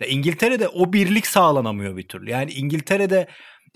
Ya 0.00 0.06
İngiltere'de 0.06 0.68
o 0.68 0.92
birlik 0.92 1.26
sağlanamıyor 1.26 1.96
bir 1.96 2.08
türlü. 2.08 2.30
Yani 2.30 2.52
İngiltere'de 2.52 3.26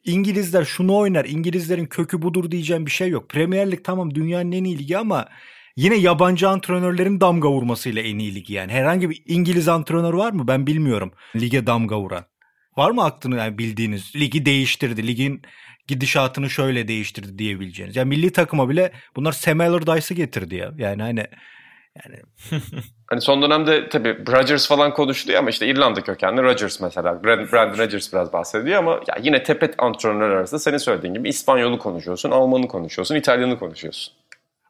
İngilizler 0.05 0.65
şunu 0.65 0.97
oynar, 0.97 1.25
İngilizlerin 1.25 1.87
kökü 1.87 2.23
budur 2.23 2.51
diyeceğim 2.51 2.87
bir 2.87 2.91
şey 2.91 3.09
yok. 3.09 3.29
Premier 3.29 3.71
Lig 3.73 3.85
tamam 3.85 4.15
dünyanın 4.15 4.53
en 4.53 4.65
iyi 4.65 4.79
ligi 4.79 4.99
ama 4.99 5.29
Yine 5.77 5.97
yabancı 5.97 6.49
antrenörlerin 6.49 7.20
damga 7.20 7.51
vurmasıyla 7.51 8.03
en 8.03 8.18
iyi 8.18 8.35
ligi 8.35 8.53
yani. 8.55 8.72
Herhangi 8.72 9.11
bir 9.11 9.22
İngiliz 9.27 9.68
antrenör 9.68 10.14
var 10.14 10.33
mı? 10.33 10.49
Ben 10.49 10.66
bilmiyorum 10.66 11.12
lige 11.37 11.66
damga 11.66 12.01
vuran. 12.01 12.25
Var 12.77 12.91
mı 12.91 13.05
aklını 13.05 13.37
yani 13.37 13.59
bildiğiniz? 13.59 14.16
Ligi 14.16 14.47
değiştirdi. 14.47 15.07
Ligin 15.07 15.43
gidişatını 15.89 16.51
şöyle 16.51 16.89
değiştirdi 16.89 17.39
diyebileceğiniz. 17.39 17.97
Yani 17.97 18.09
milli 18.09 18.33
takıma 18.33 18.68
bile 18.68 18.93
bunlar 19.16 19.33
Sam 19.33 19.61
Allardyce'ı 19.61 20.16
getirdi 20.16 20.55
ya. 20.55 20.72
Yani 20.79 21.03
hani 21.03 21.27
yani 22.05 22.16
hani 23.11 23.20
son 23.20 23.43
dönemde 23.43 23.89
tabii 23.89 24.18
Rodgers 24.27 24.68
falan 24.68 24.95
konuşuluyor 24.95 25.39
ama 25.39 25.51
işte 25.51 25.66
İrlanda 25.66 26.01
kökenli 26.01 26.43
Rodgers 26.43 26.81
mesela. 26.81 27.25
Brandon 27.25 27.79
Rodgers 27.79 28.12
biraz 28.12 28.33
bahsediyor 28.33 28.79
ama 28.79 28.93
ya 28.93 29.16
yine 29.22 29.43
tepet 29.43 29.75
antrenörler 29.79 30.29
arasında 30.29 30.59
senin 30.59 30.79
söylediğin 30.79 31.14
gibi 31.14 31.29
İspanyolu 31.29 31.79
konuşuyorsun, 31.79 32.31
Almanı 32.31 32.68
konuşuyorsun, 32.68 33.14
İtalyanı 33.14 33.59
konuşuyorsun. 33.59 34.14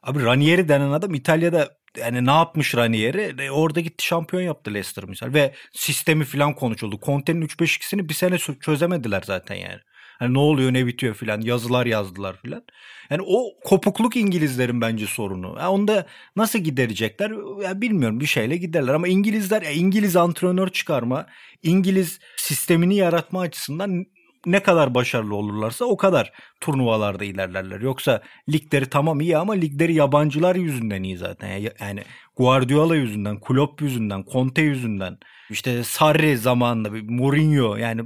Abi 0.05 0.23
Ranieri 0.23 0.67
denen 0.69 0.91
adam 0.91 1.13
İtalya'da 1.13 1.77
yani 1.97 2.25
ne 2.25 2.31
yapmış 2.31 2.75
Ranieri? 2.75 3.35
E, 3.43 3.51
orada 3.51 3.79
gitti 3.79 4.05
şampiyon 4.05 4.43
yaptı 4.43 4.73
Leicester 4.73 5.05
misal. 5.05 5.33
Ve 5.33 5.53
sistemi 5.73 6.25
falan 6.25 6.53
konuşuldu. 6.55 6.99
Conte'nin 7.01 7.41
3-5-2'sini 7.41 8.09
bir 8.09 8.13
sene 8.13 8.37
çözemediler 8.37 9.23
zaten 9.25 9.55
yani. 9.55 9.79
Hani 10.19 10.33
ne 10.33 10.39
oluyor 10.39 10.73
ne 10.73 10.85
bitiyor 10.85 11.15
filan 11.15 11.41
yazılar 11.41 11.85
yazdılar 11.85 12.35
filan. 12.41 12.63
Yani 13.09 13.21
o 13.25 13.59
kopukluk 13.63 14.15
İngilizlerin 14.15 14.81
bence 14.81 15.07
sorunu. 15.07 15.55
Yani 15.57 15.67
onu 15.67 15.87
da 15.87 16.05
nasıl 16.35 16.59
giderecekler 16.59 17.31
ya 17.63 17.81
bilmiyorum 17.81 18.19
bir 18.19 18.25
şeyle 18.25 18.57
giderler 18.57 18.93
ama 18.93 19.07
İngilizler 19.07 19.61
İngiliz 19.61 20.15
antrenör 20.15 20.69
çıkarma, 20.69 21.25
İngiliz 21.63 22.19
sistemini 22.37 22.95
yaratma 22.95 23.41
açısından 23.41 24.05
ne 24.45 24.63
kadar 24.63 24.93
başarılı 24.95 25.35
olurlarsa 25.35 25.85
o 25.85 25.97
kadar 25.97 26.31
turnuvalarda 26.61 27.25
ilerlerler. 27.25 27.81
Yoksa 27.81 28.21
ligleri 28.53 28.89
tamam 28.89 29.21
iyi 29.21 29.37
ama 29.37 29.53
ligleri 29.53 29.93
yabancılar 29.93 30.55
yüzünden 30.55 31.03
iyi 31.03 31.17
zaten. 31.17 31.69
Yani 31.79 32.03
Guardiola 32.37 32.95
yüzünden, 32.95 33.39
Klopp 33.39 33.81
yüzünden, 33.81 34.25
Conte 34.33 34.61
yüzünden, 34.61 35.17
işte 35.49 35.83
Sarri 35.83 36.37
zamanında 36.37 36.89
Mourinho 37.03 37.75
yani 37.75 38.01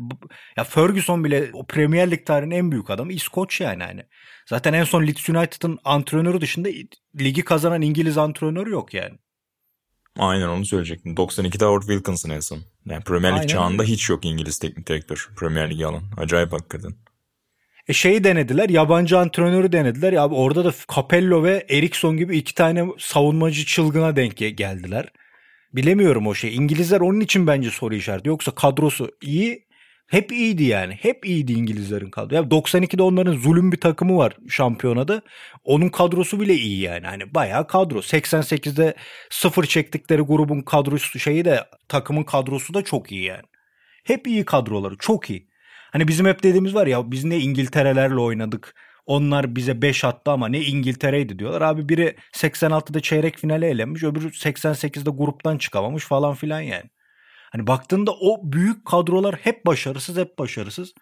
ya 0.58 0.64
Ferguson 0.64 1.24
bile 1.24 1.50
o 1.54 1.66
Premier 1.66 2.12
Lig 2.12 2.26
tarihinin 2.26 2.56
en 2.56 2.72
büyük 2.72 2.90
adamı 2.90 3.14
İskoç 3.14 3.62
yani 3.62 3.84
hani. 3.84 4.04
Zaten 4.50 4.74
en 4.74 4.84
son 4.84 5.08
Leeds 5.08 5.30
United'ın 5.30 5.80
antrenörü 5.86 6.42
dışında 6.42 6.70
ligi 7.20 7.42
kazanan 7.44 7.82
İngiliz 7.82 8.18
antrenörü 8.18 8.72
yok 8.72 8.94
yani. 8.94 9.18
Aynen 10.20 10.48
onu 10.48 10.66
söyleyecektim. 10.66 11.14
92'de 11.16 11.66
Howard 11.66 11.82
Wilkinson 11.82 12.30
en 12.30 12.40
son. 12.40 12.60
Yani 12.86 13.04
Premier 13.04 13.42
Lig 13.42 13.50
çağında 13.50 13.84
hiç 13.84 14.10
yok 14.10 14.26
İngiliz 14.26 14.60
teknik 14.60 14.88
direktör 14.88 15.30
Premier 15.38 15.70
Ligi 15.70 15.86
alan. 15.86 16.04
Acayip 16.18 16.54
hakikaten. 16.54 16.92
E 17.88 17.94
şeyi 17.94 18.24
denediler, 18.24 18.70
yabancı 18.70 19.20
antrenörü 19.20 19.72
denediler. 19.72 20.14
Ya 20.14 20.30
orada 20.30 20.66
da 20.66 20.74
Capello 20.96 21.44
ve 21.44 21.66
Eriksson 21.70 22.18
gibi 22.18 22.38
iki 22.38 22.56
tane 22.56 22.86
savunmacı 22.98 23.66
çılgına 23.66 24.16
denk 24.16 24.38
geldiler. 24.38 25.12
Bilemiyorum 25.74 26.28
o 26.28 26.36
şey. 26.36 26.56
İngilizler 26.56 27.00
onun 27.00 27.20
için 27.20 27.48
bence 27.48 27.72
soru 27.72 27.96
işareti. 27.96 28.30
Yoksa 28.30 28.52
kadrosu 28.52 29.12
iyi 29.22 29.69
hep 30.10 30.32
iyiydi 30.32 30.64
yani. 30.64 30.94
Hep 30.94 31.26
iyiydi 31.26 31.54
İngilizlerin 31.54 32.10
kadrosu. 32.12 32.36
Ya 32.36 32.42
92'de 32.42 33.04
onların 33.04 33.34
zulüm 33.34 33.72
bir 33.72 33.78
takımı 33.78 34.18
var 34.18 34.38
şampiyonada. 34.50 35.22
Onun 35.64 35.90
kadrosu 35.90 36.40
bile 36.40 36.54
iyi 36.54 36.80
yani. 36.82 37.08
Hani 37.08 37.34
bayağı 37.34 37.68
kadro. 37.68 38.00
88'de 38.00 38.94
sıfır 39.30 39.64
çektikleri 39.66 40.22
grubun 40.22 40.62
kadrosu 40.62 41.20
şeyi 41.20 41.46
de 41.46 41.64
takımın 41.88 42.24
kadrosu 42.24 42.74
da 42.74 42.84
çok 42.84 43.12
iyi 43.12 43.24
yani. 43.24 43.44
Hep 44.04 44.28
iyi 44.28 44.46
kadroları. 44.46 44.98
Çok 44.98 45.30
iyi. 45.30 45.50
Hani 45.92 46.08
bizim 46.08 46.26
hep 46.26 46.44
dediğimiz 46.44 46.76
var 46.76 46.88
ya 46.88 47.12
biz 47.12 47.24
ne 47.26 47.38
İngilterelerle 47.38 48.20
oynadık. 48.20 48.76
Onlar 49.06 49.56
bize 49.56 49.82
5 49.82 50.04
attı 50.04 50.32
ama 50.32 50.48
ne 50.48 50.60
İngiltere'ydi 50.62 51.40
diyorlar. 51.40 51.62
Abi 51.62 51.90
biri 51.90 52.16
86'da 52.34 53.00
çeyrek 53.00 53.38
finale 53.38 53.68
elenmiş. 53.68 54.04
Öbürü 54.04 54.28
88'de 54.28 55.10
gruptan 55.10 55.58
çıkamamış 55.58 56.06
falan 56.06 56.36
filan 56.36 56.62
yani. 56.62 56.90
Hani 57.52 57.68
baktığında 57.68 58.12
o 58.12 58.40
büyük 58.44 58.86
kadrolar 58.86 59.36
hep 59.36 59.66
başarısız 59.66 60.18
hep 60.18 60.40
başarısız. 60.40 60.94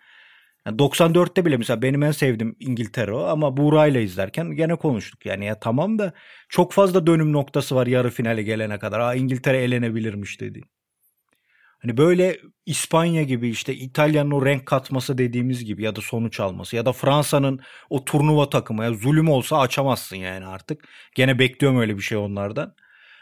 Yani 0.65 0.77
94'te 0.77 1.45
bile 1.45 1.57
mesela 1.57 1.81
benim 1.81 2.03
en 2.03 2.11
sevdiğim 2.11 2.55
İngiltere 2.59 3.13
o 3.13 3.23
ama 3.23 3.57
Buğra'yla 3.57 4.01
izlerken 4.01 4.51
gene 4.51 4.75
konuştuk. 4.75 5.25
Yani 5.25 5.45
ya 5.45 5.59
tamam 5.59 5.99
da 5.99 6.13
çok 6.49 6.73
fazla 6.73 7.07
dönüm 7.07 7.33
noktası 7.33 7.75
var 7.75 7.87
yarı 7.87 8.09
finale 8.09 8.43
gelene 8.43 8.79
kadar. 8.79 8.99
Aa 8.99 9.15
İngiltere 9.15 9.63
elenebilirmiş 9.63 10.41
dedi. 10.41 10.61
Hani 11.79 11.97
böyle 11.97 12.39
İspanya 12.65 13.23
gibi 13.23 13.49
işte 13.49 13.75
İtalya'nın 13.75 14.31
o 14.31 14.45
renk 14.45 14.65
katması 14.65 15.17
dediğimiz 15.17 15.65
gibi 15.65 15.83
ya 15.83 15.95
da 15.95 16.01
sonuç 16.01 16.39
alması 16.39 16.75
ya 16.75 16.85
da 16.85 16.93
Fransa'nın 16.93 17.59
o 17.89 18.05
turnuva 18.05 18.49
takımı 18.49 18.83
ya 18.83 18.93
zulüm 18.93 19.29
olsa 19.29 19.59
açamazsın 19.59 20.15
yani 20.15 20.45
artık. 20.45 20.87
Gene 21.15 21.39
bekliyorum 21.39 21.79
öyle 21.79 21.97
bir 21.97 22.01
şey 22.01 22.17
onlardan. 22.17 22.75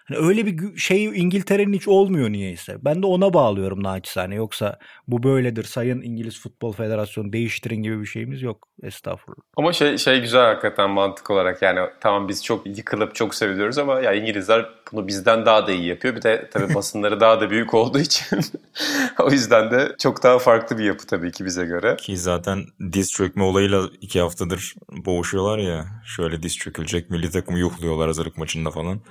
Hani 0.06 0.28
öyle 0.28 0.46
bir 0.46 0.78
şey 0.78 1.06
İngiltere'nin 1.06 1.74
hiç 1.74 1.88
olmuyor 1.88 2.30
niyeyse. 2.30 2.78
Ben 2.82 3.02
de 3.02 3.06
ona 3.06 3.34
bağlıyorum 3.34 3.84
naçizane. 3.84 4.36
Yoksa 4.36 4.80
bu 5.08 5.24
böyledir 5.24 5.64
sayın 5.64 6.02
İngiliz 6.02 6.40
Futbol 6.40 6.74
Federasyonu 6.74 7.34
değiştirin 7.34 7.84
gibi 7.84 8.02
bir 8.02 8.06
şeyimiz 8.06 8.42
yok. 8.42 8.68
Estağfurullah. 8.84 9.42
Ama 9.58 9.74
şey 9.74 9.98
şey 9.98 10.22
güzel 10.22 10.46
hakikaten 10.46 10.90
mantık 10.90 11.32
olarak 11.32 11.62
yani 11.62 11.80
tamam 12.02 12.28
biz 12.28 12.44
çok 12.44 12.78
yıkılıp 12.78 13.16
çok 13.16 13.36
seviyoruz 13.36 13.78
ama 13.78 14.00
ya 14.00 14.14
İngilizler 14.14 14.66
bunu 14.92 15.08
bizden 15.08 15.46
daha 15.46 15.68
da 15.68 15.72
iyi 15.72 15.86
yapıyor. 15.86 16.16
Bir 16.16 16.22
de 16.22 16.50
tabii 16.54 16.74
basınları 16.76 17.20
daha 17.20 17.42
da 17.42 17.50
büyük 17.50 17.74
olduğu 17.74 18.00
için 18.00 18.40
o 19.20 19.32
yüzden 19.32 19.72
de 19.72 19.96
çok 20.00 20.24
daha 20.24 20.40
farklı 20.40 20.78
bir 20.78 20.84
yapı 20.84 21.08
tabii 21.08 21.32
ki 21.32 21.46
bize 21.46 21.66
göre. 21.66 21.96
Ki 21.96 22.18
zaten 22.18 22.66
diz 22.92 23.12
çökme 23.12 23.44
olayıyla 23.44 23.84
iki 24.02 24.20
haftadır 24.20 24.76
boğuşuyorlar 25.06 25.58
ya. 25.58 25.86
Şöyle 26.06 26.44
diz 26.44 26.58
çökülecek 26.58 27.10
milli 27.10 27.32
takımı 27.32 27.60
yuhluyorlar 27.60 28.08
hazırlık 28.08 28.38
maçında 28.38 28.72
falan. 28.72 29.02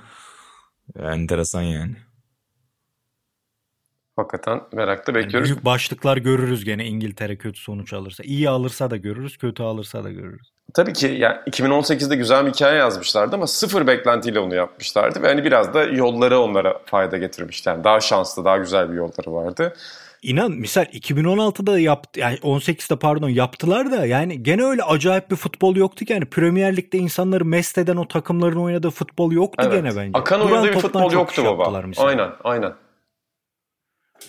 Enteresan 0.99 1.61
yani. 1.61 1.95
Hakikaten 4.15 4.61
merakla 4.71 5.15
bekliyoruz. 5.15 5.33
Yani 5.33 5.55
büyük 5.55 5.65
başlıklar 5.65 6.17
görürüz 6.17 6.65
gene 6.65 6.85
İngiltere 6.85 7.37
kötü 7.37 7.59
sonuç 7.59 7.93
alırsa. 7.93 8.23
İyi 8.23 8.49
alırsa 8.49 8.91
da 8.91 8.97
görürüz, 8.97 9.37
kötü 9.37 9.63
alırsa 9.63 10.03
da 10.03 10.11
görürüz. 10.11 10.51
Tabii 10.73 10.93
ki 10.93 11.07
yani 11.07 11.37
2018'de 11.47 12.15
güzel 12.15 12.45
bir 12.45 12.51
hikaye 12.51 12.77
yazmışlardı 12.77 13.35
ama 13.35 13.47
sıfır 13.47 13.87
beklentiyle 13.87 14.39
onu 14.39 14.55
yapmışlardı. 14.55 15.21
Ve 15.21 15.27
hani 15.27 15.43
biraz 15.43 15.73
da 15.73 15.83
yolları 15.83 16.39
onlara 16.39 16.81
fayda 16.85 17.17
getirmişti. 17.17 17.69
Yani 17.69 17.83
daha 17.83 17.99
şanslı, 17.99 18.45
daha 18.45 18.57
güzel 18.57 18.91
bir 18.91 18.95
yolları 18.95 19.33
vardı. 19.33 19.73
İnan 20.25 20.51
misal 20.51 20.85
2016'da 20.85 21.79
yaptı 21.79 22.19
yani 22.19 22.37
18'de 22.37 22.95
pardon 22.95 23.29
yaptılar 23.29 23.91
da 23.91 24.05
yani 24.05 24.43
gene 24.43 24.63
öyle 24.63 24.83
acayip 24.83 25.31
bir 25.31 25.35
futbol 25.35 25.75
yoktu 25.75 26.05
ki 26.05 26.13
yani 26.13 26.25
Premier 26.25 26.77
Lig'de 26.77 26.97
insanları 26.97 27.45
mest 27.45 27.77
eden 27.77 27.95
o 27.95 28.07
takımların 28.07 28.59
oynadığı 28.59 28.89
futbol 28.89 29.31
yoktu 29.31 29.67
evet. 29.69 29.83
gene 29.83 29.95
bence. 29.95 30.19
Akan 30.19 30.41
oynadığı 30.41 30.67
bir 30.67 30.79
futbol 30.79 31.11
yoktu 31.11 31.45
baba. 31.45 31.83
Aynen 31.97 32.29
aynen. 32.43 32.73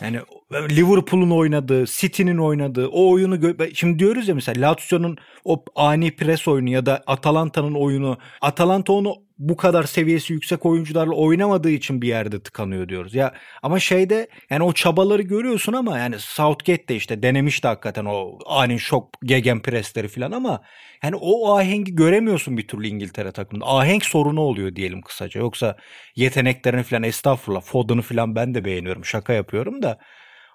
Yani 0.01 0.21
Liverpool'un 0.53 1.31
oynadığı, 1.31 1.87
City'nin 1.87 2.39
oynadığı 2.39 2.89
o 2.89 3.11
oyunu 3.11 3.37
gö- 3.37 3.75
şimdi 3.75 3.99
diyoruz 3.99 4.29
ya 4.29 4.35
mesela 4.35 4.71
Lazio'nun 4.71 5.19
o 5.45 5.65
ani 5.77 6.17
pres 6.17 6.49
oyunu 6.49 6.71
ya 6.71 6.87
da 6.87 7.03
Atalanta'nın 7.07 7.75
oyunu 7.75 8.19
Atalanta 8.41 8.93
onu 8.93 9.15
bu 9.39 9.57
kadar 9.57 9.83
seviyesi 9.85 10.33
yüksek 10.33 10.67
oyuncularla 10.67 11.15
oynamadığı 11.15 11.71
için 11.71 12.03
bir 12.03 12.09
yerde 12.09 12.43
tıkanıyor 12.43 12.89
diyoruz. 12.89 13.15
Ya 13.15 13.35
ama 13.63 13.81
şeyde 13.81 14.29
yani 14.51 14.63
o 14.63 14.73
çabaları 14.73 15.23
görüyorsun 15.23 15.73
ama 15.73 15.99
yani 15.99 16.19
Southgate 16.19 16.89
de 16.89 16.97
işte 16.97 17.23
denemişti 17.23 17.69
hakikaten 17.69 18.05
o 18.05 18.39
ani 18.47 18.79
şok 18.79 19.09
gegen 19.25 19.63
presleri 19.63 20.09
falan 20.09 20.33
ama 20.33 20.63
yani 21.03 21.17
o 21.21 21.57
ahengi 21.57 21.95
göremiyorsun 21.95 22.57
bir 22.57 22.69
türlü 22.69 22.87
İngiltere 22.87 23.33
takımında. 23.33 23.67
Ahenk 23.67 24.05
sorunu 24.05 24.41
oluyor 24.41 24.77
diyelim 24.77 25.03
kısaca. 25.03 25.41
Yoksa 25.41 25.77
yeteneklerini 26.17 26.83
falan 26.83 27.03
estağfurullah 27.03 27.63
Foden'ı 27.63 28.03
falan 28.03 28.35
ben 28.35 28.55
de 28.55 28.65
beğeniyorum. 28.65 29.05
Şaka 29.05 29.33
yapıyorum 29.33 29.83
da 29.83 29.99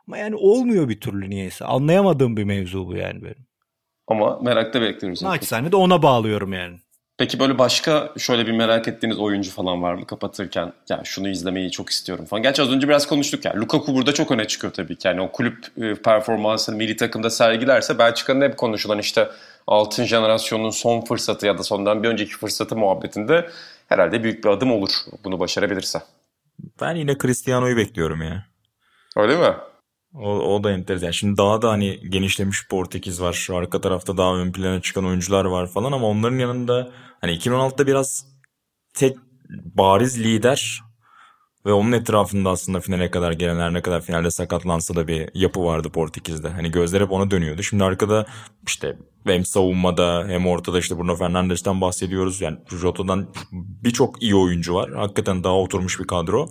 ama 0.08 0.18
yani 0.18 0.36
olmuyor 0.36 0.90
bir 0.90 1.00
türlü 1.00 1.30
niyeyse. 1.30 1.66
Anlayamadığım 1.66 2.38
bir 2.38 2.44
mevzu 2.44 2.88
bu 2.88 2.96
yani 2.96 3.24
benim. 3.24 3.46
Ama 4.08 4.40
merakla 4.40 4.82
bekliyoruz. 4.82 5.24
Naçizane 5.24 5.72
de 5.72 5.76
ona 5.76 6.02
bağlıyorum 6.02 6.54
yani. 6.54 6.78
Peki 7.22 7.40
böyle 7.40 7.58
başka 7.58 8.14
şöyle 8.18 8.48
bir 8.48 8.52
merak 8.52 8.88
ettiğiniz 8.88 9.20
oyuncu 9.20 9.52
falan 9.52 9.82
var 9.82 9.94
mı 9.94 10.06
kapatırken? 10.06 10.74
Ya 10.90 11.02
şunu 11.04 11.30
izlemeyi 11.30 11.72
çok 11.72 11.90
istiyorum 11.90 12.26
falan. 12.26 12.44
Gerçi 12.44 12.62
az 12.62 12.72
önce 12.72 12.88
biraz 12.88 13.08
konuştuk 13.08 13.46
ya. 13.46 13.54
Lukaku 13.56 13.96
burada 13.96 14.14
çok 14.14 14.32
öne 14.32 14.48
çıkıyor 14.48 14.74
tabii 14.74 14.96
ki. 14.96 15.08
Yani 15.08 15.22
o 15.22 15.32
kulüp 15.32 15.66
e, 15.78 15.96
performansını 15.96 16.76
milli 16.76 16.96
takımda 16.96 17.30
sergilerse 17.30 17.98
Belçika'nın 18.00 18.42
hep 18.42 18.58
konuşulan 18.58 19.00
işte 19.00 19.30
altın 19.68 20.04
jenerasyonun 20.04 20.70
son 20.70 21.02
fırsatı 21.02 21.46
ya 21.46 21.58
da 21.58 21.64
sondan 21.64 22.04
bir 22.04 22.10
önceki 22.10 22.32
fırsatı 22.32 22.76
muhabbetinde 22.76 23.50
herhalde 23.90 24.24
büyük 24.24 24.44
bir 24.44 24.50
adım 24.50 24.72
olur 24.72 24.92
bunu 25.24 25.40
başarabilirse. 25.40 26.02
Ben 26.82 26.96
yine 26.96 27.18
Cristiano'yu 27.18 27.78
bekliyorum 27.78 28.22
ya. 28.22 28.46
Öyle 29.18 29.36
mi? 29.36 29.56
O, 30.14 30.56
o 30.56 30.64
da 30.64 30.72
enteresan. 30.72 31.12
Şimdi 31.12 31.38
daha 31.38 31.62
da 31.62 31.70
hani 31.70 32.10
genişlemiş 32.10 32.68
Portekiz 32.68 33.22
var. 33.22 33.34
Şu 33.34 33.56
arka 33.56 33.82
tarafta 33.82 34.18
daha 34.18 34.36
ön 34.36 34.52
plana 34.52 34.82
çıkan 34.82 35.06
oyuncular 35.06 35.46
var 35.46 35.68
falan 35.68 35.92
ama 35.92 36.08
onların 36.08 36.40
yanında 36.40 36.92
hani 37.22 37.32
2016'da 37.32 37.88
biraz 37.88 38.26
tek 38.94 39.18
bariz 39.50 40.20
lider 40.20 40.82
ve 41.66 41.74
onun 41.74 41.92
etrafında 41.92 42.50
aslında 42.50 42.80
finale 42.80 43.12
kadar 43.12 43.32
gelenler 43.32 43.74
ne 43.74 43.82
kadar 43.82 44.02
finalde 44.02 44.32
sakatlansa 44.32 44.96
da 44.96 45.08
bir 45.08 45.30
yapı 45.34 45.64
vardı 45.64 45.90
Portekiz'de. 45.90 46.50
Hani 46.50 46.72
gözler 46.72 47.02
hep 47.02 47.12
ona 47.12 47.32
dönüyordu. 47.32 47.64
Şimdi 47.64 47.84
arkada 47.84 48.26
işte 48.68 48.98
hem 49.26 49.46
savunmada 49.46 50.26
hem 50.28 50.48
ortada 50.48 50.80
işte 50.80 50.98
Bruno 50.98 51.16
Fernandes'ten 51.16 51.82
bahsediyoruz. 51.82 52.42
Yani 52.42 52.58
Jota'dan 52.82 53.28
birçok 53.52 54.24
iyi 54.24 54.36
oyuncu 54.36 54.74
var. 54.74 54.92
Hakikaten 54.92 55.44
daha 55.44 55.56
oturmuş 55.56 56.00
bir 56.00 56.08
kadro. 56.08 56.48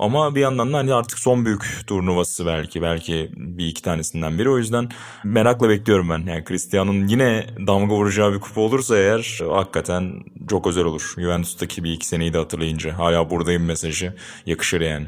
Ama 0.00 0.34
bir 0.34 0.40
yandan 0.40 0.72
da 0.72 0.78
hani 0.78 0.94
artık 0.94 1.18
son 1.18 1.44
büyük 1.44 1.86
turnuvası 1.86 2.46
belki. 2.46 2.82
Belki 2.82 3.30
bir 3.36 3.66
iki 3.66 3.82
tanesinden 3.82 4.38
biri. 4.38 4.50
O 4.50 4.58
yüzden 4.58 4.88
merakla 5.24 5.68
bekliyorum 5.68 6.10
ben. 6.10 6.32
Yani 6.32 6.44
Cristiano'nun 6.48 7.06
yine 7.06 7.46
damga 7.66 7.94
vuracağı 7.94 8.32
bir 8.32 8.40
kupa 8.40 8.60
olursa 8.60 8.98
eğer 8.98 9.38
hakikaten 9.48 10.12
çok 10.50 10.66
özel 10.66 10.84
olur. 10.84 11.14
Juventus'taki 11.18 11.84
bir 11.84 11.92
iki 11.92 12.06
seneyi 12.06 12.32
de 12.32 12.38
hatırlayınca. 12.38 12.98
Hala 12.98 13.30
buradayım 13.30 13.64
mesajı 13.64 14.14
yakışır 14.46 14.80
yani. 14.80 15.06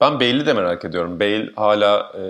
Ben 0.00 0.20
Bale'i 0.20 0.46
de 0.46 0.52
merak 0.52 0.84
ediyorum. 0.84 1.20
Bale 1.20 1.50
hala 1.56 2.12
e, 2.14 2.22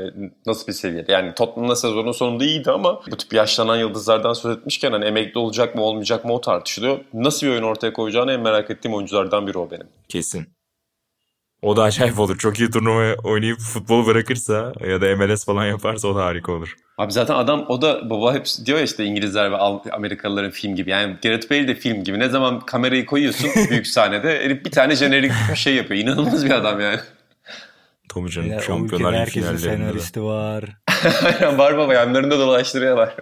nasıl 0.47 0.67
bir 0.67 0.73
seviyede? 0.73 1.13
Yani 1.13 1.35
Tottenham'da 1.35 1.77
sezonun 1.77 2.13
sonunda 2.13 2.45
iyiydi 2.45 2.71
ama 2.71 3.01
bu 3.11 3.17
tip 3.17 3.33
yaşlanan 3.33 3.77
yıldızlardan 3.77 4.33
söz 4.33 4.57
etmişken 4.57 4.93
hani 4.93 5.05
emekli 5.05 5.39
olacak 5.39 5.75
mı 5.75 5.83
olmayacak 5.83 6.25
mı 6.25 6.33
o 6.33 6.41
tartışılıyor. 6.41 6.99
Nasıl 7.15 7.47
bir 7.47 7.53
oyun 7.53 7.63
ortaya 7.63 7.93
koyacağını 7.93 8.33
en 8.33 8.41
merak 8.41 8.71
ettiğim 8.71 8.95
oyunculardan 8.95 9.47
biri 9.47 9.59
o 9.59 9.71
benim. 9.71 9.87
Kesin. 10.09 10.60
O 11.63 11.77
da 11.77 11.83
acayip 11.83 12.19
olur. 12.19 12.39
Çok 12.39 12.61
iyi 12.61 12.71
turnuva 12.71 13.15
oynayıp 13.25 13.59
futbol 13.59 14.07
bırakırsa 14.07 14.73
ya 14.89 15.01
da 15.01 15.17
MLS 15.17 15.45
falan 15.45 15.67
yaparsa 15.67 16.09
o 16.09 16.17
da 16.17 16.25
harika 16.25 16.53
olur. 16.53 16.77
Abi 16.99 17.13
zaten 17.13 17.35
adam 17.35 17.65
o 17.69 17.83
da 17.83 18.11
baba 18.11 18.35
hep 18.35 18.47
diyor 18.67 18.79
ya 18.79 18.85
işte 18.85 19.05
İngilizler 19.05 19.53
ve 19.53 19.57
Amerikalıların 19.93 20.51
film 20.51 20.77
gibi. 20.77 20.91
Yani 20.91 21.17
Gareth 21.23 21.51
Bale 21.51 21.69
de 21.69 21.75
film 21.75 22.05
gibi. 22.05 22.19
Ne 22.19 22.29
zaman 22.29 22.61
kamerayı 22.61 23.07
koyuyorsun 23.07 23.51
büyük 23.71 23.87
sahnede 23.87 24.45
herif 24.45 24.65
bir 24.65 24.71
tane 24.71 24.97
jenerik 24.97 25.33
bir 25.51 25.57
şey 25.57 25.75
yapıyor. 25.75 26.01
İnanılmaz 26.01 26.45
bir 26.45 26.51
adam 26.51 26.81
yani. 26.81 27.01
Canım 28.29 28.51
ya, 28.51 28.61
şampiyonlar 28.61 29.27
finallerinde. 29.27 29.59
senaristi 29.59 30.23
var. 30.23 30.65
var 31.59 31.79
baba 31.79 31.95
yanlarında 31.95 32.39
dolaştırıyorlar. 32.39 33.15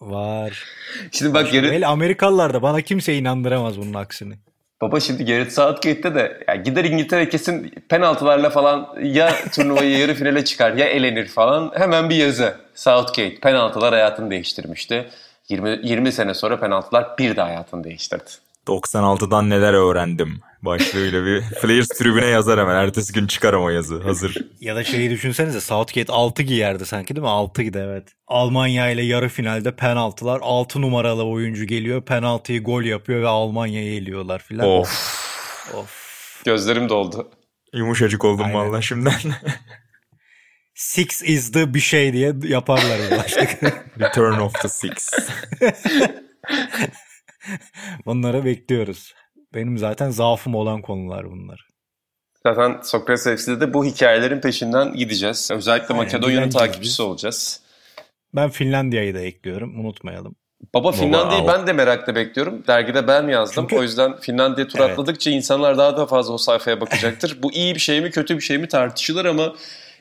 Var. 0.00 0.64
Şimdi 1.12 1.34
bak 1.34 1.52
Gareth... 1.52 1.88
Amerikalılar 1.88 2.54
da 2.54 2.62
bana 2.62 2.80
kimse 2.80 3.14
inandıramaz 3.14 3.78
bunun 3.78 3.94
aksini. 3.94 4.34
Baba 4.82 5.00
şimdi 5.00 5.24
Gareth 5.24 5.50
Southgate'de 5.50 6.14
de 6.14 6.44
yani 6.48 6.62
gider 6.62 6.84
İngiltere 6.84 7.28
kesin 7.28 7.74
penaltılarla 7.88 8.50
falan 8.50 8.96
ya 9.02 9.34
turnuvayı 9.54 9.98
yarı 9.98 10.14
finale 10.14 10.44
çıkar 10.44 10.72
ya 10.72 10.86
elenir 10.86 11.26
falan. 11.26 11.72
Hemen 11.74 12.10
bir 12.10 12.16
yazı. 12.16 12.56
Southgate 12.74 13.34
penaltılar 13.34 13.92
hayatını 13.92 14.30
değiştirmişti. 14.30 15.10
20, 15.48 15.80
20 15.82 16.12
sene 16.12 16.34
sonra 16.34 16.60
penaltılar 16.60 17.18
bir 17.18 17.36
de 17.36 17.40
hayatını 17.40 17.84
değiştirdi. 17.84 18.30
96'dan 18.66 19.50
neler 19.50 19.72
öğrendim 19.72 20.40
başlığıyla 20.62 21.24
bir 21.24 21.40
Flyers 21.60 21.88
tribüne 21.88 22.26
yazar 22.26 22.60
hemen. 22.60 22.74
Ertesi 22.74 23.12
gün 23.12 23.26
çıkar 23.26 23.54
ama 23.54 23.72
yazı 23.72 24.02
hazır. 24.02 24.36
ya 24.60 24.76
da 24.76 24.84
şeyi 24.84 25.10
düşünsenize 25.10 25.60
Southgate 25.60 26.12
6 26.12 26.42
giyerdi 26.42 26.86
sanki 26.86 27.16
değil 27.16 27.22
mi? 27.22 27.28
6 27.28 27.62
giydi 27.62 27.78
evet. 27.84 28.08
Almanya 28.26 28.90
ile 28.90 29.02
yarı 29.02 29.28
finalde 29.28 29.76
penaltılar 29.76 30.40
6 30.42 30.80
numaralı 30.82 31.24
oyuncu 31.24 31.64
geliyor 31.64 32.02
penaltıyı 32.02 32.62
gol 32.64 32.82
yapıyor 32.82 33.22
ve 33.22 33.28
Almanya'ya 33.28 33.94
eliyorlar 33.94 34.38
filan. 34.42 34.68
Of. 34.68 34.88
of. 35.74 36.42
Gözlerim 36.44 36.88
doldu. 36.88 37.30
Yumuşacık 37.74 38.24
oldum 38.24 38.44
Aynen. 38.46 38.54
valla 38.56 38.82
şimdiden. 38.82 39.12
Six 40.74 41.22
is 41.22 41.52
the 41.52 41.74
bir 41.74 41.80
şey 41.80 42.12
diye 42.12 42.32
yaparlar 42.42 43.10
başlık. 43.18 43.62
Return 44.00 44.38
of 44.40 44.54
the 44.62 44.68
Six. 44.68 45.10
Bunları 48.06 48.44
bekliyoruz. 48.44 49.14
Benim 49.54 49.78
zaten 49.78 50.10
zaafım 50.10 50.54
olan 50.54 50.82
konular 50.82 51.30
bunlar. 51.30 51.66
Zaten 52.46 52.80
Sokrates 52.82 53.24
FC'de 53.24 53.60
de 53.60 53.74
bu 53.74 53.84
hikayelerin 53.84 54.40
peşinden 54.40 54.94
gideceğiz. 54.94 55.50
Özellikle 55.52 55.94
Makedonya'nın 55.94 56.50
takipçisi 56.50 57.02
olacağız. 57.02 57.60
Ben 58.34 58.50
Finlandiya'yı 58.50 59.14
da 59.14 59.20
ekliyorum. 59.20 59.80
Unutmayalım. 59.80 60.36
Baba 60.74 60.92
Finlandiya'yı 60.92 61.48
ben 61.48 61.66
de 61.66 61.72
merakla 61.72 62.14
bekliyorum. 62.14 62.66
Dergide 62.66 63.08
ben 63.08 63.28
yazdım. 63.28 63.64
Çünkü... 63.64 63.80
O 63.80 63.82
yüzden 63.82 64.16
Finlandiya 64.20 64.68
tur 64.68 64.78
evet. 64.78 64.90
atladıkça 64.90 65.30
insanlar 65.30 65.78
daha 65.78 65.96
da 65.96 66.06
fazla 66.06 66.34
o 66.34 66.38
sayfaya 66.38 66.80
bakacaktır. 66.80 67.38
bu 67.42 67.52
iyi 67.52 67.74
bir 67.74 67.80
şey 67.80 68.00
mi 68.00 68.10
kötü 68.10 68.36
bir 68.36 68.40
şey 68.40 68.58
mi 68.58 68.68
tartışılır 68.68 69.24
ama 69.24 69.54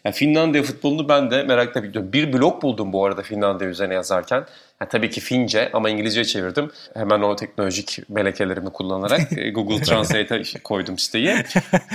yani 0.06 0.16
Finlandiya 0.16 0.64
futbolunu 0.64 1.10
ben 1.10 1.32
de 1.32 1.44
merakla 1.44 1.84
bekliyorum. 1.84 2.14
Bir 2.14 2.34
blog 2.34 2.62
buldum 2.62 2.94
bu 2.94 3.06
arada 3.06 3.22
Finlandiya 3.22 3.70
üzerine 3.70 3.94
yazarken. 3.94 4.46
Yani 4.82 4.90
tabii 4.90 5.10
ki 5.10 5.22
Fince 5.22 5.70
ama 5.74 5.90
İngilizce 5.90 6.26
çevirdim. 6.26 6.72
Hemen 6.94 7.22
o 7.22 7.36
teknolojik 7.36 8.00
melekelerimi 8.10 8.70
kullanarak 8.70 9.38
e, 9.38 9.50
Google 9.50 9.82
Translate'e 9.82 10.44
koydum 10.64 10.98
siteyi. 10.98 11.26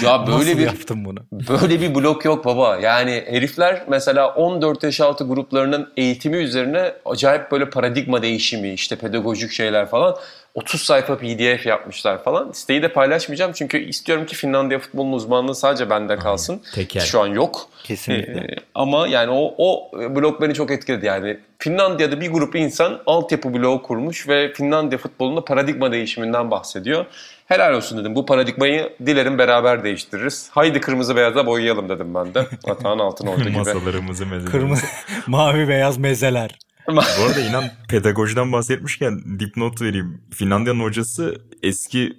Ya 0.02 0.26
böyle 0.26 0.38
Nasıl 0.38 0.58
bir 0.58 0.64
yaptın 0.64 1.04
bunu? 1.04 1.18
Böyle 1.32 1.80
bir 1.80 1.94
blok 1.94 2.24
yok 2.24 2.44
baba. 2.44 2.76
Yani 2.76 3.24
herifler 3.26 3.82
mesela 3.88 4.34
14 4.34 4.82
yaş 4.82 5.00
altı 5.00 5.24
gruplarının 5.28 5.92
eğitimi 5.96 6.36
üzerine 6.36 6.92
acayip 7.04 7.50
böyle 7.50 7.70
paradigma 7.70 8.22
değişimi, 8.22 8.72
işte 8.72 8.96
pedagojik 8.96 9.50
şeyler 9.52 9.86
falan 9.86 10.16
30 10.56 10.82
sayfa 10.82 11.18
PDF 11.18 11.66
yapmışlar 11.66 12.24
falan. 12.24 12.52
Siteyi 12.52 12.82
de 12.82 12.92
paylaşmayacağım 12.92 13.52
çünkü 13.52 13.78
istiyorum 13.78 14.26
ki 14.26 14.36
Finlandiya 14.36 14.80
futbolunun 14.80 15.12
uzmanlığı 15.12 15.54
sadece 15.54 15.90
bende 15.90 16.16
kalsın. 16.16 16.62
Teker. 16.74 17.00
Şu 17.00 17.20
an 17.20 17.26
yok. 17.26 17.68
Kesinlikle. 17.84 18.40
Ee, 18.40 18.56
ama 18.74 19.08
yani 19.08 19.30
o, 19.30 19.54
o 19.58 19.90
blok 19.92 20.40
beni 20.40 20.54
çok 20.54 20.70
etkiledi 20.70 21.06
yani. 21.06 21.38
Finlandiya'da 21.58 22.20
bir 22.20 22.30
grup 22.30 22.56
insan 22.56 23.02
altyapı 23.06 23.54
bloğu 23.54 23.82
kurmuş 23.82 24.28
ve 24.28 24.52
Finlandiya 24.52 24.98
futbolunda 24.98 25.44
paradigma 25.44 25.92
değişiminden 25.92 26.50
bahsediyor. 26.50 27.06
Helal 27.46 27.74
olsun 27.74 27.98
dedim. 27.98 28.14
Bu 28.14 28.26
paradigmayı 28.26 28.92
dilerim 29.06 29.38
beraber 29.38 29.84
değiştiririz. 29.84 30.48
Haydi 30.50 30.80
kırmızı 30.80 31.16
beyaza 31.16 31.46
boyayalım 31.46 31.88
dedim 31.88 32.14
ben 32.14 32.34
de. 32.34 32.46
Atağın 32.70 32.98
altın 32.98 33.26
olduğu 33.26 33.44
gibi. 33.44 33.58
Masalarımızı 33.58 34.26
mezelerimizi. 34.26 34.52
Kırmızı, 34.52 34.86
mavi 35.26 35.68
beyaz 35.68 35.98
mezeler. 35.98 36.50
Bu 36.88 37.24
arada 37.24 37.40
inan 37.50 37.64
pedagojiden 37.88 38.52
bahsetmişken 38.52 39.40
dipnot 39.40 39.82
vereyim. 39.82 40.22
Finlandiya'nın 40.30 40.80
hocası 40.80 41.42
eski 41.62 42.12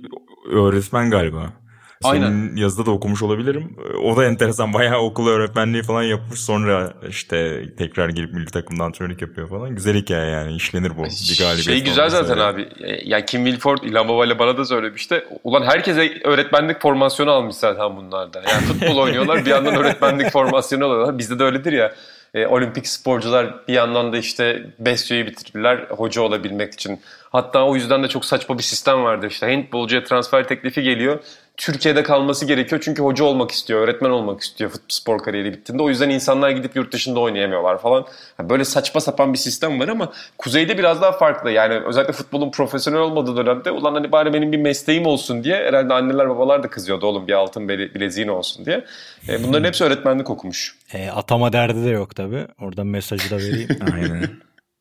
öğretmen 0.52 1.10
galiba. 1.10 1.54
Senin 2.02 2.22
Aynen. 2.22 2.56
yazıda 2.56 2.86
da 2.86 2.92
okumuş 2.92 3.22
olabilirim. 3.22 3.76
O 4.04 4.18
da 4.18 4.26
enteresan. 4.26 4.74
Bayağı 4.74 4.98
okul 5.00 5.28
öğretmenliği 5.28 5.84
falan 5.84 6.04
yapmış. 6.04 6.40
Sonra 6.40 6.94
işte 7.10 7.64
tekrar 7.78 8.10
gelip 8.10 8.34
milli 8.34 8.46
takımda 8.46 8.84
antrenörlük 8.84 9.22
yapıyor 9.22 9.50
falan. 9.50 9.76
Güzel 9.76 9.96
hikaye 9.96 10.32
yani. 10.32 10.56
işlenir 10.56 10.98
bu. 10.98 11.04
Bir 11.04 11.38
galibiyet. 11.40 11.66
Şey 11.66 11.84
güzel 11.84 12.10
zaten 12.10 12.38
abi. 12.38 12.70
E, 12.84 13.10
ya 13.10 13.26
Kim 13.26 13.46
Wilford 13.46 13.78
İlhan 13.84 14.08
Baba 14.08 14.26
ile 14.26 14.40
bana 14.40 14.58
da 14.58 14.66
söylemişti. 14.66 15.26
Ulan 15.44 15.64
herkese 15.64 16.22
öğretmenlik 16.24 16.82
formasyonu 16.82 17.32
almış 17.32 17.56
zaten 17.56 17.98
bunlarda. 17.98 18.42
Yani 18.50 18.62
futbol 18.62 18.98
oynuyorlar 18.98 19.46
bir 19.46 19.50
yandan 19.50 19.76
öğretmenlik 19.76 20.32
formasyonu 20.32 20.86
alıyorlar. 20.86 21.18
Bizde 21.18 21.40
de 21.40 21.44
öyledir 21.44 21.72
ya 21.74 21.94
e, 22.34 22.48
olimpik 22.48 22.88
sporcular 22.88 23.68
bir 23.68 23.74
yandan 23.74 24.14
da 24.14 24.18
işte 24.18 24.64
Besyo'yu 24.80 25.28
bitirdiler 25.28 25.78
hoca 25.90 26.22
olabilmek 26.22 26.74
için. 26.74 27.00
Hatta 27.30 27.66
o 27.66 27.76
yüzden 27.76 28.04
de 28.04 28.08
çok 28.08 28.26
saçma 28.26 28.58
bir 28.58 28.64
sistem 28.64 29.04
vardı 29.04 29.28
işte 29.28 29.54
handbolcuya 29.54 30.04
transfer 30.04 30.48
teklifi 30.48 30.84
geliyor. 30.84 31.20
Türkiye'de 31.58 32.04
kalması 32.04 32.46
gerekiyor 32.46 32.82
çünkü 32.86 33.02
hoca 33.04 33.26
olmak 33.26 33.52
istiyor, 33.52 33.82
öğretmen 33.82 34.10
olmak 34.10 34.42
istiyor 34.42 34.70
futbol 34.70 34.86
spor 34.90 35.20
kariyeri 35.20 35.54
bittiğinde. 35.54 35.84
O 35.84 35.90
yüzden 35.90 36.10
insanlar 36.10 36.50
gidip 36.50 36.76
yurt 36.76 36.94
dışında 36.94 37.20
oynayamıyorlar 37.20 37.82
falan. 37.82 38.06
böyle 38.40 38.66
saçma 38.66 39.02
sapan 39.02 39.34
bir 39.34 39.38
sistem 39.38 39.80
var 39.80 39.88
ama 39.88 40.12
kuzeyde 40.38 40.78
biraz 40.78 41.02
daha 41.02 41.12
farklı. 41.12 41.52
Yani 41.52 41.74
özellikle 41.74 42.14
futbolun 42.14 42.52
profesyonel 42.52 43.00
olmadığı 43.00 43.38
dönemde 43.38 43.72
ulan 43.72 43.94
hani 43.94 44.12
bari 44.12 44.34
benim 44.34 44.52
bir 44.52 44.58
mesleğim 44.58 45.06
olsun 45.06 45.44
diye 45.44 45.56
herhalde 45.56 45.94
anneler 45.94 46.30
babalar 46.30 46.64
da 46.64 46.70
kızıyordu 46.70 47.06
oğlum 47.06 47.28
bir 47.28 47.34
altın 47.34 47.70
bileziğin 47.70 48.28
olsun 48.28 48.66
diye. 48.66 48.86
E, 49.30 49.44
bunların 49.44 49.68
hepsi 49.68 49.84
öğretmenlik 49.84 50.30
okumuş. 50.30 50.76
E, 50.94 51.10
atama 51.10 51.54
derdi 51.54 51.86
de 51.86 51.90
yok 51.90 52.16
tabii. 52.16 52.48
Oradan 52.62 52.88
mesajı 52.88 53.32
da 53.32 53.38
vereyim. 53.38 53.70
Aynen. 53.94 54.30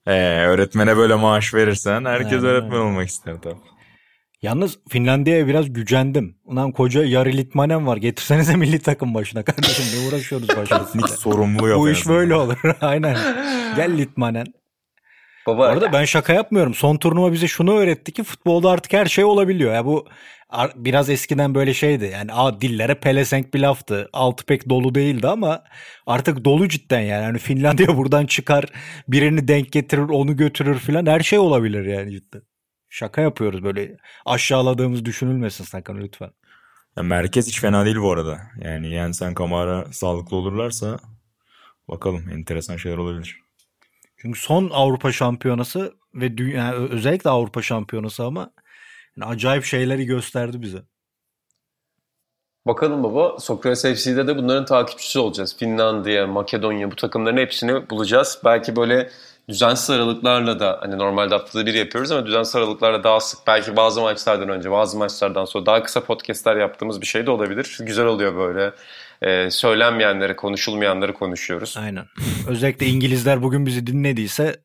Ee, 0.06 0.46
öğretmene 0.46 0.96
böyle 0.96 1.14
maaş 1.14 1.54
verirsen 1.54 2.04
herkes 2.04 2.32
Aynen. 2.32 2.44
öğretmen 2.44 2.78
olmak 2.78 3.08
ister 3.08 3.34
tabii. 3.42 3.75
Yalnız 4.46 4.78
Finlandiya'ya 4.88 5.46
biraz 5.46 5.72
gücendim. 5.72 6.36
Ulan 6.44 6.72
koca 6.72 7.04
yarı 7.04 7.32
litmanen 7.32 7.86
var. 7.86 7.96
Getirsenize 7.96 8.56
milli 8.56 8.78
takım 8.78 9.14
başına 9.14 9.42
kardeşim. 9.42 9.84
Ne 9.94 10.08
uğraşıyoruz 10.08 10.48
başına? 10.48 11.06
Sorumlu 11.08 11.68
yok. 11.68 11.78
Bu 11.78 11.90
iş 11.90 12.08
böyle 12.08 12.34
olur. 12.34 12.56
Aynen. 12.80 13.16
Gel 13.76 13.98
litmanen. 13.98 14.46
Baba, 15.46 15.72
Orada 15.72 15.92
ben 15.92 16.04
şaka 16.04 16.32
yapmıyorum. 16.32 16.74
Son 16.74 16.96
turnuva 16.96 17.32
bize 17.32 17.48
şunu 17.48 17.72
öğretti 17.72 18.12
ki 18.12 18.22
futbolda 18.22 18.70
artık 18.70 18.92
her 18.92 19.06
şey 19.06 19.24
olabiliyor. 19.24 19.74
Ya 19.74 19.84
bu 19.84 20.06
biraz 20.76 21.10
eskiden 21.10 21.54
böyle 21.54 21.74
şeydi. 21.74 22.10
Yani 22.12 22.32
a, 22.32 22.60
dillere 22.60 22.94
pelesenk 22.94 23.54
bir 23.54 23.60
laftı. 23.60 24.08
Altı 24.12 24.44
pek 24.44 24.68
dolu 24.68 24.94
değildi 24.94 25.28
ama 25.28 25.64
artık 26.06 26.44
dolu 26.44 26.68
cidden 26.68 27.00
yani. 27.00 27.22
yani 27.22 27.38
Finlandiya 27.38 27.96
buradan 27.96 28.26
çıkar 28.26 28.64
birini 29.08 29.48
denk 29.48 29.72
getirir 29.72 30.08
onu 30.08 30.36
götürür 30.36 30.78
filan 30.78 31.06
her 31.06 31.20
şey 31.20 31.38
olabilir 31.38 31.84
yani 31.84 32.12
cidden. 32.12 32.42
Şaka 32.88 33.20
yapıyoruz 33.20 33.64
böyle 33.64 33.96
aşağıladığımız 34.26 35.04
düşünülmesin 35.04 35.64
sakın 35.64 35.98
lütfen. 35.98 36.30
Ya 36.96 37.02
merkez 37.02 37.48
hiç 37.48 37.60
fena 37.60 37.84
değil 37.84 37.96
bu 37.96 38.12
arada. 38.12 38.40
Yani 38.60 38.90
Jensen 38.90 39.34
Kamara 39.34 39.92
sağlıklı 39.92 40.36
olurlarsa 40.36 40.98
bakalım 41.88 42.28
enteresan 42.30 42.76
şeyler 42.76 42.96
olabilir. 42.96 43.40
Çünkü 44.16 44.40
son 44.40 44.70
Avrupa 44.72 45.12
Şampiyonası 45.12 45.94
ve 46.14 46.38
dünya 46.38 46.74
özellikle 46.74 47.30
Avrupa 47.30 47.62
Şampiyonası 47.62 48.24
ama 48.24 48.50
yani 49.16 49.30
acayip 49.30 49.64
şeyleri 49.64 50.06
gösterdi 50.06 50.62
bize. 50.62 50.82
Bakalım 52.66 53.02
baba 53.02 53.38
Sokrates 53.38 53.82
FC'de 53.82 54.26
de 54.26 54.36
bunların 54.36 54.64
takipçisi 54.64 55.18
olacağız. 55.18 55.56
Finlandiya, 55.58 56.26
Makedonya 56.26 56.90
bu 56.90 56.96
takımların 56.96 57.36
hepsini 57.36 57.90
bulacağız. 57.90 58.40
Belki 58.44 58.76
böyle 58.76 59.10
düzensiz 59.48 59.90
aralıklarla 59.90 60.60
da 60.60 60.78
hani 60.82 60.98
normalde 60.98 61.34
haftada 61.34 61.66
bir 61.66 61.74
yapıyoruz 61.74 62.10
ama 62.10 62.26
düzensiz 62.26 62.56
aralıklarla 62.56 63.04
daha 63.04 63.20
sık 63.20 63.46
belki 63.46 63.76
bazı 63.76 64.00
maçlardan 64.00 64.48
önce 64.48 64.70
bazı 64.70 64.98
maçlardan 64.98 65.44
sonra 65.44 65.66
daha 65.66 65.82
kısa 65.82 66.04
podcastler 66.04 66.56
yaptığımız 66.56 67.00
bir 67.00 67.06
şey 67.06 67.26
de 67.26 67.30
olabilir. 67.30 67.78
Güzel 67.80 68.06
oluyor 68.06 68.36
böyle. 68.36 68.72
Ee, 69.22 69.50
söylenmeyenleri, 69.50 70.36
konuşulmayanları 70.36 71.14
konuşuyoruz. 71.14 71.76
Aynen. 71.78 72.04
Özellikle 72.48 72.86
İngilizler 72.86 73.42
bugün 73.42 73.66
bizi 73.66 73.86
dinlediyse 73.86 74.56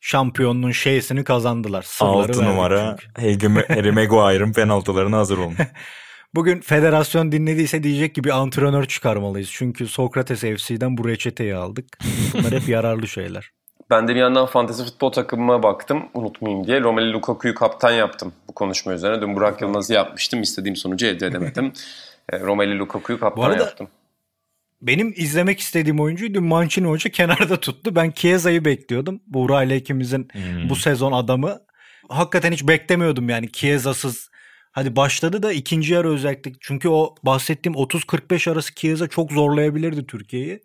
şampiyonluğun 0.00 0.70
şeysini 0.70 1.24
kazandılar. 1.24 1.82
Sırları 1.82 2.14
6 2.14 2.44
numara 2.44 2.96
Harry 3.68 3.92
Maguire'ın 3.92 4.52
penaltılarına 4.52 5.18
hazır 5.18 5.38
olun. 5.38 5.54
Bugün 6.34 6.60
federasyon 6.60 7.32
dinlediyse 7.32 7.82
diyecek 7.82 8.14
ki 8.14 8.24
bir 8.24 8.30
antrenör 8.30 8.84
çıkarmalıyız. 8.84 9.50
Çünkü 9.52 9.88
Sokrates 9.88 10.40
FC'den 10.40 10.96
bu 10.96 11.08
reçeteyi 11.08 11.54
aldık. 11.54 11.98
Bunlar 12.34 12.52
hep 12.52 12.68
yararlı 12.68 13.08
şeyler. 13.08 13.50
Ben 13.90 14.08
de 14.08 14.14
bir 14.14 14.20
yandan 14.20 14.46
fantezi 14.46 14.84
futbol 14.84 15.12
takımıma 15.12 15.62
baktım 15.62 16.08
unutmayayım 16.14 16.66
diye. 16.66 16.80
Romelu 16.80 17.12
Lukaku'yu 17.12 17.54
kaptan 17.54 17.90
yaptım 17.90 18.32
bu 18.48 18.52
konuşma 18.52 18.92
üzerine. 18.92 19.20
Dün 19.20 19.36
Burak 19.36 19.60
Yılmaz'ı 19.60 19.92
yapmıştım. 19.92 20.42
İstediğim 20.42 20.76
sonucu 20.76 21.06
elde 21.06 21.26
edemedim. 21.26 21.72
E, 22.32 22.40
Romelu 22.40 22.78
Lukaku'yu 22.78 23.20
kaptan 23.20 23.42
arada, 23.42 23.62
yaptım. 23.62 23.88
Benim 24.82 25.14
izlemek 25.16 25.60
istediğim 25.60 26.00
oyuncuydu. 26.00 26.42
Mancini 26.42 26.86
Hoca 26.86 27.10
kenarda 27.12 27.60
tuttu. 27.60 27.96
Ben 27.96 28.10
Chiesa'yı 28.10 28.64
bekliyordum. 28.64 29.20
Buğra 29.26 29.62
ile 29.62 29.76
ikimizin 29.76 30.28
hmm. 30.32 30.68
bu 30.68 30.76
sezon 30.76 31.12
adamı. 31.12 31.60
Hakikaten 32.08 32.52
hiç 32.52 32.68
beklemiyordum 32.68 33.28
yani 33.28 33.52
Chiesa'sız. 33.52 34.30
Hadi 34.72 34.96
başladı 34.96 35.42
da 35.42 35.52
ikinci 35.52 35.94
yarı 35.94 36.12
özellikle. 36.12 36.52
Çünkü 36.60 36.88
o 36.88 37.14
bahsettiğim 37.22 37.76
30-45 37.76 38.50
arası 38.50 38.74
Chiesa 38.74 39.08
çok 39.08 39.32
zorlayabilirdi 39.32 40.06
Türkiye'yi. 40.06 40.62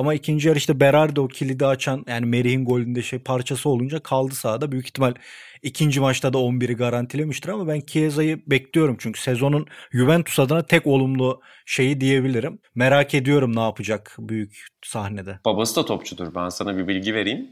Ama 0.00 0.14
ikinci 0.14 0.48
yarı 0.48 0.58
işte 0.58 0.80
Berardi 0.80 1.20
o 1.20 1.28
kilidi 1.28 1.66
açan 1.66 2.04
yani 2.08 2.26
Merih'in 2.26 2.64
golünde 2.64 3.02
şey 3.02 3.18
parçası 3.18 3.68
olunca 3.68 4.00
kaldı 4.00 4.34
sahada. 4.34 4.72
Büyük 4.72 4.86
ihtimal 4.86 5.14
ikinci 5.62 6.00
maçta 6.00 6.32
da 6.32 6.38
11'i 6.38 6.76
garantilemiştir 6.76 7.48
ama 7.48 7.68
ben 7.68 7.80
Chiesa'yı 7.80 8.40
bekliyorum. 8.46 8.96
Çünkü 9.00 9.20
sezonun 9.20 9.66
Juventus 9.92 10.38
adına 10.38 10.62
tek 10.62 10.86
olumlu 10.86 11.40
şeyi 11.66 12.00
diyebilirim. 12.00 12.58
Merak 12.74 13.14
ediyorum 13.14 13.56
ne 13.56 13.60
yapacak 13.60 14.16
büyük 14.18 14.66
sahnede. 14.84 15.38
Babası 15.44 15.76
da 15.76 15.84
topçudur. 15.84 16.34
Ben 16.34 16.48
sana 16.48 16.76
bir 16.76 16.88
bilgi 16.88 17.14
vereyim. 17.14 17.50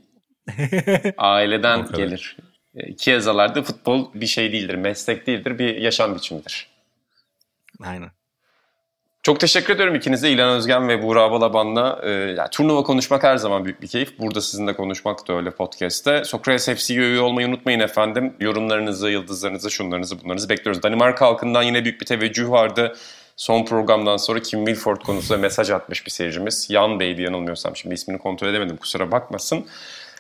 Aileden 1.19 1.87
gelir. 1.97 2.37
Chiesa'larda 2.97 3.63
futbol 3.63 4.15
bir 4.15 4.27
şey 4.27 4.53
değildir, 4.53 4.75
meslek 4.75 5.27
değildir, 5.27 5.59
bir 5.59 5.77
yaşam 5.77 6.15
biçimidir. 6.15 6.69
Aynen. 7.81 8.11
Çok 9.29 9.41
teşekkür 9.41 9.75
ediyorum 9.75 9.95
ikinize 9.95 10.31
İlhan 10.31 10.49
Özgen 10.49 10.89
ve 10.89 11.03
Buğra 11.03 11.31
Balaban'la. 11.31 12.01
E, 12.03 12.11
yani 12.11 12.49
turnuva 12.51 12.83
konuşmak 12.83 13.23
her 13.23 13.37
zaman 13.37 13.65
büyük 13.65 13.83
bir 13.83 13.87
keyif. 13.87 14.19
Burada 14.19 14.41
sizinle 14.41 14.77
konuşmak 14.77 15.29
da 15.29 15.33
öyle 15.33 15.51
podcast'te. 15.51 16.25
Sokrates 16.25 16.69
FC'ye 16.69 17.01
üye 17.01 17.21
olmayı 17.21 17.49
unutmayın 17.49 17.81
efendim. 17.81 18.35
Yorumlarınızı, 18.41 19.11
yıldızlarınızı, 19.11 19.71
şunlarınızı, 19.71 20.25
bunlarınızı 20.25 20.49
bekliyoruz. 20.49 20.83
Danimarka 20.83 21.27
halkından 21.27 21.63
yine 21.63 21.85
büyük 21.85 22.01
bir 22.01 22.07
teveccüh 22.07 22.51
vardı. 22.51 22.97
Son 23.37 23.65
programdan 23.65 24.17
sonra 24.17 24.43
Kim 24.43 24.67
Wilford 24.67 25.01
konusunda 25.01 25.39
mesaj 25.39 25.71
atmış 25.71 26.07
bir 26.07 26.11
seyircimiz. 26.11 26.67
Yan 26.71 27.01
Bey'di 27.01 27.23
yanılmıyorsam. 27.23 27.77
Şimdi 27.77 27.95
ismini 27.95 28.19
kontrol 28.19 28.49
edemedim 28.49 28.77
kusura 28.77 29.13
bakmasın. 29.13 29.67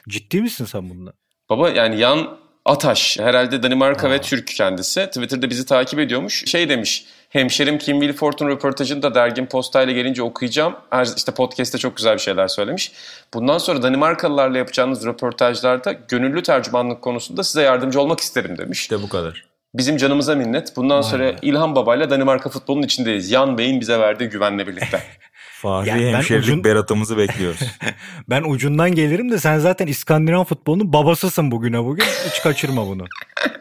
Ciddi 0.08 0.40
misin 0.40 0.64
sen 0.64 0.90
bunda? 0.90 1.12
Baba 1.50 1.70
yani 1.70 2.00
Yan 2.00 2.38
Ataş 2.64 3.18
herhalde 3.18 3.62
Danimarka 3.62 4.08
Aa. 4.08 4.10
ve 4.10 4.20
Türk 4.20 4.46
kendisi. 4.46 5.06
Twitter'da 5.06 5.50
bizi 5.50 5.66
takip 5.66 5.98
ediyormuş. 5.98 6.50
Şey 6.50 6.68
demiş 6.68 7.06
Hemşerim 7.28 7.78
Kim 7.78 8.00
Wilford'un 8.00 8.48
röportajını 8.48 9.02
da 9.02 9.14
dergin 9.14 9.46
postayla 9.46 9.92
gelince 9.92 10.22
okuyacağım. 10.22 10.76
Her, 10.90 11.06
işte 11.16 11.32
podcast'te 11.32 11.78
çok 11.78 11.96
güzel 11.96 12.14
bir 12.14 12.20
şeyler 12.20 12.48
söylemiş. 12.48 12.92
Bundan 13.34 13.58
sonra 13.58 13.82
Danimarkalılarla 13.82 14.58
yapacağınız 14.58 15.06
röportajlarda 15.06 15.92
gönüllü 15.92 16.42
tercümanlık 16.42 17.02
konusunda 17.02 17.44
size 17.44 17.62
yardımcı 17.62 18.00
olmak 18.00 18.20
isterim 18.20 18.58
demiş. 18.58 18.80
İşte 18.80 19.02
bu 19.02 19.08
kadar. 19.08 19.44
Bizim 19.74 19.96
canımıza 19.96 20.34
minnet. 20.34 20.76
Bundan 20.76 21.02
Vay 21.02 21.10
sonra 21.10 21.24
be. 21.24 21.36
İlhan 21.42 21.74
Baba'yla 21.74 22.10
Danimarka 22.10 22.50
futbolunun 22.50 22.82
içindeyiz. 22.82 23.30
Yan 23.30 23.58
Bey'in 23.58 23.80
bize 23.80 23.98
verdiği 23.98 24.28
güvenle 24.28 24.66
birlikte. 24.66 25.02
Fahri 25.52 25.88
yani 25.88 26.06
hemşerilik 26.06 26.44
ucun... 26.44 26.64
beratımızı 26.64 27.18
bekliyoruz. 27.18 27.60
ben 28.30 28.42
ucundan 28.42 28.94
gelirim 28.94 29.30
de 29.30 29.38
sen 29.38 29.58
zaten 29.58 29.86
İskandinav 29.86 30.44
futbolunun 30.44 30.92
babasısın 30.92 31.50
bugüne 31.50 31.84
bugün. 31.84 32.04
Hiç 32.04 32.42
kaçırma 32.42 32.86
bunu. 32.86 33.04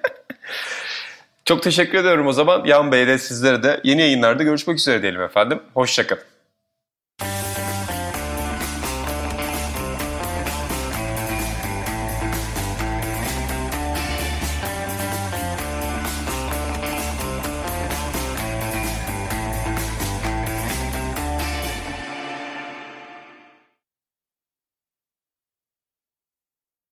Çok 1.47 1.63
teşekkür 1.63 1.97
ediyorum 1.97 2.27
o 2.27 2.33
zaman. 2.33 2.65
Yan 2.65 2.91
Bey'de 2.91 3.17
sizlere 3.17 3.63
de 3.63 3.81
yeni 3.83 4.01
yayınlarda 4.01 4.43
görüşmek 4.43 4.79
üzere 4.79 5.01
diyelim 5.01 5.21
efendim. 5.21 5.59
Hoşçakalın. 5.73 6.23